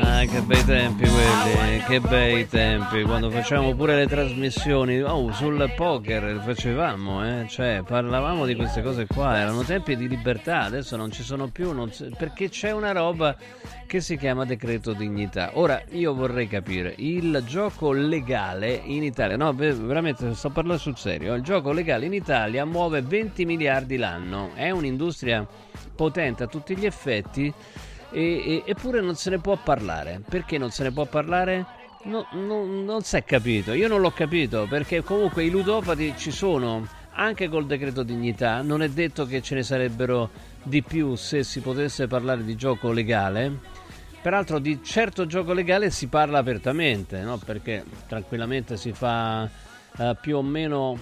[0.00, 5.72] Ah, che bei tempi quelli, che bei tempi, quando facciamo pure le trasmissioni, oh, sul
[5.74, 7.48] poker facevamo, eh?
[7.48, 11.74] cioè parlavamo di queste cose qua, erano tempi di libertà, adesso non ci sono più,
[11.88, 13.36] c'è- perché c'è una roba
[13.88, 15.50] che si chiama decreto dignità.
[15.54, 20.96] Ora, io vorrei capire, il gioco legale in Italia, no, ve- veramente sto parlando sul
[20.96, 25.44] serio, il gioco legale in Italia muove 20 miliardi l'anno, è un'industria
[25.96, 27.52] potente a tutti gli effetti
[28.10, 30.20] e- e- eppure non se ne può parlare.
[30.28, 31.64] Perché non se ne può parlare?
[32.04, 36.30] No- no- non si è capito, io non l'ho capito perché comunque i ludopati ci
[36.30, 40.30] sono anche col decreto dignità, non è detto che ce ne sarebbero
[40.62, 43.52] di più se si potesse parlare di gioco legale.
[44.22, 47.36] Peraltro di certo gioco legale si parla apertamente, no?
[47.38, 49.48] perché tranquillamente si fa
[49.98, 50.98] eh, più o meno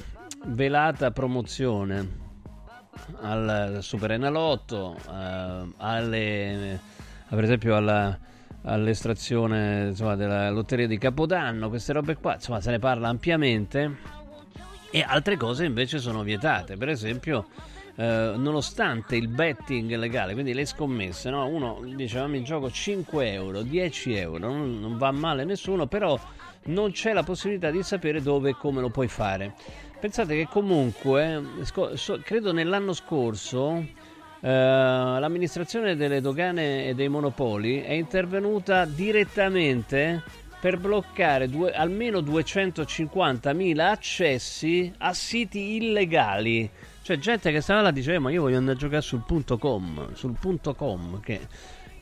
[0.47, 2.27] velata promozione
[3.21, 6.81] al Super Enalotto, eh, alle,
[7.29, 8.19] per esempio alla-
[8.63, 13.97] all'estrazione insomma, della lotteria di Capodanno, queste robe qua, insomma se ne parla ampiamente
[14.91, 17.47] e altre cose invece sono vietate, per esempio
[17.97, 21.47] eh, nonostante il betting legale, quindi le scommesse, no?
[21.49, 26.19] uno dice "Ah, mi gioco 5 euro, 10 euro, non, non va male nessuno, però
[26.67, 29.55] non c'è la possibilità di sapere dove e come lo puoi fare.
[29.99, 31.43] Pensate che comunque,
[31.95, 33.98] so- credo nell'anno scorso, eh,
[34.41, 40.23] l'amministrazione delle dogane e dei monopoli è intervenuta direttamente
[40.61, 46.69] per bloccare due- almeno 250.000 accessi a siti illegali.
[47.03, 50.13] Cioè gente che stava là diceva ma io voglio andare a giocare sul punto .com,
[50.15, 51.41] sul punto .com che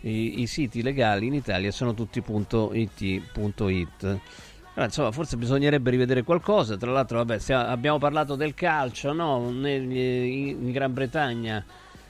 [0.01, 4.03] i, i siti legali in Italia sono tutti punto .it, punto .it.
[4.03, 6.77] Allora, insomma, forse bisognerebbe rivedere qualcosa.
[6.77, 9.51] Tra l'altro, vabbè, stia- abbiamo parlato del calcio, no?
[9.51, 11.65] Negli- in Gran Bretagna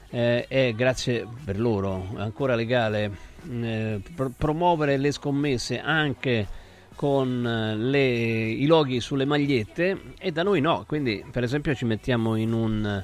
[0.09, 3.11] eh, è grazie per loro ancora legale
[3.49, 6.47] eh, pro- promuovere le scommesse anche
[6.95, 10.83] con eh, le- i loghi sulle magliette e da noi no.
[10.87, 13.03] Quindi, per esempio, ci mettiamo in un.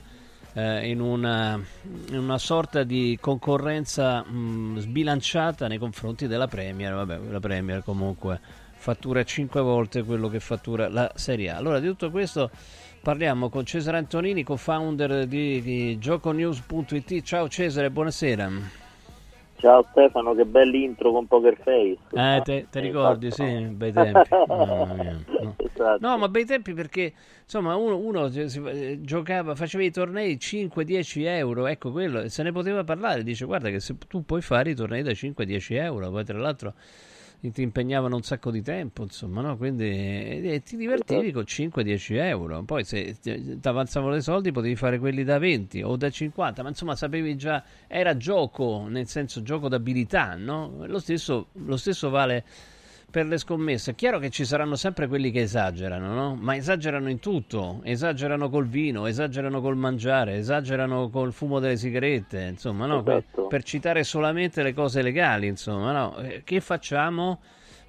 [0.55, 1.59] eh, in, una,
[2.09, 6.93] in una sorta di concorrenza mh, sbilanciata nei confronti della Premier.
[6.93, 8.39] Vabbè, la Premier comunque
[8.75, 11.55] fattura 5 volte quello che fattura la Serie A.
[11.57, 12.51] Allora, di tutto questo
[13.07, 17.21] parliamo con Cesare Antonini, co-founder di, di gioconews.it.
[17.21, 18.49] Ciao Cesare, buonasera.
[19.57, 21.97] Ciao Stefano, che bell'intro con Poker Face.
[22.13, 23.57] Eh, te, te Eh, ricordi, infatti.
[23.57, 24.29] sì, bei tempi.
[24.47, 25.23] No.
[25.57, 25.97] Esatto.
[26.07, 27.13] No, ma bei tempi perché
[27.43, 32.51] insomma uno, uno eh, giocava, faceva i tornei 5-10 euro, ecco quello, e se ne
[32.53, 33.23] poteva parlare.
[33.23, 36.73] Dice guarda che se tu puoi fare i tornei da 5-10 euro, poi tra l'altro
[37.51, 39.57] ti impegnavano un sacco di tempo, insomma, no?
[39.57, 42.63] Quindi eh, ti divertivi con 5-10 euro.
[42.63, 46.63] Poi se ti ti avanzavano dei soldi potevi fare quelli da 20 o da 50,
[46.63, 50.85] ma insomma sapevi già, era gioco, nel senso gioco d'abilità, no?
[50.85, 52.43] Lo stesso, lo stesso vale
[53.13, 53.91] per le scommesse.
[53.91, 56.35] È chiaro che ci saranno sempre quelli che esagerano, no?
[56.35, 62.41] Ma esagerano in tutto, esagerano col vino, esagerano col mangiare, esagerano col fumo delle sigarette,
[62.49, 63.03] insomma, no?
[63.03, 63.45] Per- Esatto.
[63.45, 66.17] Per citare solamente le cose legali, insomma, no?
[66.17, 67.39] Eh, Che facciamo?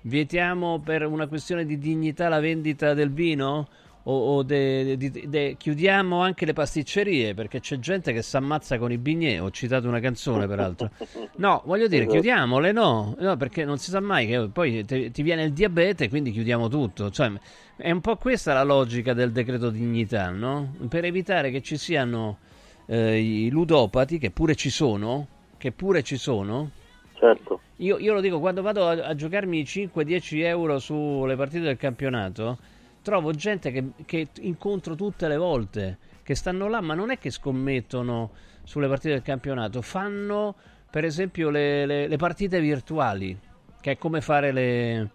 [0.03, 3.67] Vietiamo per una questione di dignità la vendita del vino?
[4.07, 8.77] O, o de- di- de- chiudiamo anche le pasticcerie perché c'è gente che si ammazza
[8.79, 9.41] con i bignè.
[9.41, 10.91] Ho citato una canzone, peraltro.
[11.37, 12.13] No, voglio dire, Esatto.
[12.13, 16.11] chiudiamole, no, no, perché non si sa mai che poi te- ti viene il diabete,
[16.11, 17.11] quindi chiudiamo tutto.
[17.11, 17.33] Cioè,
[17.77, 20.75] è un po' questa la logica del decreto dignità, no?
[20.87, 22.39] Per evitare che ci siano
[22.87, 25.27] eh, i ludopati, che pure ci sono,
[25.57, 26.69] che pure ci sono.
[27.15, 27.61] Certo.
[27.77, 32.59] Io, io lo dico, quando vado a, a giocarmi 5-10 euro sulle partite del campionato,
[33.05, 37.31] trovo gente che, che incontro tutte le volte, che stanno là, ma non è che
[37.31, 38.33] scommettono
[38.65, 40.57] sulle partite del campionato, fanno
[40.91, 43.39] per esempio le, le- le partite virtuali,
[43.81, 45.11] che è come fare le...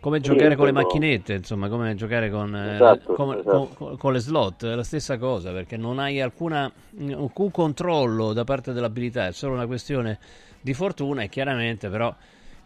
[0.00, 3.70] come Sì, giocare con le macchinette, insomma, come giocare con, eh, Esatto, come- esatto.
[3.74, 6.70] con- con le slot, è la stessa cosa, perché non hai alcuna,
[7.10, 10.18] alcun controllo da parte dell'abilità, è solo una questione
[10.60, 12.14] di fortuna e chiaramente però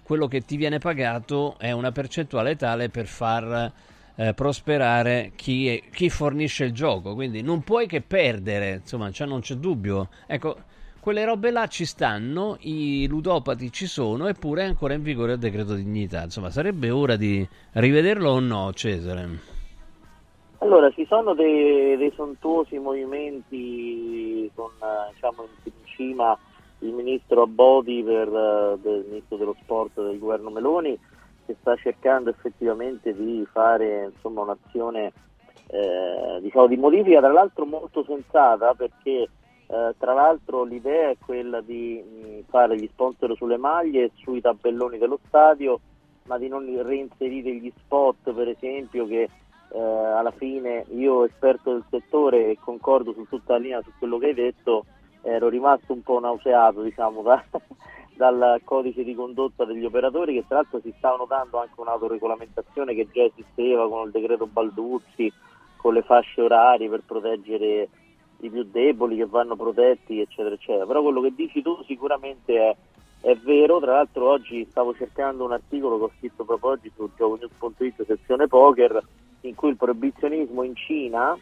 [0.02, 3.72] quello che ti viene pagato è una percentuale tale per far
[4.20, 9.40] eh, prosperare chi, chi fornisce il gioco, quindi non puoi che perdere, insomma, cioè non
[9.40, 10.10] c'è dubbio.
[10.26, 10.56] Ecco,
[11.00, 15.38] quelle robe là ci stanno, i ludopati ci sono, eppure è ancora in vigore il
[15.38, 16.24] decreto dignità.
[16.24, 19.28] Insomma, sarebbe ora di rivederlo o no, Cesare?
[20.58, 26.38] Allora, ci sono dei, dei sontuosi movimenti con eh, diciamo, in cima
[26.80, 30.98] il ministro Abodi per, eh, del ministro dello sport del governo Meloni
[31.50, 35.12] che sta cercando effettivamente di fare insomma, un'azione
[35.66, 39.28] eh, diciamo, di modifica, tra l'altro molto sensata perché
[39.66, 44.40] eh, tra l'altro l'idea è quella di mh, fare gli sponsor sulle maglie e sui
[44.40, 45.80] tabelloni dello stadio,
[46.24, 49.28] ma di non reinserire gli spot per esempio che
[49.72, 54.18] eh, alla fine io esperto del settore e concordo su tutta la linea su quello
[54.18, 54.84] che hai detto,
[55.22, 57.44] ero rimasto un po' nauseato diciamo da-
[58.20, 63.08] dal codice di condotta degli operatori che tra l'altro si stava notando anche un'autoregolamentazione che
[63.10, 65.32] già esisteva con il decreto Balduzzi,
[65.76, 67.88] con le fasce orarie per proteggere
[68.40, 70.84] i più deboli che vanno protetti eccetera eccetera.
[70.84, 72.76] Però quello che dici tu sicuramente è,
[73.22, 77.08] è vero, tra l'altro oggi stavo cercando un articolo che ho scritto proprio oggi su
[77.16, 79.02] gioconews.it sezione poker
[79.42, 81.34] in cui il proibizionismo in Cina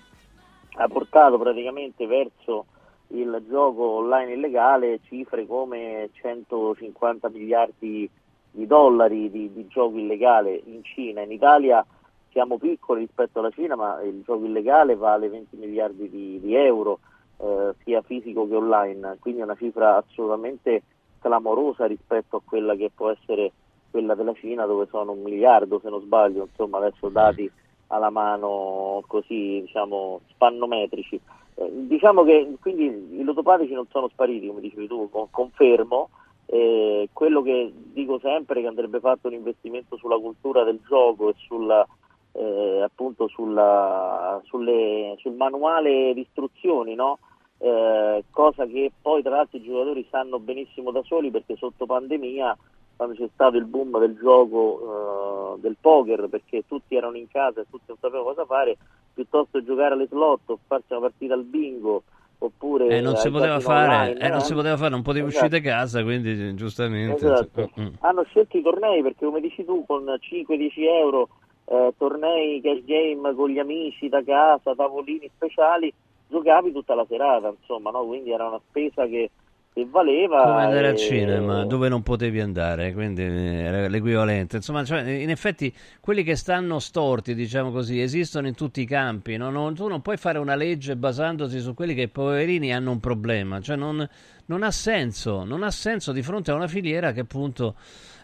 [0.77, 2.67] ha portato praticamente verso
[3.09, 8.09] il gioco online illegale cifre come 150 miliardi
[8.51, 11.23] di dollari di, di gioco illegale in Cina.
[11.23, 11.85] In Italia
[12.31, 17.01] siamo piccoli rispetto alla Cina, ma il gioco illegale vale 20 miliardi di, di euro,
[17.39, 20.83] eh, sia fisico che online, quindi è una cifra assolutamente
[21.21, 23.53] clamorosa rispetto a quella che può essere
[23.91, 27.51] quella della Cina, dove sono un miliardo, se non sbaglio, insomma, adesso dati
[27.89, 31.21] alla mano così, diciamo, spannometrici.
[31.61, 36.11] Eh, diciamo che quindi i ludopatici non sono spariti, come dicevi tu, con- confermo.
[36.47, 41.29] Eh, quello che dico sempre è che andrebbe fatto un investimento sulla cultura del gioco
[41.31, 41.87] e sulla,
[42.33, 47.19] eh, appunto sulla, sulle- sul manuale di istruzioni, no?
[47.59, 52.57] Eh, cosa che poi tra l'altro i giocatori sanno benissimo da soli perché sotto pandemia
[52.95, 57.61] quando c'è stato il boom del gioco eh, del poker perché tutti erano in casa
[57.61, 58.77] e tutti non sapevano cosa fare
[59.19, 62.05] piuttosto giocare alle slot o farsi una partita al bingo
[62.39, 64.45] oppure Eh, non si poteva fare, online, eh, non no?
[64.45, 65.45] si poteva fare, non potevi Esatto.
[65.47, 67.25] uscire da casa, quindi giustamente.
[67.25, 67.71] Esatto.
[67.81, 67.87] Mm.
[67.99, 71.29] hanno scelto i tornei perché come dici tu con 5-10 euro
[71.65, 75.93] eh, tornei cash game con gli amici da casa, tavolini speciali
[76.29, 78.05] giocavi tutta la serata insomma no?
[78.05, 79.31] quindi era una spesa che,
[79.79, 84.57] che valeva Come andare al e- cinema dove non potevi andare, quindi era l'equivalente.
[84.57, 89.37] Insomma, cioè, in effetti quelli che stanno storti, diciamo così, esistono in tutti i campi.
[89.37, 89.51] no?
[89.51, 93.61] Non- tu non puoi fare una legge basandosi su quelli che poverini hanno un problema.
[93.61, 94.07] Cioè, non,
[94.47, 97.77] non ha senso, non ha senso di fronte a una filiera che appunto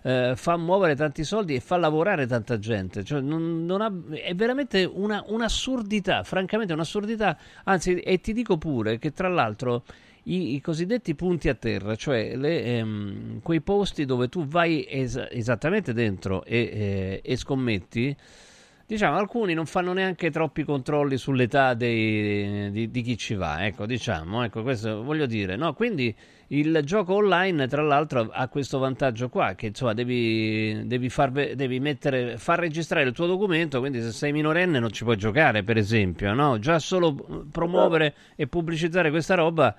[0.06, 3.02] eh, fa muovere tanti soldi e fa lavorare tanta gente.
[3.04, 7.38] Cioè, non- non ha- è veramente una- un'assurdità, francamente un'assurdità.
[7.64, 9.84] Anzi, e ti dico pure che tra l'altro
[10.24, 15.28] i, i cosiddetti punti a terra, cioè le, ehm, quei posti dove tu vai es-
[15.30, 18.16] esattamente dentro e, eh, e scommetti,
[18.86, 23.86] Diciamo, alcuni non fanno neanche troppi controlli sull'età dei- di, di chi ci va, ecco,
[23.86, 25.72] diciamo, ecco, questo voglio dire, no?
[25.72, 26.14] Quindi
[26.48, 31.80] il gioco online, tra l'altro, ha questo vantaggio qua, che insomma devi, devi, far, devi
[31.80, 35.78] mettere, far registrare il tuo documento, quindi se sei minorenne non ci puoi giocare, per
[35.78, 36.58] esempio, no?
[36.58, 39.74] Già solo promuovere e pubblicizzare questa roba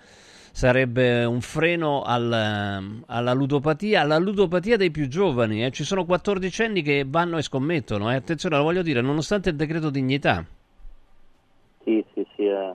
[0.55, 5.65] sarebbe un freno al- alla ludopatia, alla ludopatia dei più giovani.
[5.65, 5.69] eh.
[5.71, 8.09] Ci sono 14 anni che vanno e scommettono.
[8.09, 8.15] eh.
[8.15, 10.45] Attenzione, lo voglio dire, nonostante il decreto dignità.
[11.83, 12.45] Sì, sì, sì.
[12.45, 12.73] È-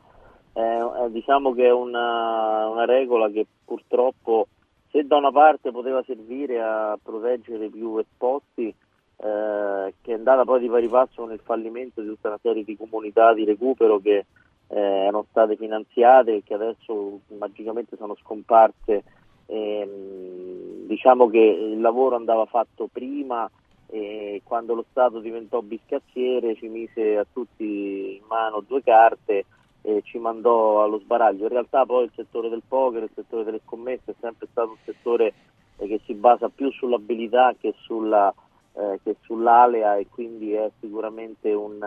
[1.08, 4.48] diciamo che è una, una regola che purtroppo,
[4.90, 10.44] se da una parte poteva servire a proteggere i più esposti, eh, che è andata
[10.44, 13.98] poi di pari passo con il fallimento di tutta una serie di comunità di recupero
[14.00, 14.26] che
[14.70, 19.02] eh, erano state finanziate e che adesso magicamente sono scomparse.
[19.46, 23.50] Ehm, diciamo che il lavoro andava fatto prima
[23.86, 29.44] e quando lo Stato diventò biscazziere ci mise a tutti in mano due carte
[29.82, 31.44] e ci mandò allo sbaraglio.
[31.44, 34.76] In realtà poi il settore del poker, il settore delle scommesse è sempre stato un
[34.84, 35.32] settore
[35.78, 38.32] eh, che si basa più sull'abilità che, sulla,
[38.74, 41.82] eh, che sull'alea e quindi è sicuramente un,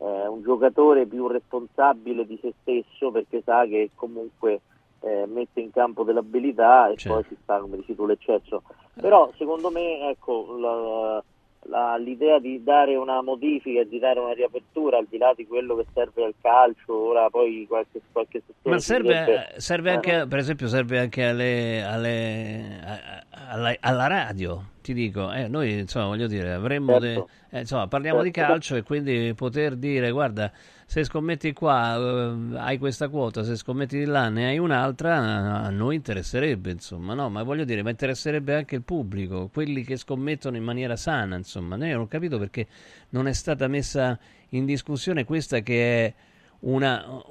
[0.00, 4.60] eh, un giocatore più responsabile di se stesso perché sa che comunque
[5.00, 8.62] eh, mette in campo dell'abilità e poi si sta, come dici tu, l'eccesso.
[8.94, 11.24] Però secondo me ecco, la-
[11.68, 15.76] la- l'idea di dare una modifica di dare una riapertura al di là di quello
[15.76, 20.26] che serve al calcio, ora poi qualche, qualche settore Ma serve, direbbe, serve eh, anche,
[20.26, 24.62] per esempio, serve anche alle, alle- alla, alla radio.
[24.80, 27.26] Ti dico, eh, noi insomma, voglio dire, avremmo Certo.
[27.50, 28.52] de- eh, insomma, parliamo di Certo.
[28.52, 30.50] calcio e quindi poter dire, guarda,
[30.90, 35.18] se scommetti qua eh, hai questa quota, se scommetti di là ne hai un'altra,
[35.62, 37.30] a noi interesserebbe, insomma, no?
[37.30, 41.76] Ma voglio dire, ma interesserebbe anche il pubblico, quelli che scommettono in maniera sana, insomma.
[41.76, 42.66] Noi non ho capito perché
[43.10, 44.18] non è stata messa
[44.48, 46.14] in discussione questa che è
[46.62, 47.22] una,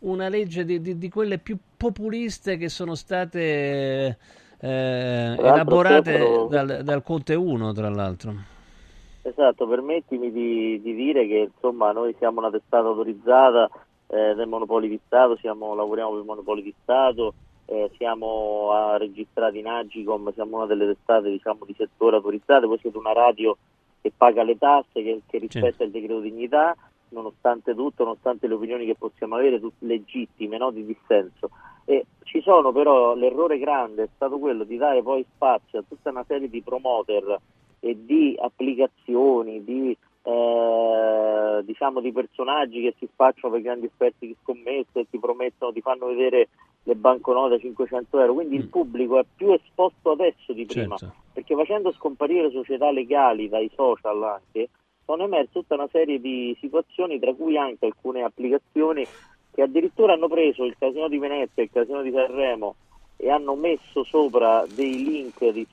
[0.00, 4.18] una legge di, di- di quelle più populiste che sono state
[4.58, 8.61] eh, elaborate dal, dal Conte 1, tra l'altro.
[9.22, 13.70] Esatto, permettimi di, di dire che insomma noi siamo una testata autorizzata
[14.08, 17.34] eh, del Monopoli di Stato, siamo, lavoriamo per il Monopoli di Stato,
[17.66, 22.78] eh, siamo ah, registrati in Agicom, siamo una delle testate diciamo, di settore autorizzate, voi
[22.78, 23.56] siete una radio
[24.00, 26.76] che paga le tasse, che, che rispetta il decreto dignità,
[27.10, 31.50] nonostante tutto, nonostante le opinioni che possiamo avere, tutte legittime, no, di dissenso.
[31.84, 36.10] E ci sono però, l'errore grande è stato quello di dare poi spazio a tutta
[36.10, 37.40] una serie di promoter
[37.84, 44.36] e di applicazioni, di, eh, diciamo, di personaggi che si spacciano per grandi esperti di
[44.40, 46.48] scommesse e ti promettono, ti fanno vedere
[46.84, 51.14] le banconote a 500 euro, quindi il pubblico è più esposto adesso di prima, Certo.
[51.32, 54.68] perché facendo scomparire società legali dai social anche,
[55.04, 59.04] sono emerse tutta una serie di situazioni, tra cui anche alcune applicazioni
[59.52, 62.76] che addirittura hanno preso il Casino di Venezia e il Casino di Sanremo
[63.22, 65.64] e hanno messo sopra dei link di,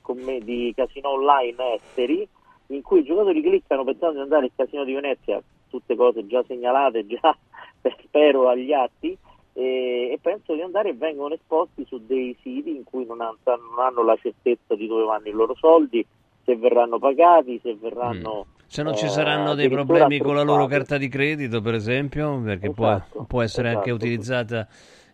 [0.44, 2.28] di casino online esteri
[2.68, 6.44] in cui i giocatori cliccano pensando di andare al Casino di Venezia, tutte cose già
[6.46, 7.36] segnalate, già
[8.04, 9.18] spero agli atti,
[9.52, 13.36] e, e penso di andare e vengono esposti su dei siti in cui non, han-
[13.42, 16.06] non hanno la certezza di dove vanno i loro soldi,
[16.44, 18.46] se verranno pagati, se verranno...
[18.66, 22.40] Se non ci eh, saranno dei problemi con la loro carta di credito, per esempio,
[22.40, 24.68] perché Esatto, può, può essere anche esatto.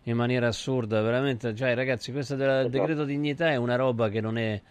[0.09, 1.53] In maniera assurda, veramente.
[1.55, 2.69] Cioè, ragazzi, questo del Esatto.
[2.69, 4.61] decreto dignità è una roba che non è,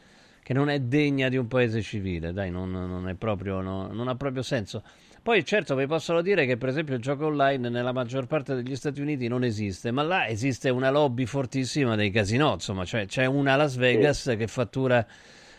[0.43, 4.09] che non è degna di un paese civile, dai, non, non è proprio, no- non
[4.09, 4.83] ha proprio senso.
[5.23, 8.77] Poi certo vi possono dire che per esempio il gioco online nella maggior parte degli
[8.77, 13.25] Stati Uniti non esiste, ma là esiste una lobby fortissima dei casinò, insomma, cioè c'è
[13.27, 15.05] una Las Vegas che fattura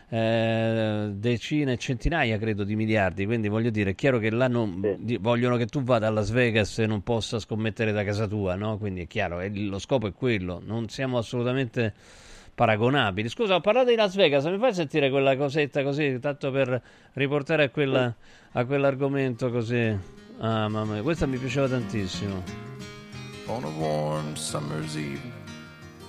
[0.09, 5.17] eh, decine, centinaia credo di miliardi, quindi voglio dire, è chiaro che là non, di-
[5.17, 8.77] vogliono che tu vada a Las Vegas e non possa scommettere da casa tua, no?
[8.77, 11.93] Quindi è chiaro, è- lo scopo è quello, non siamo assolutamente
[12.55, 13.29] paragonabili.
[13.29, 16.81] Scusa, ho parlato di Las Vegas, mi fai sentire quella cosetta così, tanto per
[17.13, 18.15] riportare a, quella,
[18.53, 19.95] a quell'argomento così?
[20.39, 22.43] Ah, mamma mia, questa mi piaceva tantissimo.
[23.47, 25.31] On a warm summer's evening,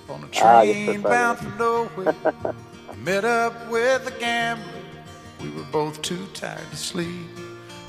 [0.07, 1.07] on a Ah, train spettacolo.
[1.09, 2.15] bound for nowhere,
[3.03, 4.65] met up with a gambler.
[5.41, 7.27] We were both too tired to sleep,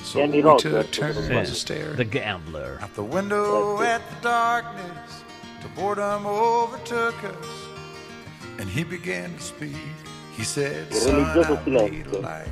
[0.03, 1.37] so Kenny we Rogers, took secondo turns me.
[1.37, 2.79] to stare The Gambler.
[2.81, 5.25] out the window at the darkness.
[5.61, 7.47] Till boredom overtook us,
[8.59, 9.77] and he began to speak.
[10.37, 12.49] He said, "Son, I've made a life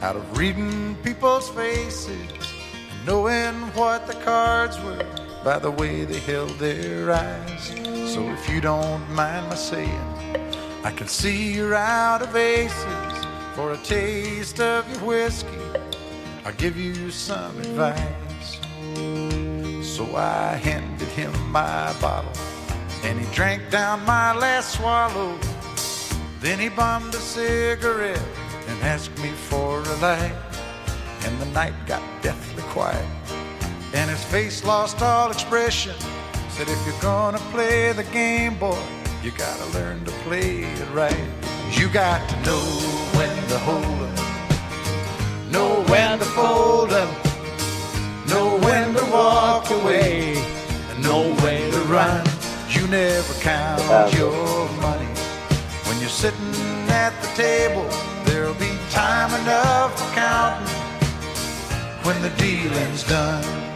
[0.00, 5.04] out of reading people's faces and knowing what the cards were
[5.44, 7.66] by the way they held their eyes.
[8.14, 10.45] So if you don't mind my saying,
[10.86, 13.26] I can see you're out of aces
[13.56, 15.58] for a taste of your whiskey.
[16.44, 18.60] I'll give you some advice.
[19.82, 22.30] So I handed him my bottle,
[23.02, 25.36] and he drank down my last swallow.
[26.38, 28.22] Then he bummed a cigarette
[28.68, 30.36] and asked me for a light.
[31.24, 33.04] And the night got deathly quiet,
[33.92, 35.96] and his face lost all expression.
[36.50, 38.80] Said, if you're gonna play the game, boy,
[39.26, 41.26] you gotta learn to play it right.
[41.72, 42.62] You got to know
[43.18, 47.10] when to hold up, know when to fold up,
[48.28, 50.36] know when to walk away,
[50.90, 52.24] and know when to run.
[52.70, 55.12] You never count your money
[55.86, 56.54] when you're sitting
[56.88, 57.88] at the table.
[58.26, 60.68] There'll be time enough for counting
[62.04, 63.75] when the dealing's done.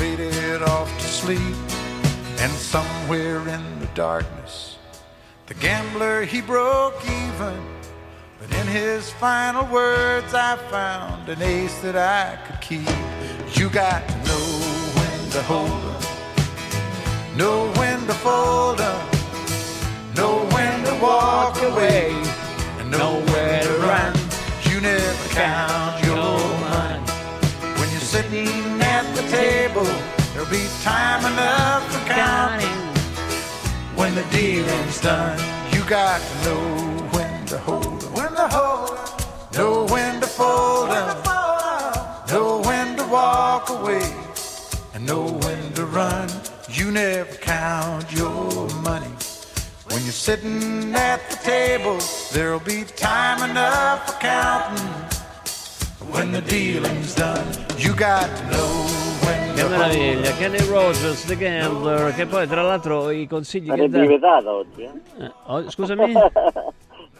[0.00, 1.56] faded off to sleep.
[2.38, 4.78] And somewhere in the darkness,
[5.44, 7.60] the gambler he broke even.
[8.38, 12.88] But in his final words, I found an ace that I could keep.
[13.58, 14.46] You got to know
[14.98, 16.04] when to hold up,
[17.36, 19.06] know when to fold up,
[20.16, 22.10] know when to walk away,
[22.78, 24.16] and know where to run.
[24.70, 26.38] You never count your
[26.70, 26.89] money
[28.10, 29.84] sitting at the table.
[30.32, 32.80] There'll be time enough for counting
[33.94, 35.38] when the dealing's done.
[35.72, 36.60] You got to know
[37.14, 42.96] when to hold up, when to hold up, know when to fold up, know when
[42.96, 44.12] to walk away,
[44.92, 46.28] and know when to run.
[46.68, 49.14] You never count your money.
[49.90, 51.98] When you're sitting at the table,
[52.32, 55.19] there'll be time enough for counting
[56.12, 57.44] when the dealing's done.
[57.78, 58.28] You got
[59.24, 63.98] when Che meraviglia, Kenny Rogers, The Gambler, che poi tra l'altro i consigli che Sarebbe
[63.98, 64.06] dà...
[64.06, 65.24] vietata oggi, eh?
[65.24, 66.12] Eh, oh, scusami?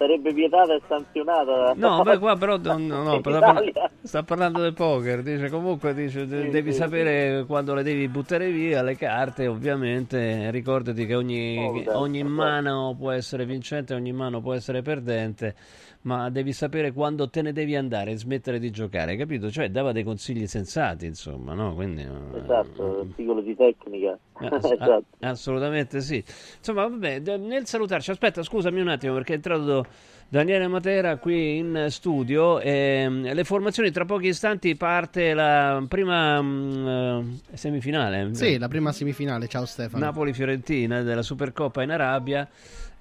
[0.01, 1.75] Sarebbe vietata e sanzionata.
[1.77, 3.63] No, beh, qua però no, no, no, parla-
[4.03, 8.51] sta parlando del poker, dice comunque dice, Sì, devi sì, sapere quando le devi buttare
[8.51, 14.41] via le carte, ovviamente ricordati che ogni, Oh, ogni mano può essere vincente, ogni mano
[14.41, 15.55] può essere perdente,
[16.03, 19.51] ma devi sapere quando te ne devi andare e smettere di giocare, capito?
[19.51, 21.75] Cioè dava dei consigli sensati, insomma, no?
[21.75, 24.19] Quindi, eh, Esatto, psicologi tecnica.
[24.41, 25.05] Ass- esatto.
[25.21, 26.23] a- assolutamente sì.
[26.59, 29.85] Insomma, vabbè, nel salutarci, aspetta, scusami un attimo perché è entrato
[30.29, 32.61] Daniele Matera qui in studio.
[32.61, 38.35] ehm, le formazioni tra pochi istanti parte la prima mm, eh, semifinale.
[38.35, 39.49] Sì, la prima semifinale.
[39.49, 40.03] Ciao Stefano.
[40.03, 42.49] Napoli-Fiorentina della Supercoppa in Arabia.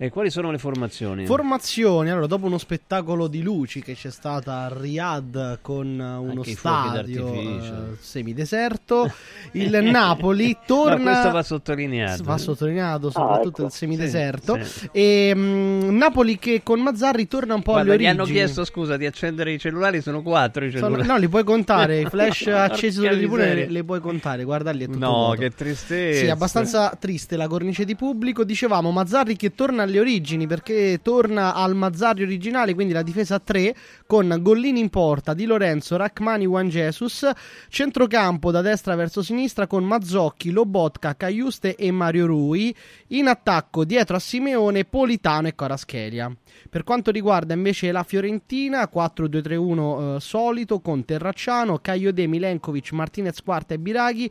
[0.02, 1.26] E quali sono le formazioni?
[1.26, 6.56] Formazioni, allora dopo uno spettacolo di luci che c'è stata a Riyadh con uno Anche
[6.56, 9.12] stadio eh, semideserto,
[9.54, 10.96] il Napoli torna...
[10.96, 12.24] No, questo va sottolineato.
[12.24, 13.66] Va sottolineato Ah, soprattutto ecco.
[13.66, 14.56] il semideserto.
[14.64, 14.90] Sì, sì.
[14.94, 18.22] E, mm, Napoli che con Mazzarri torna un po' Guarda, alle gli origini.
[18.22, 21.08] hanno chiesto scusa di accendere i cellulari, sono quattro i Sono- cellulari.
[21.10, 24.88] no, li puoi contare, i flash accesi sulle tribune le puoi contare, guarda lì è
[24.88, 25.42] tutto No, vuoto.
[25.42, 26.20] che tristezza.
[26.22, 28.46] Sì, abbastanza triste la cornice di pubblico.
[28.46, 33.40] Dicevamo Mazzarri che torna alle origini perché torna al Mazzarri originale, quindi la difesa a
[33.40, 33.76] 3
[34.08, 37.30] con Gollini in porta, Di Lorenzo, Rachmani, Juan Jesus,
[37.68, 42.74] centrocampo da destra verso sinistra con Mazzocchi, Lobotka, Caiuste e Mario Rui,
[43.08, 46.32] in attacco dietro a Simeone, Politano e Coraschelia.
[46.70, 53.74] Per quanto riguarda invece la Fiorentina, 4-2-3-1 eh, solito con Terracciano, Caiode, Milenkovic, Martinez Quarta
[53.74, 54.30] e Biraghi,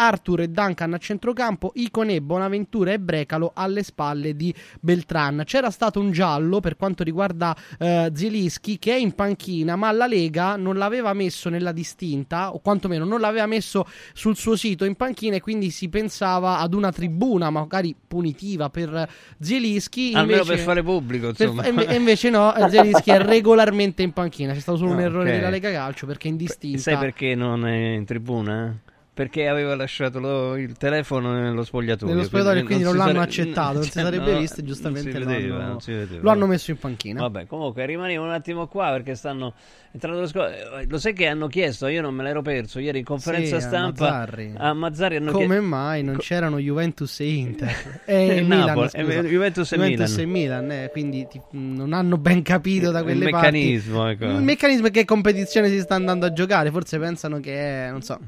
[0.00, 5.42] Arthur e Duncan a centrocampo, Icone, Bonaventura e Brecalo alle spalle di Beltran.
[5.44, 10.06] C'era stato un giallo per quanto riguarda eh, Zielinski che è in panchina, ma la
[10.06, 14.94] Lega non l'aveva messo nella distinta, o quantomeno non l'aveva messo sul suo sito in
[14.94, 19.06] panchina e quindi si pensava ad una tribuna magari punitiva per
[19.38, 20.12] Zielinski.
[20.14, 21.64] Almeno per fare pubblico, per- insomma.
[21.64, 24.54] e inve- e invece no, Zielinski è regolarmente in panchina.
[24.54, 25.36] C'è stato solo un Ah, errore ok.
[25.36, 26.78] della Lega Calcio perché è indistinta.
[26.78, 28.78] Sai perché non è in tribuna?
[29.12, 32.12] Perché aveva lasciato lo- il telefono nello spogliatoio.
[32.14, 34.66] Nello spogliatoio, quindi non, si l'hanno sare- accettato, non si cioè, sarebbe no, visto, non
[34.66, 36.22] giustamente lo, vedeva, hanno, non vedeva.
[36.22, 37.20] lo hanno messo in panchina.
[37.20, 39.52] Vabbè, comunque rimaniamo un attimo qua perché stanno
[39.92, 40.86] entrando le scuole.
[40.88, 43.68] Lo sai che hanno chiesto, io non me l'ero perso, ieri in conferenza Sì, a
[43.68, 44.54] stampa Mazzarri.
[44.56, 45.64] a Mazzarri hanno Come chiesto...
[45.64, 48.00] mai non c'erano Juventus e Inter?
[48.06, 49.00] E E Milan, Napoli, scusa.
[49.00, 50.14] e Juventus e Milan.
[50.18, 54.24] e Milan, eh, quindi ti- non hanno ben capito da Il quelle meccanismo, parti.
[54.24, 54.32] ecco.
[54.32, 58.18] Il meccanismo è che competizione si sta andando a giocare, forse pensano che non so,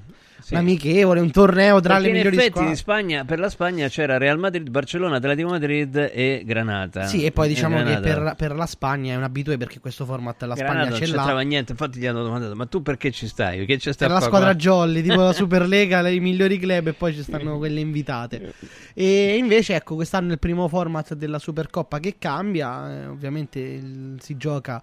[0.52, 2.70] un amichevole, un torneo tra Perché le in migliori effetti squadre.
[2.70, 7.04] in Spagna, per la Spagna c'era Real Madrid, Barcellona, Atletico Madrid e Granata.
[7.06, 8.14] Sì, e poi diciamo che Granata.
[8.20, 11.32] per, per la Spagna è un abitue perché questo format la Spagna non ce c'entrava
[11.34, 11.40] l'ha.
[11.40, 13.64] niente, infatti gli hanno domandato "Ma tu perché ci stai?
[13.66, 16.58] Che c'è sta Per la qua squadra qua?" jolly, tipo la Superlega, le- i migliori
[16.58, 18.52] club e poi ci stanno quelle invitate.
[18.94, 22.90] E invece, ecco, quest'anno è il primo format della Supercoppa che cambia.
[23.02, 24.80] eh, ovviamente il- si gioca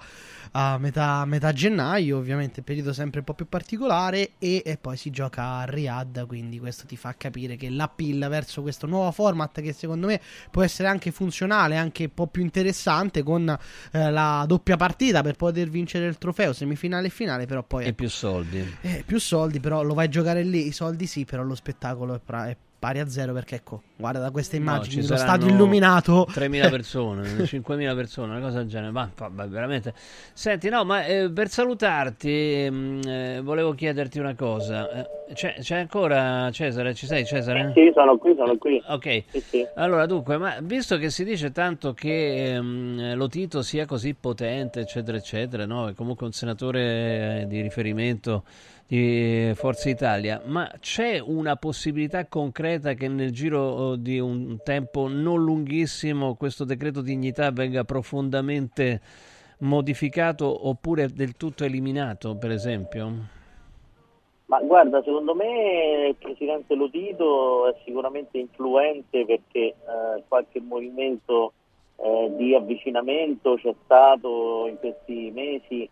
[0.51, 4.31] a metà, metà gennaio, ovviamente periodo sempre un po' più particolare.
[4.39, 6.25] E, e poi si gioca a Riyadh.
[6.27, 10.19] Quindi questo ti fa capire che l'appeal verso questo nuovo format, che secondo me
[10.51, 13.47] può essere anche funzionale, anche un po' più interessante, con
[13.91, 17.45] eh, la doppia partita per poter vincere il trofeo, semifinale e finale.
[17.45, 18.75] Però poi E più soldi.
[18.81, 20.67] eh, più soldi, però lo vai a giocare lì.
[20.67, 23.33] I soldi sì, però lo spettacolo è, pra- è pari a zero.
[23.33, 26.25] Perché ecco, guarda da queste No, immagini, saranno stadio illuminato.
[26.33, 28.91] 3.000 persone, 5.000 persone, una cosa del genere.
[28.91, 29.93] Ma, ma- ma veramente.
[30.33, 34.89] Senti, no, ma eh, per salutarti, mh, eh, volevo chiederti una cosa.
[34.89, 36.93] Eh, c'è, c'è ancora Cesare?
[36.95, 37.71] Ci sei, Cesare?
[37.75, 38.81] Sì, sono qui, sono qui.
[38.87, 39.67] Ok, Sì, sì.
[39.75, 44.79] allora dunque, ma visto che si dice tanto che ehm, lo Tito sia così potente,
[44.79, 45.87] eccetera, eccetera, no?
[45.89, 48.43] È comunque un senatore eh, di riferimento
[48.89, 55.07] di Forza Italia, ma c'è una possibilità concreta che nel giro oh, di un tempo
[55.07, 58.99] non lunghissimo questo decreto dignità venga profondamente
[59.59, 63.11] modificato oppure del tutto eliminato, per esempio?
[64.47, 71.53] Ma guarda, secondo me il presidente Lotito è sicuramente influente perché eh, qualche movimento
[71.97, 75.87] eh, di avvicinamento c'è stato in questi mesi,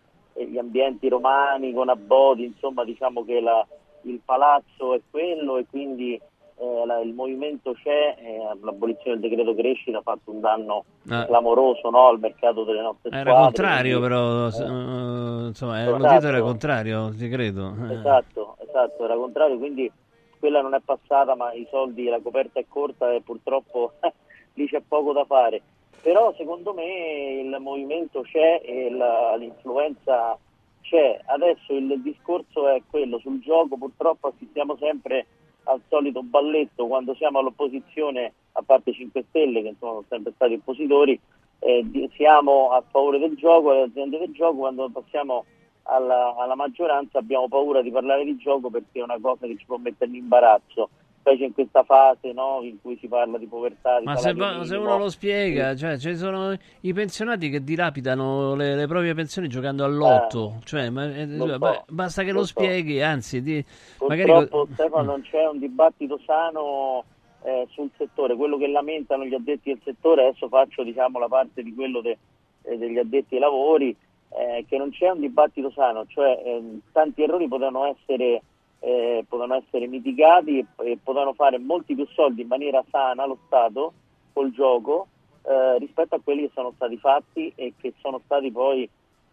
[0.45, 3.65] gli ambienti romani con Abodi, insomma diciamo che la-
[4.03, 6.19] il palazzo è quello e quindi
[6.59, 11.26] eh, la- il movimento c'è, eh, l'abolizione del decreto crescita ha fatto un danno Ah.
[11.26, 13.43] clamoroso no, al mercato delle nostre Era squadre.
[13.43, 15.97] contrario quindi- però, eh, eh, insomma, eh, Esatto.
[16.03, 17.76] lo Tito era contrario, ti credo.
[17.91, 19.91] Esatto, esatto, era contrario, quindi
[20.39, 23.91] quella non è passata, ma i soldi, la coperta è corta e purtroppo
[24.55, 25.61] lì c'è poco da fare.
[26.01, 30.37] Però secondo me il movimento c'è e la- l'influenza
[30.81, 31.19] c'è.
[31.25, 35.25] Adesso il discorso è quello sul gioco, purtroppo assistiamo sempre
[35.63, 41.19] al solito balletto quando siamo all'opposizione, a parte 5 Stelle che sono sempre stati oppositori,
[41.59, 45.45] eh, siamo a favore del gioco, alle aziende del gioco, quando passiamo
[45.83, 49.65] alla, alla maggioranza abbiamo paura di parlare di gioco perché è una cosa che ci
[49.65, 50.89] può mettere in imbarazzo,
[51.27, 53.99] specie in questa fase no, in cui si parla di povertà.
[53.99, 58.55] Di Ma se, va- se uno lo spiega, cioè ci sono i pensionati che dilapidano
[58.55, 62.39] le, le proprie pensioni giocando all'otto, cioè, ma- eh, lo so, beh, basta che lo,
[62.39, 62.59] lo so.
[62.59, 63.63] spieghi, anzi, di,
[64.07, 67.03] magari Purtroppo Stefano non c'è un dibattito sano
[67.43, 71.61] eh, sul settore, quello che lamentano gli addetti del settore, adesso faccio diciamo, la parte
[71.61, 72.17] di quello de-
[72.63, 73.95] eh, degli addetti ai lavori,
[74.29, 78.41] eh, che non c'è un dibattito sano, cioè ehm, tanti errori potevano essere,
[78.79, 83.37] eh, potevano essere mitigati e, e potevano fare molti più soldi in maniera sana lo
[83.45, 83.93] Stato
[84.33, 85.07] col gioco
[85.43, 88.89] eh, rispetto a quelli che sono stati fatti e che sono stati poi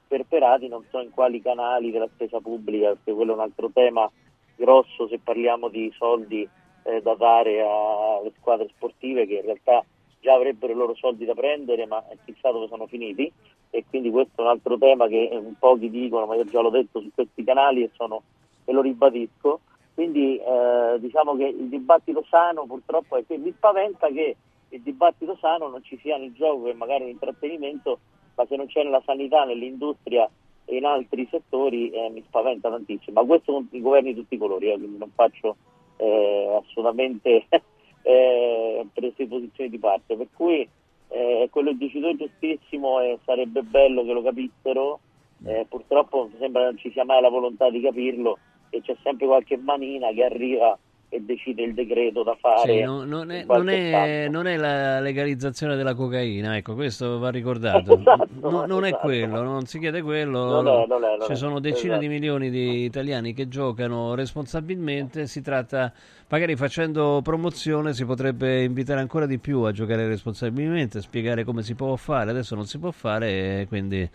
[0.06, 4.10] perperati non so in quali canali della spesa pubblica, perché quello è un altro tema
[4.56, 6.48] grosso se parliamo di soldi
[6.84, 9.84] eh, da dare alle squadre sportive che in realtà
[10.20, 13.30] già avrebbero i loro soldi da prendere ma chissà dove sono finiti.
[13.70, 17.00] E quindi questo è un altro tema che pochi dicono ma io già l'ho detto
[17.00, 18.22] su questi canali e, sono,
[18.64, 19.60] e lo ribadisco.
[19.94, 24.36] Quindi eh, diciamo che il dibattito sano purtroppo è che mi spaventa che
[24.70, 28.00] il dibattito sano non ci sia nel gioco che magari l'intrattenimento
[28.34, 30.28] ma se non c'è nella sanità, nell'industria
[30.64, 33.20] e in altri settori eh, mi spaventa tantissimo.
[33.20, 35.56] Ma questo con i governi di tutti i colori eh, quindi non faccio
[35.96, 37.46] eh, assolutamente
[38.02, 40.16] eh, prese posizioni di parte.
[40.16, 40.68] Per cui
[41.08, 45.00] eh, quello che dici tu giustissimo e sarebbe bello che lo capissero.
[45.46, 48.38] Eh, purtroppo sembra non ci sia mai la volontà di capirlo
[48.74, 50.76] e c'è sempre qualche manina che arriva
[51.10, 52.72] e decide il decreto da fare.
[52.78, 57.30] Sì, non, non è, non è- non è la legalizzazione della cocaina, ecco, questo va
[57.30, 57.92] ricordato.
[58.04, 59.02] Esatto, No- non è esatto.
[59.06, 60.58] quello, non si chiede quello.
[60.58, 61.34] È, è, non Ci è.
[61.36, 62.00] sono decine Esatto.
[62.00, 65.92] di milioni di italiani che giocano responsabilmente, si tratta,
[66.28, 71.76] magari facendo promozione, si potrebbe invitare ancora di più a giocare responsabilmente, spiegare come si
[71.76, 74.08] può fare, adesso non si può fare, quindi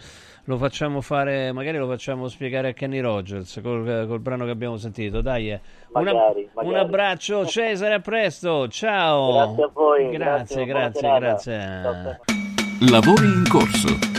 [0.49, 4.77] lo facciamo fare, magari lo facciamo spiegare a Kenny Rogers col, col brano che abbiamo
[4.77, 5.21] sentito.
[5.21, 5.61] Dai, eh.
[5.93, 9.31] Una- Magari, un abbraccio Cesare, a presto, ciao.
[9.31, 12.19] Grazie a voi, Grazie, grazie, grazie, grazie.
[12.89, 14.18] Lavori in corso.